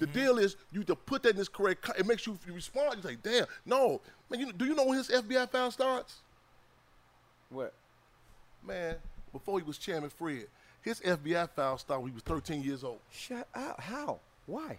The 0.00 0.06
mm-hmm. 0.06 0.18
deal 0.18 0.38
is 0.38 0.56
you 0.72 0.84
to 0.84 0.96
put 0.96 1.22
that 1.22 1.30
in 1.30 1.36
this 1.36 1.48
correct. 1.48 1.82
con- 1.82 1.96
It 1.98 2.06
makes 2.06 2.26
you, 2.26 2.38
you 2.46 2.52
respond. 2.52 2.96
You 2.96 3.02
say, 3.10 3.16
damn, 3.22 3.46
no, 3.64 4.00
man. 4.28 4.40
You, 4.40 4.52
do 4.52 4.66
you 4.66 4.74
know 4.74 4.84
when 4.84 4.98
his 4.98 5.08
FBI 5.08 5.46
file 5.50 5.70
starts? 5.70 6.16
What? 7.48 7.72
Man, 8.62 8.96
before 9.32 9.60
he 9.60 9.64
was 9.64 9.78
Chairman 9.78 10.10
Fred, 10.10 10.48
his 10.82 11.00
FBI 11.00 11.48
file 11.50 11.78
started 11.78 12.02
when 12.02 12.10
he 12.10 12.14
was 12.14 12.22
13 12.24 12.62
years 12.62 12.82
old. 12.84 12.98
Shut 13.10 13.48
up. 13.54 13.80
How? 13.80 14.20
Why? 14.46 14.78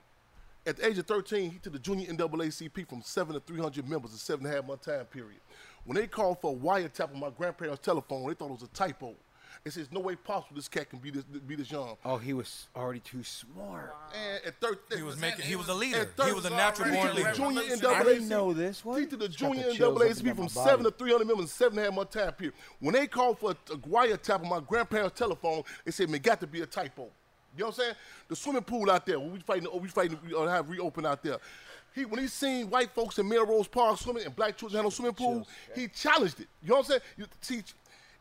At 0.68 0.76
the 0.76 0.86
age 0.86 0.98
of 0.98 1.08
13, 1.08 1.50
he 1.50 1.60
took 1.60 1.72
the 1.72 1.80
junior 1.80 2.12
NAACP 2.12 2.90
from 2.90 3.02
seven 3.02 3.34
to 3.36 3.40
300 3.40 3.88
members 3.88 4.12
in 4.12 4.18
seven 4.18 4.46
and 4.46 4.54
a 4.54 4.58
half 4.58 4.68
month 4.68 4.82
time 4.82 5.06
period. 5.06 5.40
When 5.86 5.96
they 5.96 6.08
called 6.08 6.42
for 6.42 6.54
a 6.54 6.58
wiretap 6.58 7.14
on 7.14 7.22
my 7.22 7.30
grandparents' 7.30 7.80
telephone, 7.82 8.28
they 8.28 8.34
thought 8.34 8.50
it 8.50 8.52
was 8.52 8.64
a 8.64 8.68
typo. 8.68 9.16
They 9.64 9.72
said, 9.72 9.84
"There's 9.84 9.94
no 9.94 10.02
way 10.02 10.18
possible 10.18 10.58
this 10.58 10.68
cat 10.68 10.90
can 10.90 11.00
be 11.00 11.10
this 11.10 11.24
be 11.24 11.56
this 11.56 11.72
young." 11.72 11.96
Oh, 12.04 12.18
he 12.18 12.34
was 12.34 12.68
already 12.76 13.00
too 13.00 13.24
smart. 13.24 13.96
And 14.14 14.46
at 14.46 14.60
third, 14.60 14.80
He 14.94 15.02
was 15.04 15.18
making. 15.18 15.46
He 15.46 15.56
was 15.56 15.70
a 15.70 15.74
leader. 15.74 16.10
He 16.26 16.34
was 16.34 16.44
a 16.44 16.50
natural 16.50 16.92
born 16.92 17.16
leader. 17.16 17.32
Junior 17.32 17.62
I 17.88 18.04
didn't 18.04 18.28
know 18.28 18.52
this 18.52 18.84
one. 18.84 19.02
Teaching 19.02 19.20
the 19.20 19.30
junior 19.30 19.72
NAACP 19.72 20.36
from 20.36 20.50
seven 20.50 20.84
to 20.84 20.92
300 20.92 21.26
members, 21.26 21.54
seven 21.54 21.78
had 21.78 21.94
more 21.94 22.04
time 22.04 22.34
period. 22.34 22.56
When 22.80 22.94
they 22.94 23.08
called 23.08 23.40
for 23.40 23.52
a, 23.52 23.74
a 23.74 23.78
wire 23.88 24.20
on 24.30 24.50
my 24.50 24.60
grandparents' 24.60 25.18
telephone, 25.18 25.64
they 25.86 25.92
said, 25.92 26.10
"Man, 26.10 26.20
got 26.20 26.42
to 26.42 26.48
be 26.48 26.60
a 26.60 26.66
typo." 26.66 27.10
You 27.58 27.63
know 27.63 27.70
what 27.70 27.80
I'm 27.80 27.84
saying? 27.84 27.96
The 28.28 28.36
swimming 28.36 28.63
pool 28.63 28.91
out 28.91 29.06
there, 29.06 29.20
we 29.20 29.39
fighting, 29.39 29.67
we 29.82 29.88
fighting, 29.88 30.20
we 30.26 30.34
uh, 30.34 30.46
have 30.46 30.70
reopened 30.70 31.08
out 31.08 31.24
there. 31.24 31.38
He, 31.96 32.06
when 32.06 32.20
he 32.20 32.28
seen 32.28 32.70
white 32.70 32.91
folks 32.91 33.17
in 33.17 33.28
Melrose 33.28 33.67
Park 33.67 33.98
swimming 33.98 34.26
and 34.26 34.36
black 34.36 34.56
children 34.56 34.78
had 34.78 34.84
no 34.84 34.91
swimming 34.91 35.15
pool, 35.15 35.48
he 35.74 35.88
challenged 35.88 36.39
it. 36.39 36.48
You 36.62 36.70
know 36.70 36.76
what 36.76 36.86
I'm 36.86 36.91
saying? 36.91 37.02
You 37.17 37.26
see, 37.41 37.63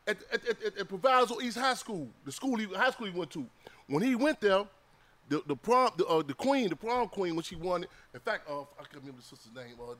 at, 0.07 0.17
at, 0.33 0.47
at, 0.49 0.77
at, 0.79 0.87
Proviso 0.87 1.39
East 1.39 1.57
High 1.59 1.75
School, 1.75 2.09
the 2.25 2.31
school, 2.31 2.57
he, 2.57 2.65
high 2.65 2.89
school 2.89 3.05
he 3.05 3.17
went 3.17 3.29
to, 3.31 3.45
when 3.85 4.01
he 4.01 4.15
went 4.15 4.41
there, 4.41 4.63
the 5.29 5.43
the 5.45 5.55
prom, 5.55 5.91
the, 5.97 6.05
uh, 6.05 6.23
the 6.23 6.33
queen, 6.33 6.69
the 6.69 6.75
prom 6.75 7.07
queen, 7.09 7.35
when 7.35 7.43
she 7.43 7.55
won 7.55 7.83
it. 7.83 7.89
In 8.13 8.19
fact, 8.19 8.49
uh, 8.49 8.61
I 8.61 8.83
can't 8.89 9.01
remember 9.01 9.19
the 9.19 9.27
sister's 9.27 9.53
name. 9.53 9.75
Uh, 9.79 9.95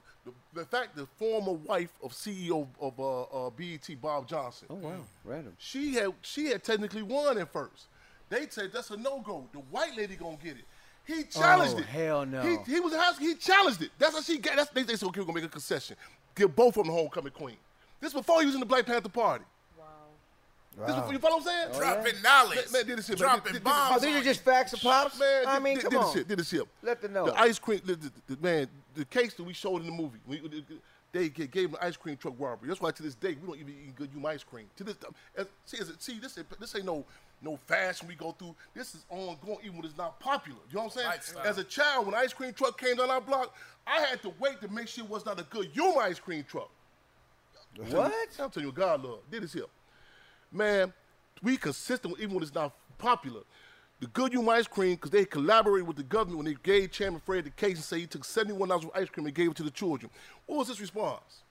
the, 0.54 0.62
in 0.62 0.66
fact, 0.68 0.96
the 0.96 1.06
former 1.18 1.52
wife 1.52 1.92
of 2.02 2.14
CEO 2.14 2.68
of 2.80 3.00
uh, 3.00 3.24
uh, 3.24 3.50
BET, 3.50 3.90
Bob 4.02 4.28
Johnson. 4.28 4.68
Oh 4.70 4.76
wow, 4.76 5.04
random. 5.26 5.54
She 5.58 5.96
had 5.96 6.14
she 6.22 6.48
had 6.48 6.64
technically 6.64 7.04
won 7.04 7.38
at 7.38 7.52
first. 7.52 7.88
They 8.30 8.48
said 8.50 8.72
that's 8.74 8.90
a 8.92 8.98
no 8.98 9.20
go. 9.22 9.48
The 9.54 9.60
white 9.60 9.96
lady 9.96 10.16
gonna 10.16 10.38
get 10.44 10.58
it. 10.58 10.66
He 11.06 11.22
oh, 11.22 11.40
challenged 11.40 11.76
Oh, 11.76 11.80
it. 11.80 11.86
hell 11.86 12.26
no. 12.26 12.42
He, 12.42 12.58
he 12.74 12.80
was 12.80 12.94
asking. 12.94 13.28
He 13.30 13.36
challenged 13.36 13.82
it. 13.82 13.92
That's 13.98 14.14
how 14.16 14.22
she 14.22 14.38
got. 14.38 14.58
That's 14.58 14.70
they, 14.72 14.84
they 14.84 14.96
said 14.96 15.08
okay, 15.08 15.22
we're 15.22 15.26
gonna 15.28 15.36
make 15.40 15.46
a 15.46 15.50
concession. 15.50 15.96
Give 16.36 16.54
both 16.54 16.78
of 16.78 16.84
them 16.84 16.88
the 16.88 16.94
homecoming 16.94 17.32
queen. 17.32 17.58
This 18.02 18.14
before 18.14 18.42
he 18.42 18.46
was 18.46 18.54
in 18.56 18.60
the 18.60 18.66
Black 18.66 18.86
Panther 18.86 19.10
Party. 19.10 19.44
This 20.76 20.90
Wow. 20.90 20.96
before, 20.98 21.14
you 21.14 21.18
follow 21.20 21.38
what 21.38 21.48
I'm 21.48 21.48
saying? 21.48 21.70
Oh, 21.74 21.80
Dropping 21.80 22.14
Man, 22.14 22.22
knowledge. 22.22 22.72
man, 22.72 22.86
did 22.86 22.98
this 23.00 23.08
shit, 23.08 23.18
Dropping 23.18 23.44
man. 23.46 23.54
Did- 23.54 23.54
did- 23.54 23.64
bombs. 23.64 23.96
Oh, 23.98 24.06
these 24.06 24.16
are 24.16 24.24
just 24.24 24.42
facts 24.42 24.74
of 24.74 24.82
pops. 24.82 25.18
Man, 25.20 25.48
I 25.48 25.56
did- 25.56 25.64
mean, 25.64 25.74
did, 25.76 25.82
come 25.82 25.90
did 25.90 25.98
on. 25.98 26.04
This 26.06 26.14
shit, 26.14 26.28
did 26.28 26.38
this 26.40 26.50
shit. 26.50 26.62
Let 26.84 27.02
them 27.02 27.14
know. 27.14 27.26
The 27.26 27.40
ice 27.40 27.58
cream, 27.58 27.82
the, 27.84 27.96
the, 27.96 28.12
the- 28.28 28.38
man, 28.40 28.68
the 28.94 29.06
case 29.06 29.34
that 29.34 29.44
we 29.44 29.54
showed 29.54 29.78
in 29.82 29.88
the 29.88 29.92
movie, 29.92 30.20
we, 30.28 30.64
they 31.12 31.30
g- 31.30 31.48
gave 31.48 31.70
him 31.70 31.76
an 31.76 31.80
ice 31.88 31.98
cream 31.98 32.18
truck 32.18 32.34
robbery. 32.38 32.68
That's 32.70 32.82
why 32.82 32.92
to 32.92 33.04
this 33.04 33.16
day 33.16 33.38
we 33.42 33.48
don't 33.48 33.60
even 33.60 33.74
eat 33.88 33.96
good 33.96 34.10
you 34.14 34.26
ice 34.28 34.44
cream. 34.44 34.68
To 34.78 34.84
this, 34.84 34.96
as, 35.36 35.48
see, 35.66 35.78
as, 35.80 35.92
see, 36.00 36.20
this 36.20 36.38
ain't- 36.38 36.60
this 36.60 36.76
ain't 36.76 36.86
no 36.86 37.06
no 37.40 37.56
fashion 37.68 38.08
we 38.08 38.16
go 38.16 38.32
through. 38.32 38.56
This 38.74 38.96
is 38.96 39.06
ongoing, 39.10 39.60
even 39.64 39.78
when 39.78 39.86
it's 39.86 39.96
not 39.98 40.20
popular. 40.20 40.58
You 40.72 40.76
know 40.78 40.84
what 40.86 40.94
I'm 40.94 40.98
saying? 40.98 41.08
Lifestyle. 41.08 41.46
As 41.46 41.58
a 41.60 41.64
child, 41.64 42.08
when 42.08 42.16
ice 42.16 42.34
cream 42.34 42.52
truck 42.52 42.80
came 42.80 42.96
down 42.96 43.12
our 43.12 43.22
block, 43.22 43.56
I 43.86 44.00
had 44.02 44.24
to 44.24 44.34
wait 44.40 44.60
to 44.62 44.68
make 44.70 44.88
sure 44.88 45.04
it 45.04 45.10
was 45.10 45.24
not 45.24 45.40
a 45.40 45.44
Good 45.44 45.68
Humor 45.68 46.02
ice 46.02 46.20
cream 46.20 46.44
truck. 46.50 46.70
What? 47.90 48.12
I'm 48.40 48.50
telling 48.50 48.68
you, 48.68 48.72
God 48.72 49.04
love. 49.04 49.20
Did 49.30 49.44
this 49.44 49.54
here. 49.54 49.66
Man, 50.52 50.92
we 51.44 51.58
consistent 51.58 52.16
even 52.20 52.34
when 52.34 52.44
it's 52.44 52.56
not 52.56 52.74
popular. 52.98 53.42
The 54.00 54.08
Good 54.08 54.32
Humor 54.32 54.54
ice 54.54 54.68
cream, 54.68 54.96
because 54.96 55.10
they 55.10 55.26
collaborated 55.26 55.88
with 55.88 55.98
the 55.98 56.04
government 56.04 56.38
when 56.38 56.46
they 56.46 56.58
gave 56.62 56.92
Chairman 56.92 57.20
Fred 57.26 57.46
the 57.46 57.50
case 57.50 57.78
and 57.78 57.84
say 57.84 58.00
he 58.00 58.06
took 58.06 58.24
71 58.24 58.72
ounces 58.72 58.90
of 58.90 58.96
ice 58.96 59.10
cream 59.10 59.26
and 59.26 59.36
gave 59.36 59.50
it 59.50 59.58
to 59.58 59.64
the 59.64 59.72
children. 59.72 60.12
What 60.46 60.60
was 60.60 60.68
his 60.68 60.80
response? 60.80 61.42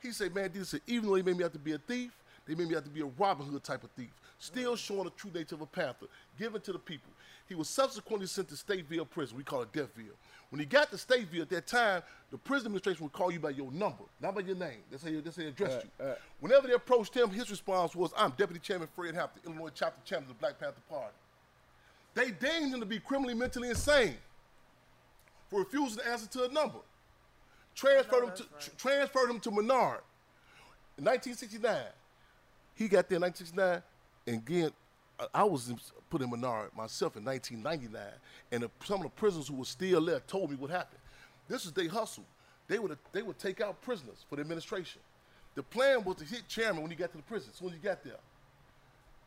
He 0.00 0.12
said, 0.12 0.34
man, 0.34 0.50
this 0.54 0.74
even 0.86 1.08
though 1.08 1.16
they 1.16 1.22
made 1.22 1.36
me 1.36 1.44
out 1.44 1.52
to 1.52 1.58
be 1.58 1.72
a 1.72 1.78
thief, 1.78 2.12
they 2.46 2.54
made 2.54 2.68
me 2.68 2.76
out 2.76 2.84
to 2.84 2.90
be 2.90 3.00
a 3.00 3.06
Robin 3.06 3.46
Hood 3.46 3.64
type 3.64 3.82
of 3.82 3.90
thief, 3.92 4.10
still 4.38 4.76
showing 4.76 5.04
the 5.04 5.10
true 5.10 5.30
nature 5.34 5.56
of 5.56 5.62
a 5.62 5.66
Panther, 5.66 6.06
given 6.38 6.60
to 6.60 6.72
the 6.72 6.78
people. 6.78 7.10
He 7.48 7.54
was 7.54 7.68
subsequently 7.68 8.26
sent 8.26 8.48
to 8.50 8.54
Stateville 8.54 9.08
prison. 9.10 9.36
We 9.36 9.42
call 9.42 9.62
it 9.62 9.72
Deathville. 9.72 10.14
When 10.50 10.60
he 10.60 10.66
got 10.66 10.90
to 10.90 10.96
Stateville 10.96 11.42
at 11.42 11.50
that 11.50 11.66
time, 11.66 12.02
the 12.30 12.38
prison 12.38 12.66
administration 12.66 13.02
would 13.02 13.12
call 13.12 13.32
you 13.32 13.40
by 13.40 13.50
your 13.50 13.72
number, 13.72 14.04
not 14.20 14.34
by 14.34 14.42
your 14.42 14.56
name. 14.56 14.78
That's 14.90 15.02
how, 15.02 15.10
you, 15.10 15.20
that's 15.20 15.36
how 15.36 15.42
they 15.42 15.48
addressed 15.48 15.86
you. 15.98 16.06
Whenever 16.40 16.68
they 16.68 16.74
approached 16.74 17.16
him, 17.16 17.30
his 17.30 17.50
response 17.50 17.96
was, 17.96 18.12
I'm 18.16 18.30
Deputy 18.30 18.60
Chairman 18.60 18.88
Fred 18.94 19.14
Hampton, 19.14 19.42
Illinois 19.44 19.70
Chapter 19.74 20.00
Chairman 20.04 20.30
of 20.30 20.36
the 20.36 20.40
Black 20.40 20.60
Panther 20.60 20.80
Party. 20.88 21.14
They 22.14 22.30
deemed 22.30 22.72
him 22.72 22.80
to 22.80 22.86
be 22.86 22.98
criminally 23.00 23.34
mentally 23.34 23.68
insane 23.70 24.16
for 25.50 25.60
refusing 25.60 25.98
to 25.98 26.08
answer 26.08 26.26
to 26.28 26.44
a 26.44 26.48
number. 26.48 26.78
Transferred 27.74 28.24
him 28.24 28.30
to 28.36 28.42
tr- 28.60 28.70
transferred 28.78 29.30
him 29.30 29.40
to 29.40 29.50
Menard 29.50 30.00
in 30.96 31.04
1969. 31.04 31.76
He 32.76 32.88
got 32.88 33.08
there 33.08 33.16
in 33.16 33.22
1969, 33.22 33.82
and 34.26 34.36
again, 34.36 34.72
I- 35.18 35.40
I 35.40 35.44
was 35.44 35.72
put 36.10 36.22
in 36.22 36.30
Menard 36.30 36.74
myself 36.76 37.16
in 37.16 37.24
1999, 37.24 38.12
and 38.52 38.62
the, 38.62 38.70
some 38.84 38.96
of 38.98 39.02
the 39.04 39.08
prisoners 39.10 39.48
who 39.48 39.54
were 39.54 39.64
still 39.64 40.04
there 40.04 40.20
told 40.20 40.50
me 40.50 40.56
what 40.56 40.70
happened. 40.70 41.00
This 41.48 41.64
is 41.66 41.72
their 41.72 41.88
hustle. 41.88 42.24
They 42.68 42.78
would 42.78 42.96
they 43.12 43.22
would 43.22 43.38
take 43.38 43.60
out 43.60 43.80
prisoners 43.82 44.24
for 44.28 44.36
the 44.36 44.42
administration. 44.42 45.00
The 45.56 45.62
plan 45.62 46.02
was 46.04 46.16
to 46.16 46.24
hit 46.24 46.48
chairman 46.48 46.82
when 46.82 46.90
he 46.90 46.96
got 46.96 47.10
to 47.10 47.16
the 47.18 47.22
prison. 47.24 47.50
As 47.52 47.58
soon 47.58 47.68
as 47.68 47.74
he 47.74 47.80
got 47.80 48.02
there. 48.02 48.18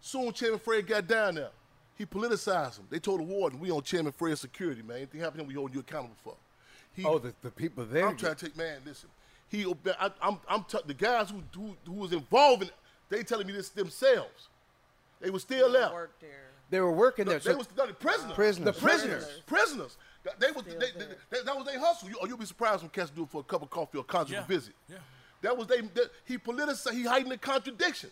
Soon 0.01 0.31
Chairman 0.33 0.59
Fred 0.59 0.87
got 0.87 1.07
down 1.07 1.35
there. 1.35 1.51
He 1.97 2.05
politicized 2.05 2.75
them. 2.75 2.87
They 2.89 2.99
told 2.99 3.19
the 3.19 3.23
warden, 3.23 3.59
we 3.59 3.71
on 3.71 3.81
Chairman 3.81 4.11
Fred's 4.11 4.41
security, 4.41 4.81
man. 4.83 4.97
Anything 4.97 5.21
happen 5.21 5.37
to 5.37 5.43
him, 5.43 5.47
we 5.47 5.55
holding 5.55 5.73
you 5.75 5.79
accountable 5.79 6.15
for. 6.23 6.35
He, 6.93 7.03
Oh, 7.05 7.17
the, 7.19 7.33
the 7.41 7.51
people 7.51 7.85
there. 7.85 8.07
I'm 8.07 8.17
trying 8.17 8.35
to 8.35 8.45
take, 8.45 8.57
man, 8.57 8.79
listen. 8.85 9.09
He, 9.49 9.65
obe- 9.65 9.95
I, 9.99 10.11
I'm, 10.21 10.39
I'm 10.49 10.63
t- 10.63 10.77
the 10.85 10.93
guys 10.93 11.29
who, 11.31 11.41
who, 11.55 11.75
who 11.85 11.93
was 11.93 12.11
involved 12.13 12.63
in 12.63 12.67
it, 12.69 12.73
they 13.09 13.23
telling 13.23 13.47
me 13.47 13.53
this 13.53 13.69
themselves. 13.69 14.49
They 15.21 15.29
were 15.29 15.39
still 15.39 15.71
there. 15.71 16.09
They 16.69 16.81
were 16.81 16.91
working 16.91 17.25
No, 17.25 17.31
there. 17.31 17.39
they 17.39 17.51
so- 17.51 17.57
was 17.57 17.67
no, 17.77 17.87
the 17.87 17.93
prisoners. 17.93 18.33
Prisoners. 18.35 18.75
The 18.75 18.81
prisoners. 18.81 19.41
Prisoners. 19.45 19.97
They 20.39 20.51
was, 20.51 20.63
they, 20.65 20.73
they, 20.75 21.05
they- 21.31 21.43
that 21.43 21.55
was 21.55 21.65
their 21.65 21.79
hustle. 21.79 22.09
You, 22.09 22.17
or 22.21 22.27
you'll 22.27 22.37
be 22.37 22.45
surprised 22.45 22.81
when 22.81 22.89
cats 22.89 23.09
do 23.09 23.23
it 23.23 23.29
for 23.29 23.41
a 23.41 23.43
cup 23.43 23.61
of 23.63 23.69
coffee 23.69 23.97
or 23.97 24.01
a 24.01 24.03
conjugal 24.03 24.41
Yeah, 24.43 24.47
visit. 24.47 24.73
yeah. 24.89 24.97
That 25.41 25.55
was 25.57 25.67
they. 25.67 25.81
That, 25.81 26.11
he 26.25 26.37
politicized. 26.37 26.93
He 26.93 27.03
hiding 27.03 27.29
the 27.29 27.37
contradictions. 27.37 28.11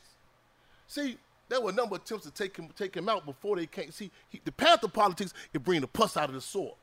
See, 0.87 1.17
there 1.49 1.61
were 1.61 1.69
a 1.69 1.73
number 1.73 1.95
of 1.95 2.01
attempts 2.01 2.25
to 2.25 2.31
take 2.31 2.57
him 2.57 2.69
take 2.75 2.95
him 2.95 3.09
out 3.09 3.25
before 3.25 3.55
they 3.55 3.65
came. 3.65 3.91
See, 3.91 4.11
he, 4.29 4.41
the 4.43 4.51
Panther 4.51 4.87
politics 4.87 5.33
it 5.53 5.63
bring 5.63 5.81
the 5.81 5.87
pus 5.87 6.17
out 6.17 6.29
of 6.29 6.35
the 6.35 6.41
sore. 6.41 6.75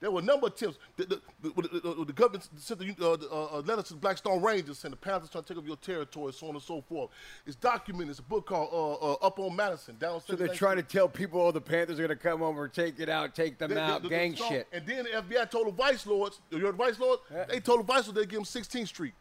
There 0.00 0.10
were 0.10 0.20
a 0.20 0.22
number 0.22 0.46
of 0.46 0.54
attempts. 0.54 0.78
The, 0.96 1.04
the, 1.04 1.20
the, 1.42 2.04
the, 2.06 2.12
government 2.14 2.48
sent 2.56 2.80
the, 2.80 2.88
uh, 2.88 3.16
the, 3.16 3.28
uh, 3.30 3.58
uh, 3.58 3.60
letters 3.60 3.84
to 3.88 3.94
the 3.94 4.00
Blackstone 4.00 4.40
Rangers 4.40 4.78
saying 4.78 4.92
the 4.92 4.96
Panthers 4.96 5.28
trying 5.28 5.44
to 5.44 5.48
take 5.48 5.58
over 5.58 5.66
your 5.66 5.76
territory, 5.76 6.32
so 6.32 6.48
on 6.48 6.54
and 6.54 6.62
so 6.62 6.80
forth. 6.80 7.10
It's 7.46 7.54
documented. 7.54 8.10
It's 8.10 8.18
a 8.18 8.22
book 8.22 8.46
called 8.46 8.70
uh, 8.72 9.12
uh, 9.12 9.26
Up 9.26 9.38
on 9.38 9.54
Madison, 9.54 9.96
down. 9.98 10.22
So 10.26 10.36
they're 10.36 10.48
trying 10.48 10.78
to 10.78 10.82
tell 10.82 11.06
people, 11.06 11.42
oh, 11.42 11.52
the 11.52 11.60
Panthers 11.60 11.98
are 11.98 12.06
going 12.06 12.16
to 12.16 12.22
come 12.22 12.42
over, 12.42 12.66
take 12.66 12.98
it 12.98 13.10
out, 13.10 13.34
take 13.34 13.58
them 13.58 13.74
They- 13.74 13.80
out, 13.80 14.08
gang 14.08 14.34
shit. 14.34 14.66
And 14.72 14.86
then 14.86 15.04
the 15.04 15.10
FBI 15.10 15.50
told 15.50 15.66
the 15.66 15.72
vice 15.72 16.06
lords, 16.06 16.40
your 16.50 16.72
vice 16.72 16.98
lords? 16.98 17.20
They 17.48 17.60
told 17.60 17.80
the 17.80 17.84
vice 17.84 18.06
lords 18.06 18.14
they'd 18.14 18.28
give 18.28 18.38
them 18.38 18.44
16th 18.44 18.88
Street. 18.88 19.12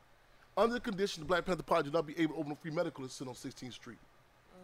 Under 0.55 0.75
the 0.75 0.79
condition 0.79 1.23
the 1.23 1.27
Black 1.27 1.45
Panther 1.45 1.63
Party 1.63 1.83
did 1.83 1.93
not 1.93 2.07
be 2.07 2.17
able 2.17 2.35
to 2.35 2.39
open 2.39 2.51
a 2.53 2.55
free 2.55 2.71
medical 2.71 3.07
center 3.09 3.29
on 3.29 3.35
16th 3.35 3.73
Street. 3.73 3.97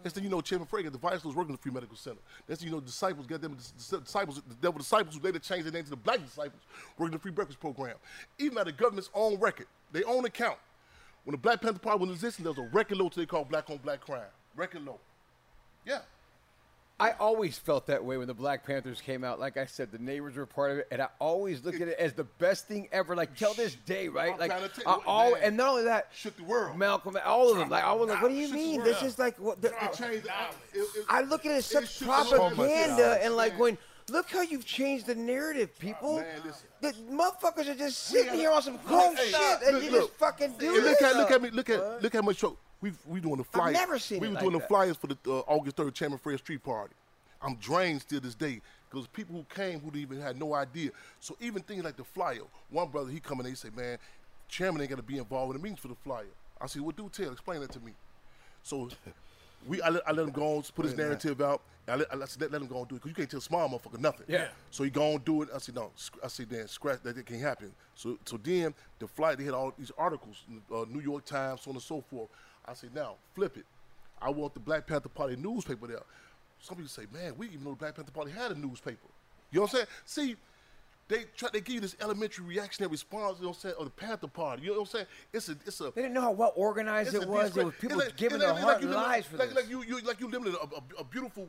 Next 0.05 0.13
thing 0.13 0.23
you 0.23 0.29
know, 0.29 0.39
Chairman 0.39 0.67
Fred 0.67 0.83
got 0.83 0.93
the 0.93 0.99
vice 0.99 1.23
was 1.23 1.35
working 1.35 1.53
the 1.53 1.57
free 1.57 1.71
medical 1.71 1.95
center. 1.97 2.19
That's 2.45 2.61
thing 2.61 2.69
you 2.69 2.75
know, 2.75 2.79
disciples 2.79 3.25
got 3.25 3.41
them, 3.41 3.57
disciples, 4.03 4.39
the 4.47 4.53
devil 4.61 4.77
disciples 4.77 5.15
who 5.15 5.21
later 5.21 5.39
changed 5.39 5.65
their 5.65 5.73
name 5.73 5.83
to 5.83 5.89
the 5.89 5.95
black 5.95 6.23
disciples, 6.23 6.61
working 6.99 7.13
the 7.13 7.19
free 7.19 7.31
breakfast 7.31 7.59
program. 7.59 7.95
Even 8.37 8.55
at 8.59 8.67
the 8.67 8.71
government's 8.71 9.09
own 9.15 9.39
record, 9.39 9.65
their 9.91 10.07
own 10.07 10.23
account. 10.25 10.59
When 11.23 11.31
the 11.31 11.39
Black 11.39 11.59
Panther 11.59 11.79
Party 11.79 12.05
was 12.05 12.11
existing, 12.11 12.43
there 12.43 12.53
was 12.53 12.59
a 12.59 12.69
record 12.71 12.99
low 12.99 13.09
they 13.09 13.25
called 13.25 13.49
black 13.49 13.67
on 13.71 13.77
black 13.77 14.01
crime. 14.01 14.21
Record 14.55 14.85
low. 14.85 14.99
Yeah. 15.87 16.01
I 16.97 17.12
always 17.19 17.58
felt 17.58 17.88
that 17.88 18.05
way 18.05 18.15
when 18.15 18.27
the 18.27 18.34
Black 18.34 18.65
Panthers 18.65 19.01
came 19.01 19.25
out. 19.25 19.38
Like 19.38 19.58
I 19.58 19.65
said, 19.65 19.91
the 19.91 19.97
neighbors 19.97 20.36
were 20.38 20.45
part 20.45 20.71
of 20.71 20.77
it, 20.77 20.88
and 20.91 21.01
I 21.01 21.10
always 21.19 21.62
looked 21.63 21.81
at 21.81 21.89
it 21.89 21.99
as 21.99 22.13
the 22.13 22.23
best 22.23 22.69
thing 22.69 22.88
ever. 22.93 23.17
Like 23.17 23.36
till 23.36 23.53
this 23.53 23.75
day, 23.75 24.08
right? 24.08 24.31
I'm 24.34 24.39
like 24.39 24.51
trying 24.51 24.69
to 24.69 24.81
tell 24.81 25.03
I 25.03 25.05
all, 25.05 25.31
man. 25.34 25.41
and 25.43 25.58
not 25.58 25.67
only 25.71 25.84
that, 25.84 26.08
shook 26.15 26.38
the 26.38 26.43
world. 26.45 26.77
Malcolm, 26.77 27.17
all 27.25 27.51
of 27.51 27.58
them. 27.58 27.69
Like 27.69 27.84
I 27.84 27.91
was 27.91 28.08
like, 28.08 28.21
what 28.21 28.29
do 28.29 28.36
you 28.36 28.49
mean? 28.53 28.81
This 28.81 29.01
is 29.03 29.19
like 29.19 29.38
what? 29.38 29.62
The, 29.62 29.71
uh, 29.73 29.88
It 29.88 29.93
changed. 29.93 30.25
it- 30.73 30.79
it- 30.79 31.05
I 31.10 31.21
look 31.21 31.45
at 31.45 31.51
it 31.51 31.55
as 31.55 31.65
such 31.65 31.91
shook 31.97 32.08
the 32.08 32.13
oh 32.13 32.49
propaganda, 32.55 33.19
and 33.21 33.36
like 33.36 33.60
when. 33.60 33.77
Look 34.12 34.29
how 34.29 34.41
you've 34.41 34.67
changed 34.67 35.08
the 35.08 35.15
narrative, 35.15 35.71
oh, 35.73 35.79
people. 35.81 36.15
Man, 36.17 36.27
the 36.81 36.93
motherfuckers 37.12 37.67
are 37.67 37.73
just 37.73 38.03
sitting 38.03 38.36
here 38.36 38.51
on 38.51 38.62
some 38.62 38.77
cold 38.86 39.17
Hey, 39.17 39.31
shit, 39.31 39.62
and 39.63 39.84
you 39.84 39.89
look. 39.89 40.01
just 40.10 40.13
fucking 40.19 40.53
do 40.60 40.75
And 40.75 40.86
look 40.86 40.99
this. 40.99 41.10
at 41.12 41.15
look 41.17 41.31
at 41.31 41.41
me 41.41 41.49
look 41.49 41.69
at 41.71 42.03
look 42.03 42.13
how 42.13 42.21
much 42.21 42.38
show 42.38 42.55
we 42.86 42.93
we 43.07 43.19
doing 43.19 43.38
the 43.38 43.43
flyers. 43.43 43.73
never 43.73 43.97
seen 43.97 44.19
we 44.19 44.27
was 44.27 44.36
like 44.36 44.43
doing 44.43 44.59
the 44.59 44.65
flyers 44.67 44.95
for 44.95 45.07
the 45.07 45.17
uh, 45.27 45.39
August 45.47 45.75
third 45.75 45.93
Chairman 45.95 46.19
Fred 46.19 46.38
Street 46.38 46.63
Party. 46.63 46.93
I'm 47.41 47.55
drained 47.55 48.01
still 48.01 48.19
this 48.19 48.36
day 48.36 48.61
because 48.89 49.07
people 49.07 49.36
who 49.36 49.45
came 49.53 49.79
who 49.79 49.95
even 49.97 50.21
had 50.21 50.39
no 50.39 50.53
idea. 50.53 50.91
So 51.19 51.36
even 51.41 51.63
things 51.63 51.83
like 51.83 51.97
the 51.97 52.03
flyer, 52.03 52.41
one 52.69 52.89
brother 52.89 53.09
he 53.09 53.19
come 53.19 53.39
in 53.39 53.47
and 53.47 53.55
he 53.55 53.55
say, 53.55 53.69
man, 53.75 53.97
Chairman 54.47 54.81
ain't 54.81 54.89
got 54.89 54.97
to 54.97 55.03
be 55.03 55.17
involved 55.17 55.55
in 55.55 55.61
the 55.61 55.63
meetings 55.63 55.79
for 55.79 55.88
the 55.88 55.95
flyer. 55.95 56.25
I 56.61 56.67
said, 56.67 56.81
what 56.81 56.95
do 56.95 57.09
tell? 57.11 57.31
Explain 57.31 57.61
that 57.61 57.71
to 57.73 57.79
me. 57.79 57.93
So 58.63 58.89
we 59.67 59.81
I 59.81 59.89
let, 59.89 60.07
I 60.07 60.11
let 60.11 60.25
him 60.25 60.31
go 60.31 60.57
on 60.57 60.63
put 60.75 60.86
his 60.86 60.95
narrative 60.95 61.41
out. 61.41 61.61
I 61.88 61.95
let, 61.97 62.07
I 62.11 62.25
said, 62.25 62.41
let, 62.41 62.51
let 62.51 62.61
him 62.61 62.67
go 62.67 62.79
and 62.79 62.88
do 62.88 62.95
it 62.95 62.97
because 63.03 63.09
you 63.09 63.15
can't 63.15 63.29
tell 63.29 63.38
a 63.38 63.41
small 63.41 63.69
motherfucker 63.69 63.99
nothing. 63.99 64.25
Yeah. 64.27 64.47
So 64.71 64.83
he 64.83 64.89
go 64.89 65.11
and 65.11 65.23
do 65.25 65.43
it. 65.43 65.49
I 65.53 65.59
said, 65.59 65.75
no. 65.75 65.91
I 66.23 66.27
said, 66.27 66.49
then 66.49 66.67
scratch 66.67 67.01
that. 67.03 67.15
That 67.15 67.25
can't 67.25 67.41
happen. 67.41 67.71
So 67.93 68.17
so 68.25 68.38
then 68.38 68.73
the 68.99 69.07
flight, 69.07 69.38
they 69.38 69.43
had 69.43 69.53
all 69.53 69.73
these 69.77 69.91
articles, 69.97 70.43
uh, 70.73 70.86
New 70.89 71.01
York 71.01 71.25
Times, 71.25 71.61
so 71.61 71.69
on 71.71 71.75
and 71.75 71.83
so 71.83 72.01
forth. 72.01 72.29
I 72.65 72.73
said, 72.73 72.95
now 72.95 73.15
flip 73.33 73.57
it. 73.57 73.65
I 74.21 74.29
want 74.31 74.53
the 74.55 74.59
Black 74.59 74.88
Panther 74.88 75.09
Party 75.09 75.36
newspaper 75.36 75.86
there. 75.88 76.01
Some 76.59 76.77
people 76.77 76.89
say, 76.89 77.03
man, 77.13 77.33
we 77.38 77.47
even 77.47 77.63
know 77.63 77.71
the 77.71 77.75
Black 77.75 77.95
Panther 77.95 78.11
Party 78.11 78.31
had 78.31 78.51
a 78.51 78.55
newspaper. 78.59 78.97
You 79.51 79.59
know 79.59 79.63
what 79.63 79.71
I'm 79.71 79.75
saying? 79.75 79.88
See, 80.05 80.36
they 81.07 81.25
try 81.38 81.49
they 81.53 81.61
give 81.61 81.75
you 81.75 81.81
this 81.81 81.95
elementary 82.01 82.43
reactionary 82.45 82.89
response, 82.91 83.38
you 83.38 83.43
know 83.43 83.49
what 83.49 83.57
I'm 83.57 83.61
saying, 83.61 83.75
of 83.77 83.86
the 83.86 83.91
Panther 83.91 84.27
Party. 84.27 84.63
You 84.63 84.69
know 84.69 84.79
what 84.79 84.88
I'm 84.88 84.91
saying? 84.91 85.05
It's 85.31 85.49
a 85.49 85.51
it's 85.65 85.79
a 85.81 85.91
They 85.93 86.01
didn't 86.01 86.13
know 86.15 86.21
how 86.21 86.31
well 86.31 86.53
organized 86.55 87.13
it 87.13 87.27
was. 87.27 87.45
Disgrace. 87.51 87.65
was 87.65 87.75
people 87.79 87.97
like- 87.99 88.17
giving 88.17 88.39
their 88.39 88.53
like- 88.53 88.61
heart 88.61 88.73
like 88.75 88.81
you 88.81 88.88
and 88.88 88.95
live- 88.97 89.07
lives 89.07 89.27
for 89.27 89.38
like, 89.38 89.49
this. 89.49 89.55
Like 89.55 89.69
you, 89.69 89.83
you 89.83 90.01
like 90.01 90.19
you 90.19 90.27
in 90.27 90.33
a, 90.47 90.49
a, 90.49 91.01
a 91.01 91.03
beautiful 91.03 91.47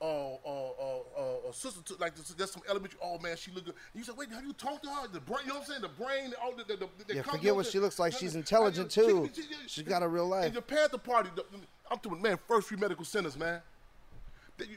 uh, 0.00 0.04
uh, 0.04 0.70
uh, 0.78 1.48
uh, 1.48 1.52
sister 1.52 1.82
to, 1.82 1.94
like 2.00 2.14
this, 2.14 2.28
there's 2.30 2.50
some 2.50 2.62
elementary. 2.68 2.98
Oh 3.02 3.18
man, 3.18 3.36
she 3.36 3.50
look 3.50 3.64
good. 3.66 3.74
And 3.92 4.00
you 4.00 4.04
say, 4.04 4.12
wait, 4.16 4.30
have 4.32 4.44
you 4.44 4.52
talked 4.54 4.82
to 4.84 4.88
her? 4.90 5.08
The 5.08 5.20
brain, 5.20 5.40
you 5.42 5.48
know 5.48 5.54
what 5.58 5.62
I'm 5.64 5.66
saying? 5.68 5.82
The 5.82 5.88
brain, 5.88 6.32
all 6.42 6.52
the, 6.56 6.64
the, 6.64 6.76
the, 6.76 6.88
the 7.06 7.14
Yeah, 7.16 7.22
forget 7.22 7.54
what 7.54 7.66
she 7.66 7.78
looks 7.78 7.98
like. 7.98 8.12
She's 8.14 8.32
she- 8.32 8.38
intelligent 8.38 8.90
too. 8.90 9.28
she- 9.34 9.42
She's 9.66 9.84
got 9.84 10.02
a 10.02 10.08
real 10.08 10.26
life. 10.26 10.46
And 10.46 10.54
your 10.54 10.62
Panther 10.62 10.98
Party, 10.98 11.30
the- 11.34 11.44
I'm 11.90 11.98
talking, 11.98 12.22
man, 12.22 12.38
first 12.48 12.68
free 12.68 12.76
medical 12.78 13.04
centers, 13.04 13.36
man. 13.36 13.60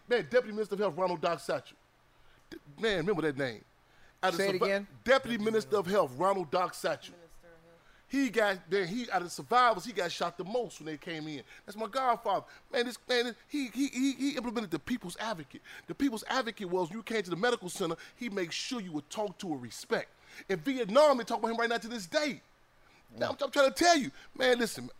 Man, 0.10 0.28
Deputy 0.30 0.52
Minister 0.54 0.76
of 0.76 0.80
Health 0.80 0.98
Ronald 0.98 1.22
Doc 1.22 1.40
Satchel. 1.40 1.78
Man, 2.80 2.98
remember 2.98 3.22
that 3.24 3.38
name. 3.38 3.64
Out 4.22 4.34
Say 4.36 4.50
it 4.50 4.56
again. 4.56 4.88
Deputy 5.04 5.38
Minister 5.38 5.78
of 5.78 5.86
Health 5.86 6.12
Ronald 6.18 6.50
Doc 6.52 6.74
Satchel. 6.74 7.16
He 8.14 8.30
got 8.30 8.72
man, 8.72 8.88
he 8.88 9.10
out 9.10 9.24
of 9.24 9.32
survivors, 9.32 9.86
he 9.86 9.92
got 9.92 10.12
shot 10.12 10.38
the 10.38 10.44
most 10.44 10.80
when 10.80 10.86
they 10.86 10.98
came 10.98 11.28
in. 11.28 11.42
That's 11.66 11.76
my 11.76 11.88
godfather. 11.88 12.46
Man, 12.72 12.86
this 12.86 13.00
man, 13.10 13.36
he 13.48 13.70
he 13.74 13.88
he, 13.88 14.12
he 14.12 14.30
implemented 14.38 14.70
the 14.70 14.78
people's 14.78 15.18
advocate. 15.20 15.62
The 15.88 15.96
people's 15.96 16.24
advocate 16.28 16.70
was 16.70 16.90
when 16.90 17.00
you 17.00 17.04
came 17.04 17.24
to 17.24 17.32
the 17.32 17.36
medical 17.36 17.70
center, 17.70 17.96
he 18.16 18.30
made 18.30 18.54
sure 18.54 18.80
you 18.80 18.92
would 18.92 19.10
talk 19.10 19.40
to 19.40 19.48
with 19.48 19.64
respect. 19.64 20.10
In 20.48 20.60
Vietnam, 20.60 21.18
they 21.18 21.24
talk 21.24 21.40
about 21.40 21.50
him 21.50 21.58
right 21.58 21.68
now 21.68 21.80
to 21.80 21.88
this 21.88 22.06
day. 22.06 22.40
Now, 23.18 23.30
I'm, 23.30 23.38
I'm 23.42 23.50
trying 23.50 23.74
to 23.74 23.84
tell 23.84 23.98
you, 23.98 24.12
man, 24.38 24.60
listen. 24.60 24.92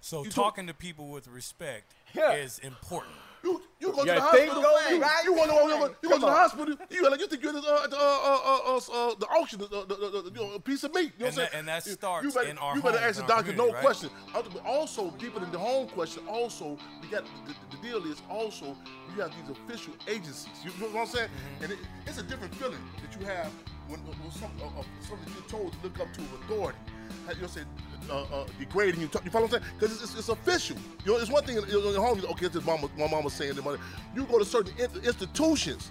So 0.00 0.24
talking 0.24 0.66
to 0.66 0.74
people 0.74 1.06
with 1.06 1.28
respect 1.28 1.92
is 2.16 2.58
important. 2.58 3.14
You 3.46 3.62
you 3.78 3.92
go 3.92 4.02
Yeah, 4.04 4.14
to 4.14 4.20
the 4.20 4.26
hospital. 4.26 4.62
go 4.62 4.70
you, 4.90 5.00
right. 5.02 5.24
you 5.24 5.32
want 5.38 5.50
to 5.50 5.56
you, 5.56 5.94
you 6.02 6.08
go 6.08 6.14
to 6.16 6.26
the 6.26 6.38
hospital. 6.42 6.74
You 6.90 7.10
like 7.10 7.20
you 7.20 7.28
think 7.28 7.42
you're 7.44 7.52
the 7.52 7.58
uh, 7.60 7.86
the, 7.86 7.96
uh, 7.96 8.00
uh, 8.00 8.58
uh, 8.72 8.76
uh, 8.76 9.14
the 9.22 9.26
auction, 9.38 9.58
the, 9.60 9.68
the, 9.68 9.80
the, 9.86 9.96
the, 9.96 10.30
you 10.34 10.40
know, 10.46 10.54
a 10.54 10.60
piece 10.60 10.82
of 10.84 10.92
meat. 10.94 11.12
You 11.18 11.24
know 11.24 11.26
And 11.28 11.36
what 11.36 11.36
I'm 11.36 11.36
that- 11.36 11.50
saying? 11.52 11.60
and 11.60 11.68
that 11.68 11.86
You- 11.86 11.92
starts 11.92 12.24
you 12.24 12.32
better, 12.32 12.48
in 12.50 12.58
our 12.58 12.74
You 12.76 12.82
better 12.82 12.98
homes, 12.98 13.18
ask 13.18 13.20
the 13.20 13.26
doctor 13.34 13.52
no 13.52 13.70
community, 13.70 13.74
right? 13.74 13.84
question. 13.86 14.10
Ultimately, 14.34 14.62
Also, 14.76 15.10
deeper 15.22 15.40
than 15.40 15.52
the 15.52 15.58
home 15.58 15.86
question. 15.88 16.22
Also, 16.28 16.66
we 17.02 17.06
got 17.08 17.22
the, 17.46 17.52
the, 17.52 17.76
the 17.76 17.78
deal 17.86 18.00
is 18.12 18.20
also 18.28 18.66
you 19.14 19.22
have 19.22 19.30
these 19.38 19.50
official 19.56 19.94
agencies. 20.08 20.48
You 20.64 20.70
know 20.80 20.88
what 20.92 21.02
I'm 21.02 21.14
saying? 21.14 21.28
Mm-hmm. 21.28 21.62
And 21.64 21.72
it, 21.74 21.78
it's 22.06 22.18
a 22.18 22.22
different 22.24 22.54
feeling 22.56 22.82
that 23.02 23.10
you 23.20 23.24
have 23.26 23.50
when, 23.88 24.00
when 24.06 24.30
some, 24.32 24.50
uh, 24.60 24.66
uh, 24.66 24.82
something 25.08 25.30
you're 25.36 25.48
told 25.48 25.72
to 25.74 25.78
look 25.84 26.00
up 26.00 26.10
to 26.14 26.22
authority. 26.42 26.78
How 27.26 27.32
You 27.34 27.42
know, 27.42 27.46
say 27.46 27.62
uh, 28.10 28.22
uh, 28.22 28.46
degrading 28.58 29.00
you. 29.00 29.08
You 29.24 29.30
follow 29.30 29.46
what 29.46 29.54
I'm 29.54 29.60
saying? 29.62 29.72
Because 29.78 29.94
it's, 29.94 30.02
it's, 30.10 30.18
it's 30.18 30.28
official. 30.28 30.76
You 31.04 31.12
know, 31.12 31.18
it's 31.18 31.30
one 31.30 31.44
thing 31.44 31.56
in, 31.58 31.64
in 31.64 31.94
home. 31.94 32.20
Okay, 32.32 32.46
it's 32.46 32.64
mama, 32.64 32.88
my 32.98 33.08
mama 33.08 33.30
saying 33.30 33.54
that. 33.54 33.64
mother. 33.64 33.78
You 34.14 34.24
go 34.24 34.38
to 34.38 34.44
certain 34.44 34.72
in- 34.78 35.04
institutions. 35.04 35.90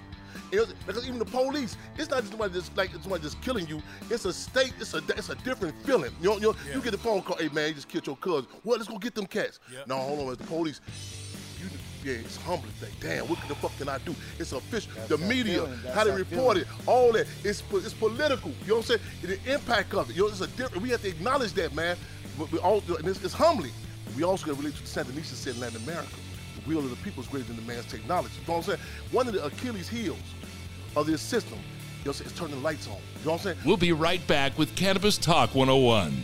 It's- 0.51 0.73
because 0.85 1.05
even 1.07 1.17
the 1.19 1.25
police, 1.25 1.75
it's 1.97 2.09
not 2.09 2.19
just 2.19 2.29
somebody 2.31 2.53
just 2.53 2.75
like 2.77 2.93
it's 2.93 3.01
somebody 3.01 3.23
just 3.23 3.41
killing 3.41 3.67
you. 3.67 3.81
It's 4.09 4.25
a 4.25 4.33
state. 4.33 4.73
It's 4.79 4.93
a 4.93 4.97
it's 5.09 5.29
a 5.29 5.35
different 5.35 5.75
feeling. 5.85 6.11
You 6.21 6.29
know, 6.29 6.35
you, 6.35 6.41
know, 6.41 6.55
you 6.73 6.81
get 6.81 6.91
the 6.91 6.97
phone 6.97 7.21
call. 7.23 7.37
Hey 7.37 7.49
man, 7.49 7.69
you 7.69 7.73
just 7.75 7.87
killed 7.89 8.05
your 8.05 8.15
cousin. 8.17 8.47
Well, 8.63 8.77
let's 8.77 8.87
go 8.89 8.97
get 8.97 9.15
them 9.15 9.25
cats. 9.25 9.59
No, 9.87 9.97
hold 9.97 10.19
on. 10.19 10.27
It's 10.33 10.37
the 10.41 10.47
police. 10.47 10.81
You, 12.05 12.11
yeah, 12.11 12.19
it's 12.19 12.37
humbling. 12.37 12.71
Like, 12.81 12.99
damn, 12.99 13.27
what 13.27 13.39
the 13.47 13.55
fuck 13.55 13.75
can 13.77 13.89
I 13.89 13.97
do? 13.99 14.15
It's 14.37 14.51
official. 14.51 14.91
the 15.07 15.17
media, 15.17 15.65
how 15.93 16.03
they 16.03 16.11
report 16.11 16.57
feeling. 16.57 16.61
it, 16.61 16.87
all 16.87 17.11
that. 17.13 17.27
It's 17.43 17.63
it's 17.73 17.93
political. 17.93 18.51
You 18.61 18.67
know 18.67 18.75
what 18.75 18.89
I'm 18.91 18.99
saying? 18.99 19.39
The 19.43 19.53
impact 19.53 19.93
of 19.93 20.09
it. 20.09 20.15
You 20.15 20.23
know, 20.23 20.29
it's 20.29 20.41
a 20.41 20.47
different. 20.47 20.83
We 20.83 20.89
have 20.89 21.01
to 21.01 21.09
acknowledge 21.09 21.53
that, 21.53 21.73
man. 21.73 21.97
But 22.37 22.51
we 22.51 22.59
all, 22.59 22.83
and 22.97 23.07
it's, 23.07 23.23
it's 23.23 23.33
humbling. 23.33 23.71
We 24.15 24.23
also 24.23 24.45
got 24.45 24.55
to 24.55 24.61
relate 24.61 24.75
to 24.75 24.81
the 24.81 25.03
Sandinistas 25.03 25.35
said 25.35 25.55
in 25.55 25.61
Latin 25.61 25.81
America. 25.83 26.15
The 26.63 26.69
will 26.69 26.79
of 26.79 26.89
the 26.89 26.95
people 26.97 27.23
is 27.23 27.29
greater 27.29 27.47
than 27.47 27.55
the 27.55 27.61
man's 27.63 27.85
technology. 27.85 28.33
You 28.41 28.47
know 28.47 28.57
what 28.59 28.69
I'm 28.69 28.75
saying? 28.75 28.79
One 29.11 29.27
of 29.27 29.33
the 29.33 29.45
Achilles' 29.45 29.89
heels 29.89 30.17
of 30.95 31.05
this 31.07 31.21
system, 31.21 31.57
you 31.57 31.57
know 31.57 31.61
what 32.03 32.07
I'm 32.07 32.13
saying, 32.13 32.31
is 32.31 32.37
turning 32.37 32.55
the 32.55 32.61
lights 32.61 32.87
on. 32.87 32.93
You 32.93 33.25
know 33.25 33.31
what 33.31 33.33
I'm 33.33 33.43
saying? 33.43 33.57
We'll 33.65 33.77
be 33.77 33.91
right 33.91 34.25
back 34.27 34.57
with 34.57 34.75
Cannabis 34.75 35.17
Talk 35.17 35.55
101. 35.55 36.23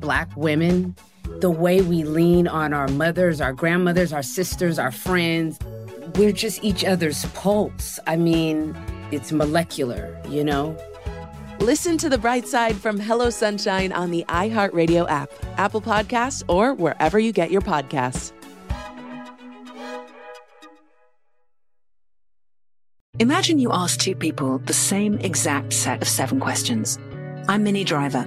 black 0.00 0.28
women, 0.36 0.96
the 1.40 1.50
way 1.50 1.80
we 1.80 2.04
lean 2.04 2.48
on 2.48 2.72
our 2.72 2.88
mothers, 2.88 3.40
our 3.40 3.52
grandmothers, 3.52 4.12
our 4.12 4.22
sisters, 4.22 4.78
our 4.78 4.92
friends. 4.92 5.58
We're 6.16 6.32
just 6.32 6.64
each 6.64 6.84
other's 6.84 7.24
pulse. 7.26 7.98
I 8.06 8.16
mean, 8.16 8.76
it's 9.12 9.32
molecular, 9.32 10.20
you 10.28 10.44
know? 10.44 10.76
Listen 11.60 11.98
to 11.98 12.08
The 12.08 12.18
Bright 12.18 12.48
Side 12.48 12.76
from 12.76 12.98
Hello 12.98 13.28
Sunshine 13.28 13.92
on 13.92 14.10
the 14.10 14.24
iHeartRadio 14.28 15.08
app, 15.10 15.30
Apple 15.58 15.82
Podcasts, 15.82 16.42
or 16.48 16.72
wherever 16.74 17.18
you 17.18 17.32
get 17.32 17.50
your 17.50 17.60
podcasts. 17.60 18.32
Imagine 23.18 23.58
you 23.58 23.70
ask 23.70 24.00
two 24.00 24.14
people 24.14 24.58
the 24.60 24.72
same 24.72 25.18
exact 25.18 25.74
set 25.74 26.00
of 26.00 26.08
seven 26.08 26.40
questions. 26.40 26.98
I'm 27.48 27.62
Minnie 27.62 27.84
Driver, 27.84 28.26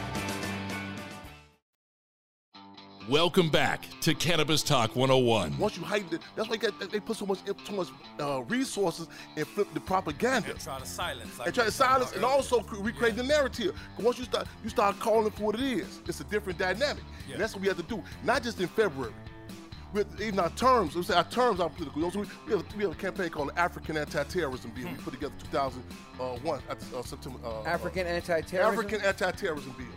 Welcome 3.11 3.49
back 3.49 3.89
to 3.99 4.15
Cannabis 4.15 4.63
Talk 4.63 4.95
101. 4.95 5.57
Once 5.57 5.75
you 5.75 5.83
heighten 5.83 6.15
it, 6.15 6.21
that's 6.33 6.47
why 6.47 6.55
they, 6.55 6.69
get, 6.69 6.91
they 6.91 7.01
put 7.01 7.17
so 7.17 7.25
much 7.25 7.39
so 7.65 7.73
much 7.73 7.89
uh, 8.21 8.41
resources 8.43 9.09
and 9.35 9.45
flip 9.45 9.67
the 9.73 9.81
propaganda. 9.81 10.51
And 10.51 10.59
try 10.61 10.79
to 10.79 10.85
silence. 10.85 11.37
Like 11.37 11.47
and 11.47 11.55
try 11.55 11.65
to 11.65 11.71
silence 11.71 12.13
and 12.13 12.23
also 12.23 12.61
cre- 12.61 12.81
recreate 12.81 13.17
the 13.17 13.23
narrative. 13.23 13.77
But 13.97 14.05
once 14.05 14.17
you 14.17 14.23
start 14.23 14.47
you 14.63 14.69
start 14.69 14.97
calling 15.01 15.29
for 15.31 15.47
what 15.47 15.55
it 15.55 15.61
is, 15.61 15.99
it's 16.07 16.21
a 16.21 16.23
different 16.23 16.57
dynamic. 16.57 17.03
Yeah. 17.27 17.33
And 17.33 17.41
that's 17.41 17.53
what 17.53 17.61
we 17.61 17.67
have 17.67 17.75
to 17.75 17.83
do. 17.83 18.01
Not 18.23 18.43
just 18.43 18.61
in 18.61 18.69
February. 18.69 19.11
With 19.91 20.21
even 20.21 20.39
our 20.39 20.49
terms, 20.51 20.95
we 20.95 21.03
say 21.03 21.15
our 21.15 21.25
terms 21.25 21.59
are 21.59 21.69
political. 21.69 22.05
Also, 22.05 22.19
we, 22.47 22.53
have, 22.53 22.75
we 22.77 22.83
have 22.83 22.93
a 22.93 22.95
campaign 22.95 23.27
called 23.27 23.49
the 23.49 23.59
African 23.59 23.97
Anti-Terrorism 23.97 24.71
Bill. 24.71 24.87
We 24.87 24.95
put 24.95 25.15
together 25.15 25.33
2001 25.51 26.61
uh, 26.69 27.01
September. 27.01 27.39
Uh, 27.43 27.63
African 27.63 28.07
uh, 28.07 28.11
anti-terrorism. 28.11 28.79
African 28.79 29.01
Anti-Terrorism 29.01 29.75
Bill. 29.77 29.87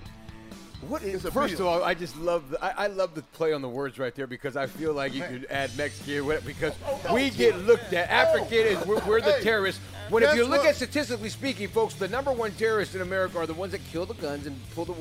What 0.89 1.03
is 1.03 1.23
first 1.23 1.55
of 1.55 1.67
all, 1.67 1.83
I 1.83 1.95
just 1.95 2.17
love 2.19 2.51
the 2.51 2.65
I, 2.65 2.85
I 2.85 2.87
love 2.89 3.15
the 3.15 3.23
play 3.23 3.53
on 3.53 3.63
the 3.63 3.69
words 3.69 3.99
right 3.99 4.15
there 4.15 4.27
because 4.27 4.57
I 4.57 4.67
feel 4.67 4.93
like 4.93 5.15
you 5.15 5.23
could 5.23 5.47
add 5.51 5.77
Mexican 5.77 6.27
because 6.45 6.75
oh, 6.87 7.01
oh, 7.09 7.15
we 7.15 7.27
oh. 7.27 7.31
get 7.31 7.59
looked 7.59 7.93
at. 7.93 8.11
African 8.11 8.59
is 8.59 8.87
we're, 8.87 9.05
we're 9.07 9.21
the 9.21 9.33
Hey, 9.33 9.43
terrorists. 9.43 9.81
When 10.11 10.23
if 10.23 10.35
you 10.35 10.45
look 10.45 10.61
what? 10.61 10.69
at 10.69 10.77
statistically 10.77 11.31
speaking, 11.31 11.69
folks, 11.69 11.95
the 11.95 12.09
number 12.09 12.33
one 12.33 12.53
terrorists 12.53 12.95
in 12.95 13.01
America 13.01 13.39
are 13.39 13.47
the 13.47 13.55
ones 13.55 13.73
that 13.73 13.81
kill 13.91 14.05
the 14.07 14.15
guns 14.15 14.47
and 14.47 14.57
pull 14.75 14.85
the 14.85 14.95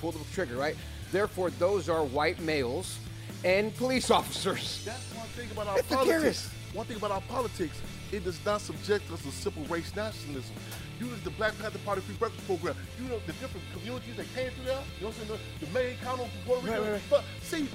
pull 0.00 0.12
the 0.12 0.18
trigger, 0.32 0.56
right? 0.56 0.76
Therefore, 1.12 1.50
those 1.50 1.88
are 1.88 2.04
white 2.04 2.40
males 2.40 2.98
and 3.44 3.74
police 3.76 4.10
officers. 4.10 4.84
That's 4.84 5.14
one 5.14 5.26
thing 5.28 5.50
about 5.50 5.66
our 5.68 5.78
It's 5.78 5.88
politics. 5.88 6.50
One 6.72 6.86
thing 6.86 6.98
about 6.98 7.10
our 7.10 7.22
politics, 7.22 7.80
it 8.12 8.24
does 8.24 8.44
not 8.44 8.60
subject 8.60 9.10
us 9.10 9.22
to 9.22 9.32
simple 9.32 9.64
race 9.64 9.94
nationalism. 9.96 10.54
You 11.00 11.06
look 11.06 11.18
at 11.18 11.24
the 11.24 11.30
Black 11.30 11.58
Panther 11.58 11.78
Party 11.78 12.02
Free 12.02 12.14
Breakfast 12.16 12.46
Program. 12.46 12.76
You 13.00 13.08
know 13.08 13.18
the 13.26 13.32
different 13.34 13.64
communities 13.72 14.16
that 14.16 14.26
came 14.34 14.50
through 14.52 14.64
there. 14.66 14.82
You 14.98 15.04
know 15.06 15.08
what 15.08 15.16
I'm 15.22 15.26
saying? 15.28 15.40
The, 15.60 15.66
the 15.66 15.72
main 15.72 15.96
county 15.98 16.24
of 16.24 16.30
Puerto 16.46 16.60
Rico. 16.66 16.72
Right, 16.82 16.82
right, 16.82 16.92
right. 16.92 17.02
But 17.08 17.24
see, 17.42 17.66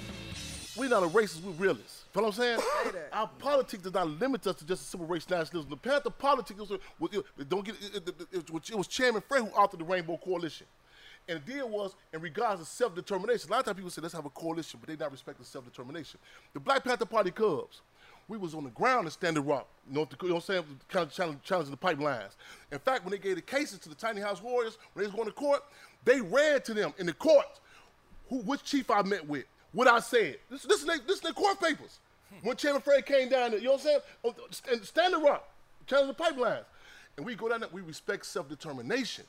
we're 0.77 0.89
not 0.89 1.03
a 1.03 1.07
racist, 1.07 1.41
we're 1.41 1.51
realists. 1.53 2.03
You 2.13 2.21
know 2.21 2.27
what 2.27 2.37
I'm 2.37 2.41
saying? 2.41 2.59
Our 3.13 3.29
politics 3.39 3.81
does 3.83 3.93
not 3.93 4.07
limit 4.07 4.45
us 4.45 4.55
to 4.57 4.65
just 4.65 4.83
a 4.83 4.85
civil 4.85 5.07
race 5.07 5.27
nationalism. 5.29 5.69
The 5.71 5.77
Panther 5.77 6.11
politics 6.11 6.59
was, 6.59 6.71
was 6.99 7.13
it, 7.13 7.49
don't 7.49 7.65
get 7.65 7.75
it, 7.81 8.07
it, 8.07 8.27
it, 8.31 8.51
was- 8.51 8.69
it 8.69 8.75
was 8.75 8.87
Chairman 8.87 9.23
Fred 9.27 9.41
who 9.43 9.47
authored 9.49 9.79
the 9.79 9.85
Rainbow 9.85 10.17
Coalition. 10.23 10.67
And 11.27 11.41
the 11.43 11.53
deal 11.53 11.67
was 11.67 11.95
in 12.13 12.21
regards 12.21 12.61
to 12.61 12.67
self-determination. 12.67 13.49
A 13.49 13.51
lot 13.53 13.59
of 13.61 13.65
times 13.65 13.75
people 13.77 13.89
say 13.89 14.01
let's 14.01 14.13
have 14.13 14.25
a 14.25 14.29
coalition, 14.29 14.79
but 14.79 14.87
they 14.89 14.95
not 15.03 15.11
respecting 15.11 15.43
self-determination. 15.43 16.19
The 16.53 16.59
Black 16.59 16.83
Panther 16.83 17.05
Party 17.05 17.31
Cubs, 17.31 17.81
we 18.27 18.37
was 18.37 18.55
on 18.55 18.63
the 18.63 18.69
ground 18.71 19.05
in 19.05 19.11
Standing 19.11 19.45
Rock, 19.45 19.67
you 19.87 19.95
know 19.95 20.01
what 20.01 20.31
I'm 20.31 20.41
saying, 20.41 20.63
challenge, 20.89 21.41
challenging 21.43 21.71
the 21.71 21.77
pipelines. 21.77 22.35
In 22.71 22.79
fact, 22.79 23.03
when 23.03 23.11
they 23.11 23.17
gave 23.17 23.35
the 23.35 23.41
cases 23.41 23.79
to 23.79 23.89
the 23.89 23.95
Tiny 23.95 24.21
House 24.21 24.41
Warriors, 24.41 24.77
when 24.93 25.03
they 25.03 25.07
was 25.07 25.15
going 25.15 25.27
to 25.27 25.33
court, 25.33 25.63
they 26.03 26.21
read 26.21 26.65
to 26.65 26.73
them 26.73 26.93
in 26.97 27.05
the 27.05 27.13
court 27.13 27.59
who 28.29 28.37
which 28.39 28.63
chief 28.63 28.89
I 28.89 29.03
met 29.03 29.27
with, 29.27 29.45
what 29.71 29.87
I 29.87 29.99
said. 29.99 30.37
This, 30.49 30.63
this, 30.63 30.79
is, 30.79 30.85
their, 30.85 30.97
this 30.99 31.17
is 31.17 31.21
their 31.21 31.33
court 31.33 31.59
papers. 31.59 31.99
When 32.41 32.57
Chairman 32.57 32.81
Fred 32.81 33.05
came 33.05 33.29
down 33.29 33.51
there, 33.51 33.59
you 33.59 33.65
know 33.67 33.73
what 33.73 33.85
I'm 34.25 34.33
saying? 34.33 34.71
And 34.71 34.83
Standing 34.83 35.23
Rock, 35.23 35.47
challenging 35.87 36.15
the 36.17 36.23
pipelines. 36.23 36.65
And 37.17 37.25
we 37.25 37.35
go 37.35 37.47
down 37.47 37.61
there, 37.61 37.69
we 37.71 37.81
respect 37.81 38.25
self-determination. 38.25 39.25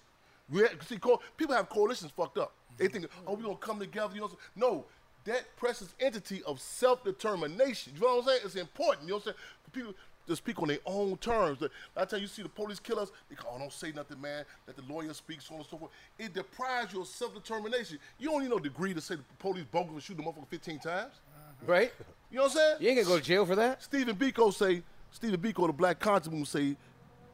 We 0.50 0.62
have, 0.62 0.82
see, 0.86 0.98
people 1.36 1.54
have 1.54 1.68
coalitions 1.68 2.10
fucked 2.16 2.38
up. 2.38 2.52
They 2.78 2.88
think, 2.88 3.06
oh, 3.26 3.34
we're 3.34 3.42
gonna 3.42 3.56
come 3.56 3.78
together. 3.78 4.14
You 4.14 4.22
know, 4.22 4.30
no, 4.54 4.84
that 5.26 5.44
precious 5.56 5.94
entity 6.00 6.42
of 6.44 6.60
self-determination. 6.60 7.92
You 7.94 8.00
know 8.00 8.16
what 8.16 8.22
I'm 8.22 8.28
saying? 8.28 8.40
It's 8.44 8.54
important. 8.56 9.06
You 9.06 9.10
know 9.10 9.16
what 9.16 9.26
I'm 9.28 9.32
saying? 9.32 9.36
For 9.64 9.70
people 9.70 9.94
to 10.26 10.36
speak 10.36 10.60
on 10.60 10.68
their 10.68 10.78
own 10.86 11.16
terms. 11.18 11.58
The- 11.60 11.70
Last 11.94 12.10
time 12.10 12.20
you 12.20 12.26
see 12.26 12.42
the 12.42 12.48
police 12.48 12.80
kill 12.80 12.98
us, 12.98 13.10
they 13.28 13.36
call, 13.36 13.52
oh, 13.54 13.58
don't 13.58 13.72
say 13.72 13.92
nothing, 13.92 14.20
man. 14.20 14.44
Let 14.66 14.76
the 14.76 14.82
lawyer 14.92 15.12
speak, 15.14 15.40
so 15.40 15.54
on 15.54 15.60
and 15.60 15.68
so 15.68 15.78
forth. 15.78 15.92
It 16.18 16.34
deprives 16.34 16.92
you 16.92 17.02
of 17.02 17.08
self-determination. 17.08 17.98
You 18.18 18.30
don't 18.30 18.42
need 18.42 18.50
no 18.50 18.58
degree 18.58 18.94
to 18.94 19.00
say 19.00 19.16
the 19.16 19.22
police 19.38 19.64
bogus 19.70 19.92
and 19.92 20.02
shoot 20.02 20.16
the 20.16 20.22
motherfucker 20.22 20.48
15 20.48 20.78
times. 20.80 21.12
Uh-huh. 21.14 21.52
Right? 21.66 21.92
You 22.30 22.38
know 22.38 22.42
what 22.44 22.52
I'm 22.52 22.56
saying? 22.56 22.76
You 22.80 22.88
ain't 22.88 22.98
gonna 22.98 23.08
go 23.08 23.18
to 23.18 23.24
jail 23.24 23.46
for 23.46 23.54
that. 23.56 23.82
Stephen 23.82 24.16
Biko 24.16 24.52
say, 24.52 24.82
Stephen 25.10 25.40
Biko, 25.40 25.66
the 25.68 25.72
black 25.72 25.98
conscience 26.00 26.26
movement 26.32 26.48
say, 26.48 26.76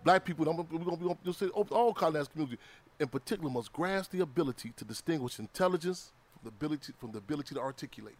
black 0.04 0.24
people, 0.24 0.44
we're 0.44 0.52
gonna, 0.52 0.66
we're 0.70 1.14
gonna 1.14 1.32
say 1.34 1.46
all 1.46 1.94
colonized 1.94 2.30
community, 2.32 2.58
in 3.00 3.08
particular, 3.08 3.50
must 3.50 3.72
grasp 3.72 4.10
the 4.12 4.20
ability 4.20 4.72
to 4.76 4.84
distinguish 4.84 5.38
intelligence 5.38 6.12
the 6.42 6.48
ability 6.48 6.92
from 6.98 7.12
the 7.12 7.18
ability 7.18 7.54
to 7.54 7.60
articulate. 7.60 8.16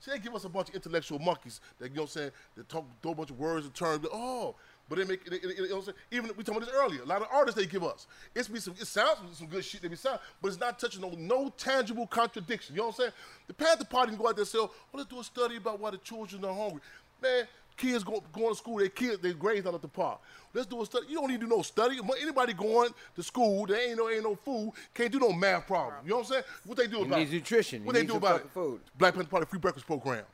See, 0.00 0.10
they 0.10 0.18
give 0.18 0.34
us 0.34 0.44
a 0.44 0.48
bunch 0.48 0.68
of 0.70 0.74
intellectual 0.74 1.20
monkeys 1.20 1.60
that 1.78 1.90
you 1.90 1.94
know 1.96 2.02
what 2.02 2.10
I'm 2.10 2.12
saying, 2.22 2.30
that 2.56 2.68
talk 2.68 2.84
a 3.04 3.14
bunch 3.14 3.30
of 3.30 3.38
words 3.38 3.66
and 3.66 3.74
terms. 3.74 4.04
Oh, 4.12 4.56
but 4.88 4.98
they 4.98 5.04
make 5.04 5.24
it, 5.26 5.32
it- 5.34 5.42
you 5.58 5.68
know 5.68 5.76
I'm 5.76 5.82
saying? 5.82 5.96
Even 6.10 6.30
we 6.36 6.42
talking 6.42 6.56
about 6.60 6.66
this 6.66 6.74
earlier. 6.76 7.02
A 7.02 7.06
lot 7.06 7.22
of 7.22 7.28
artists 7.32 7.58
they 7.58 7.66
give 7.66 7.84
us. 7.84 8.08
It's 8.34 8.48
be 8.48 8.58
some. 8.58 8.74
It 8.80 8.86
sounds 8.88 9.18
some 9.38 9.46
good 9.46 9.64
shit. 9.64 9.80
They 9.80 9.86
be 9.88 9.94
sound, 9.94 10.18
but 10.40 10.48
it's 10.48 10.58
not 10.58 10.80
touching 10.80 11.04
on 11.04 11.26
no 11.26 11.50
tangible 11.56 12.08
contradiction. 12.08 12.74
You 12.74 12.80
know 12.80 12.88
what 12.88 12.94
I'm 12.96 13.00
saying? 13.02 13.12
The 13.46 13.54
Panther 13.54 13.84
Party 13.84 14.10
can 14.10 14.18
go 14.20 14.28
out 14.28 14.34
there 14.34 14.42
and 14.42 14.48
say, 14.48 14.58
oh, 14.58 14.72
let's 14.92 15.08
do 15.08 15.20
a 15.20 15.24
study 15.24 15.56
about 15.56 15.78
why 15.78 15.90
the 15.92 15.98
children 15.98 16.44
are 16.44 16.52
hungry. 16.54 16.80
Man, 17.22 17.46
kids 17.76 18.04
go, 18.04 18.22
going 18.32 18.50
to 18.50 18.54
school, 18.54 18.78
their 18.78 18.88
kids, 18.88 19.18
their 19.20 19.32
grades 19.34 19.64
not 19.64 19.74
at 19.74 19.82
the 19.82 19.88
par. 19.88 20.18
Let's 20.54 20.66
do 20.66 20.82
a 20.82 20.86
study. 20.86 21.06
You 21.08 21.16
don't 21.16 21.28
need 21.28 21.40
to 21.40 21.46
do 21.46 21.56
no 21.56 21.62
study. 21.62 21.98
Anybody 22.20 22.52
going 22.52 22.90
to 23.16 23.22
school, 23.22 23.66
there 23.66 23.88
ain't 23.88 23.98
no 23.98 24.08
ain't 24.10 24.22
no 24.22 24.34
food, 24.34 24.72
can't 24.94 25.10
do 25.10 25.18
no 25.18 25.32
math 25.32 25.66
problem. 25.66 25.94
You 26.04 26.10
know 26.10 26.16
what 26.16 26.26
I'm 26.26 26.32
saying? 26.32 26.44
What 26.66 26.78
they 26.78 26.86
do 26.86 26.98
He 26.98 27.02
about 27.04 27.18
needs 27.18 27.32
it? 27.32 27.36
nutrition. 27.36 27.84
What 27.84 27.94
they 27.94 28.04
do 28.04 28.16
about 28.16 28.40
it? 28.40 28.50
food. 28.50 28.80
Black 28.98 29.14
Panther 29.14 29.28
Party 29.30 29.46
free 29.46 29.58
breakfast 29.58 29.86
program. 29.86 30.24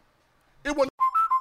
It 0.64 0.70
wasn't. 0.70 0.88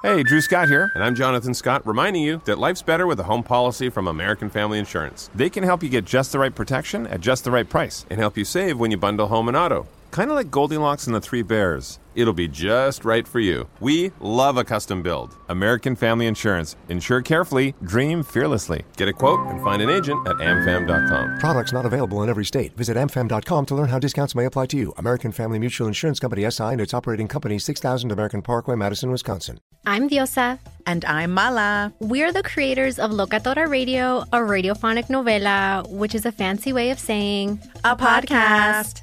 Hey, 0.04 0.22
Drew 0.22 0.40
Scott 0.40 0.68
here, 0.68 0.92
and 0.94 1.02
I'm 1.02 1.16
Jonathan 1.16 1.52
Scott, 1.54 1.84
reminding 1.84 2.22
you 2.22 2.40
that 2.44 2.56
life's 2.60 2.82
better 2.82 3.08
with 3.08 3.18
a 3.18 3.24
home 3.24 3.42
policy 3.42 3.90
from 3.90 4.06
American 4.06 4.48
Family 4.48 4.78
Insurance. 4.78 5.28
They 5.34 5.50
can 5.50 5.64
help 5.64 5.82
you 5.82 5.88
get 5.88 6.04
just 6.04 6.30
the 6.30 6.38
right 6.38 6.54
protection 6.54 7.08
at 7.08 7.20
just 7.20 7.42
the 7.42 7.50
right 7.50 7.68
price 7.68 8.06
and 8.08 8.20
help 8.20 8.36
you 8.36 8.44
save 8.44 8.78
when 8.78 8.92
you 8.92 8.96
bundle 8.96 9.26
home 9.26 9.48
and 9.48 9.56
auto. 9.56 9.88
Kind 10.10 10.30
of 10.30 10.36
like 10.36 10.50
Goldilocks 10.50 11.06
and 11.06 11.14
the 11.14 11.20
Three 11.20 11.42
Bears. 11.42 11.98
It'll 12.14 12.32
be 12.32 12.48
just 12.48 13.04
right 13.04 13.28
for 13.28 13.38
you. 13.38 13.68
We 13.78 14.10
love 14.18 14.56
a 14.56 14.64
custom 14.64 15.02
build. 15.02 15.36
American 15.48 15.94
Family 15.94 16.26
Insurance. 16.26 16.74
Insure 16.88 17.22
carefully, 17.22 17.74
dream 17.84 18.24
fearlessly. 18.24 18.82
Get 18.96 19.06
a 19.08 19.12
quote 19.12 19.38
and 19.46 19.62
find 19.62 19.80
an 19.80 19.88
agent 19.90 20.26
at 20.26 20.36
amfam.com. 20.36 21.38
Products 21.38 21.72
not 21.72 21.86
available 21.86 22.22
in 22.24 22.28
every 22.28 22.44
state. 22.44 22.76
Visit 22.76 22.96
amfam.com 22.96 23.66
to 23.66 23.74
learn 23.76 23.88
how 23.88 24.00
discounts 24.00 24.34
may 24.34 24.46
apply 24.46 24.66
to 24.66 24.76
you. 24.76 24.92
American 24.96 25.30
Family 25.30 25.60
Mutual 25.60 25.86
Insurance 25.86 26.18
Company 26.18 26.50
SI 26.50 26.64
and 26.64 26.80
its 26.80 26.92
operating 26.92 27.28
company 27.28 27.58
6000 27.60 28.10
American 28.10 28.42
Parkway, 28.42 28.74
Madison, 28.74 29.12
Wisconsin. 29.12 29.60
I'm 29.86 30.08
Diosa. 30.08 30.58
And 30.86 31.04
I'm 31.04 31.32
Mala. 31.34 31.92
We're 32.00 32.32
the 32.32 32.42
creators 32.42 32.98
of 32.98 33.12
Locatora 33.12 33.68
Radio, 33.68 34.22
a 34.32 34.38
radiophonic 34.38 35.06
novela, 35.08 35.88
which 35.88 36.14
is 36.16 36.26
a 36.26 36.32
fancy 36.32 36.72
way 36.72 36.90
of 36.90 36.98
saying 36.98 37.60
A 37.84 37.94
podcast. 37.94 39.02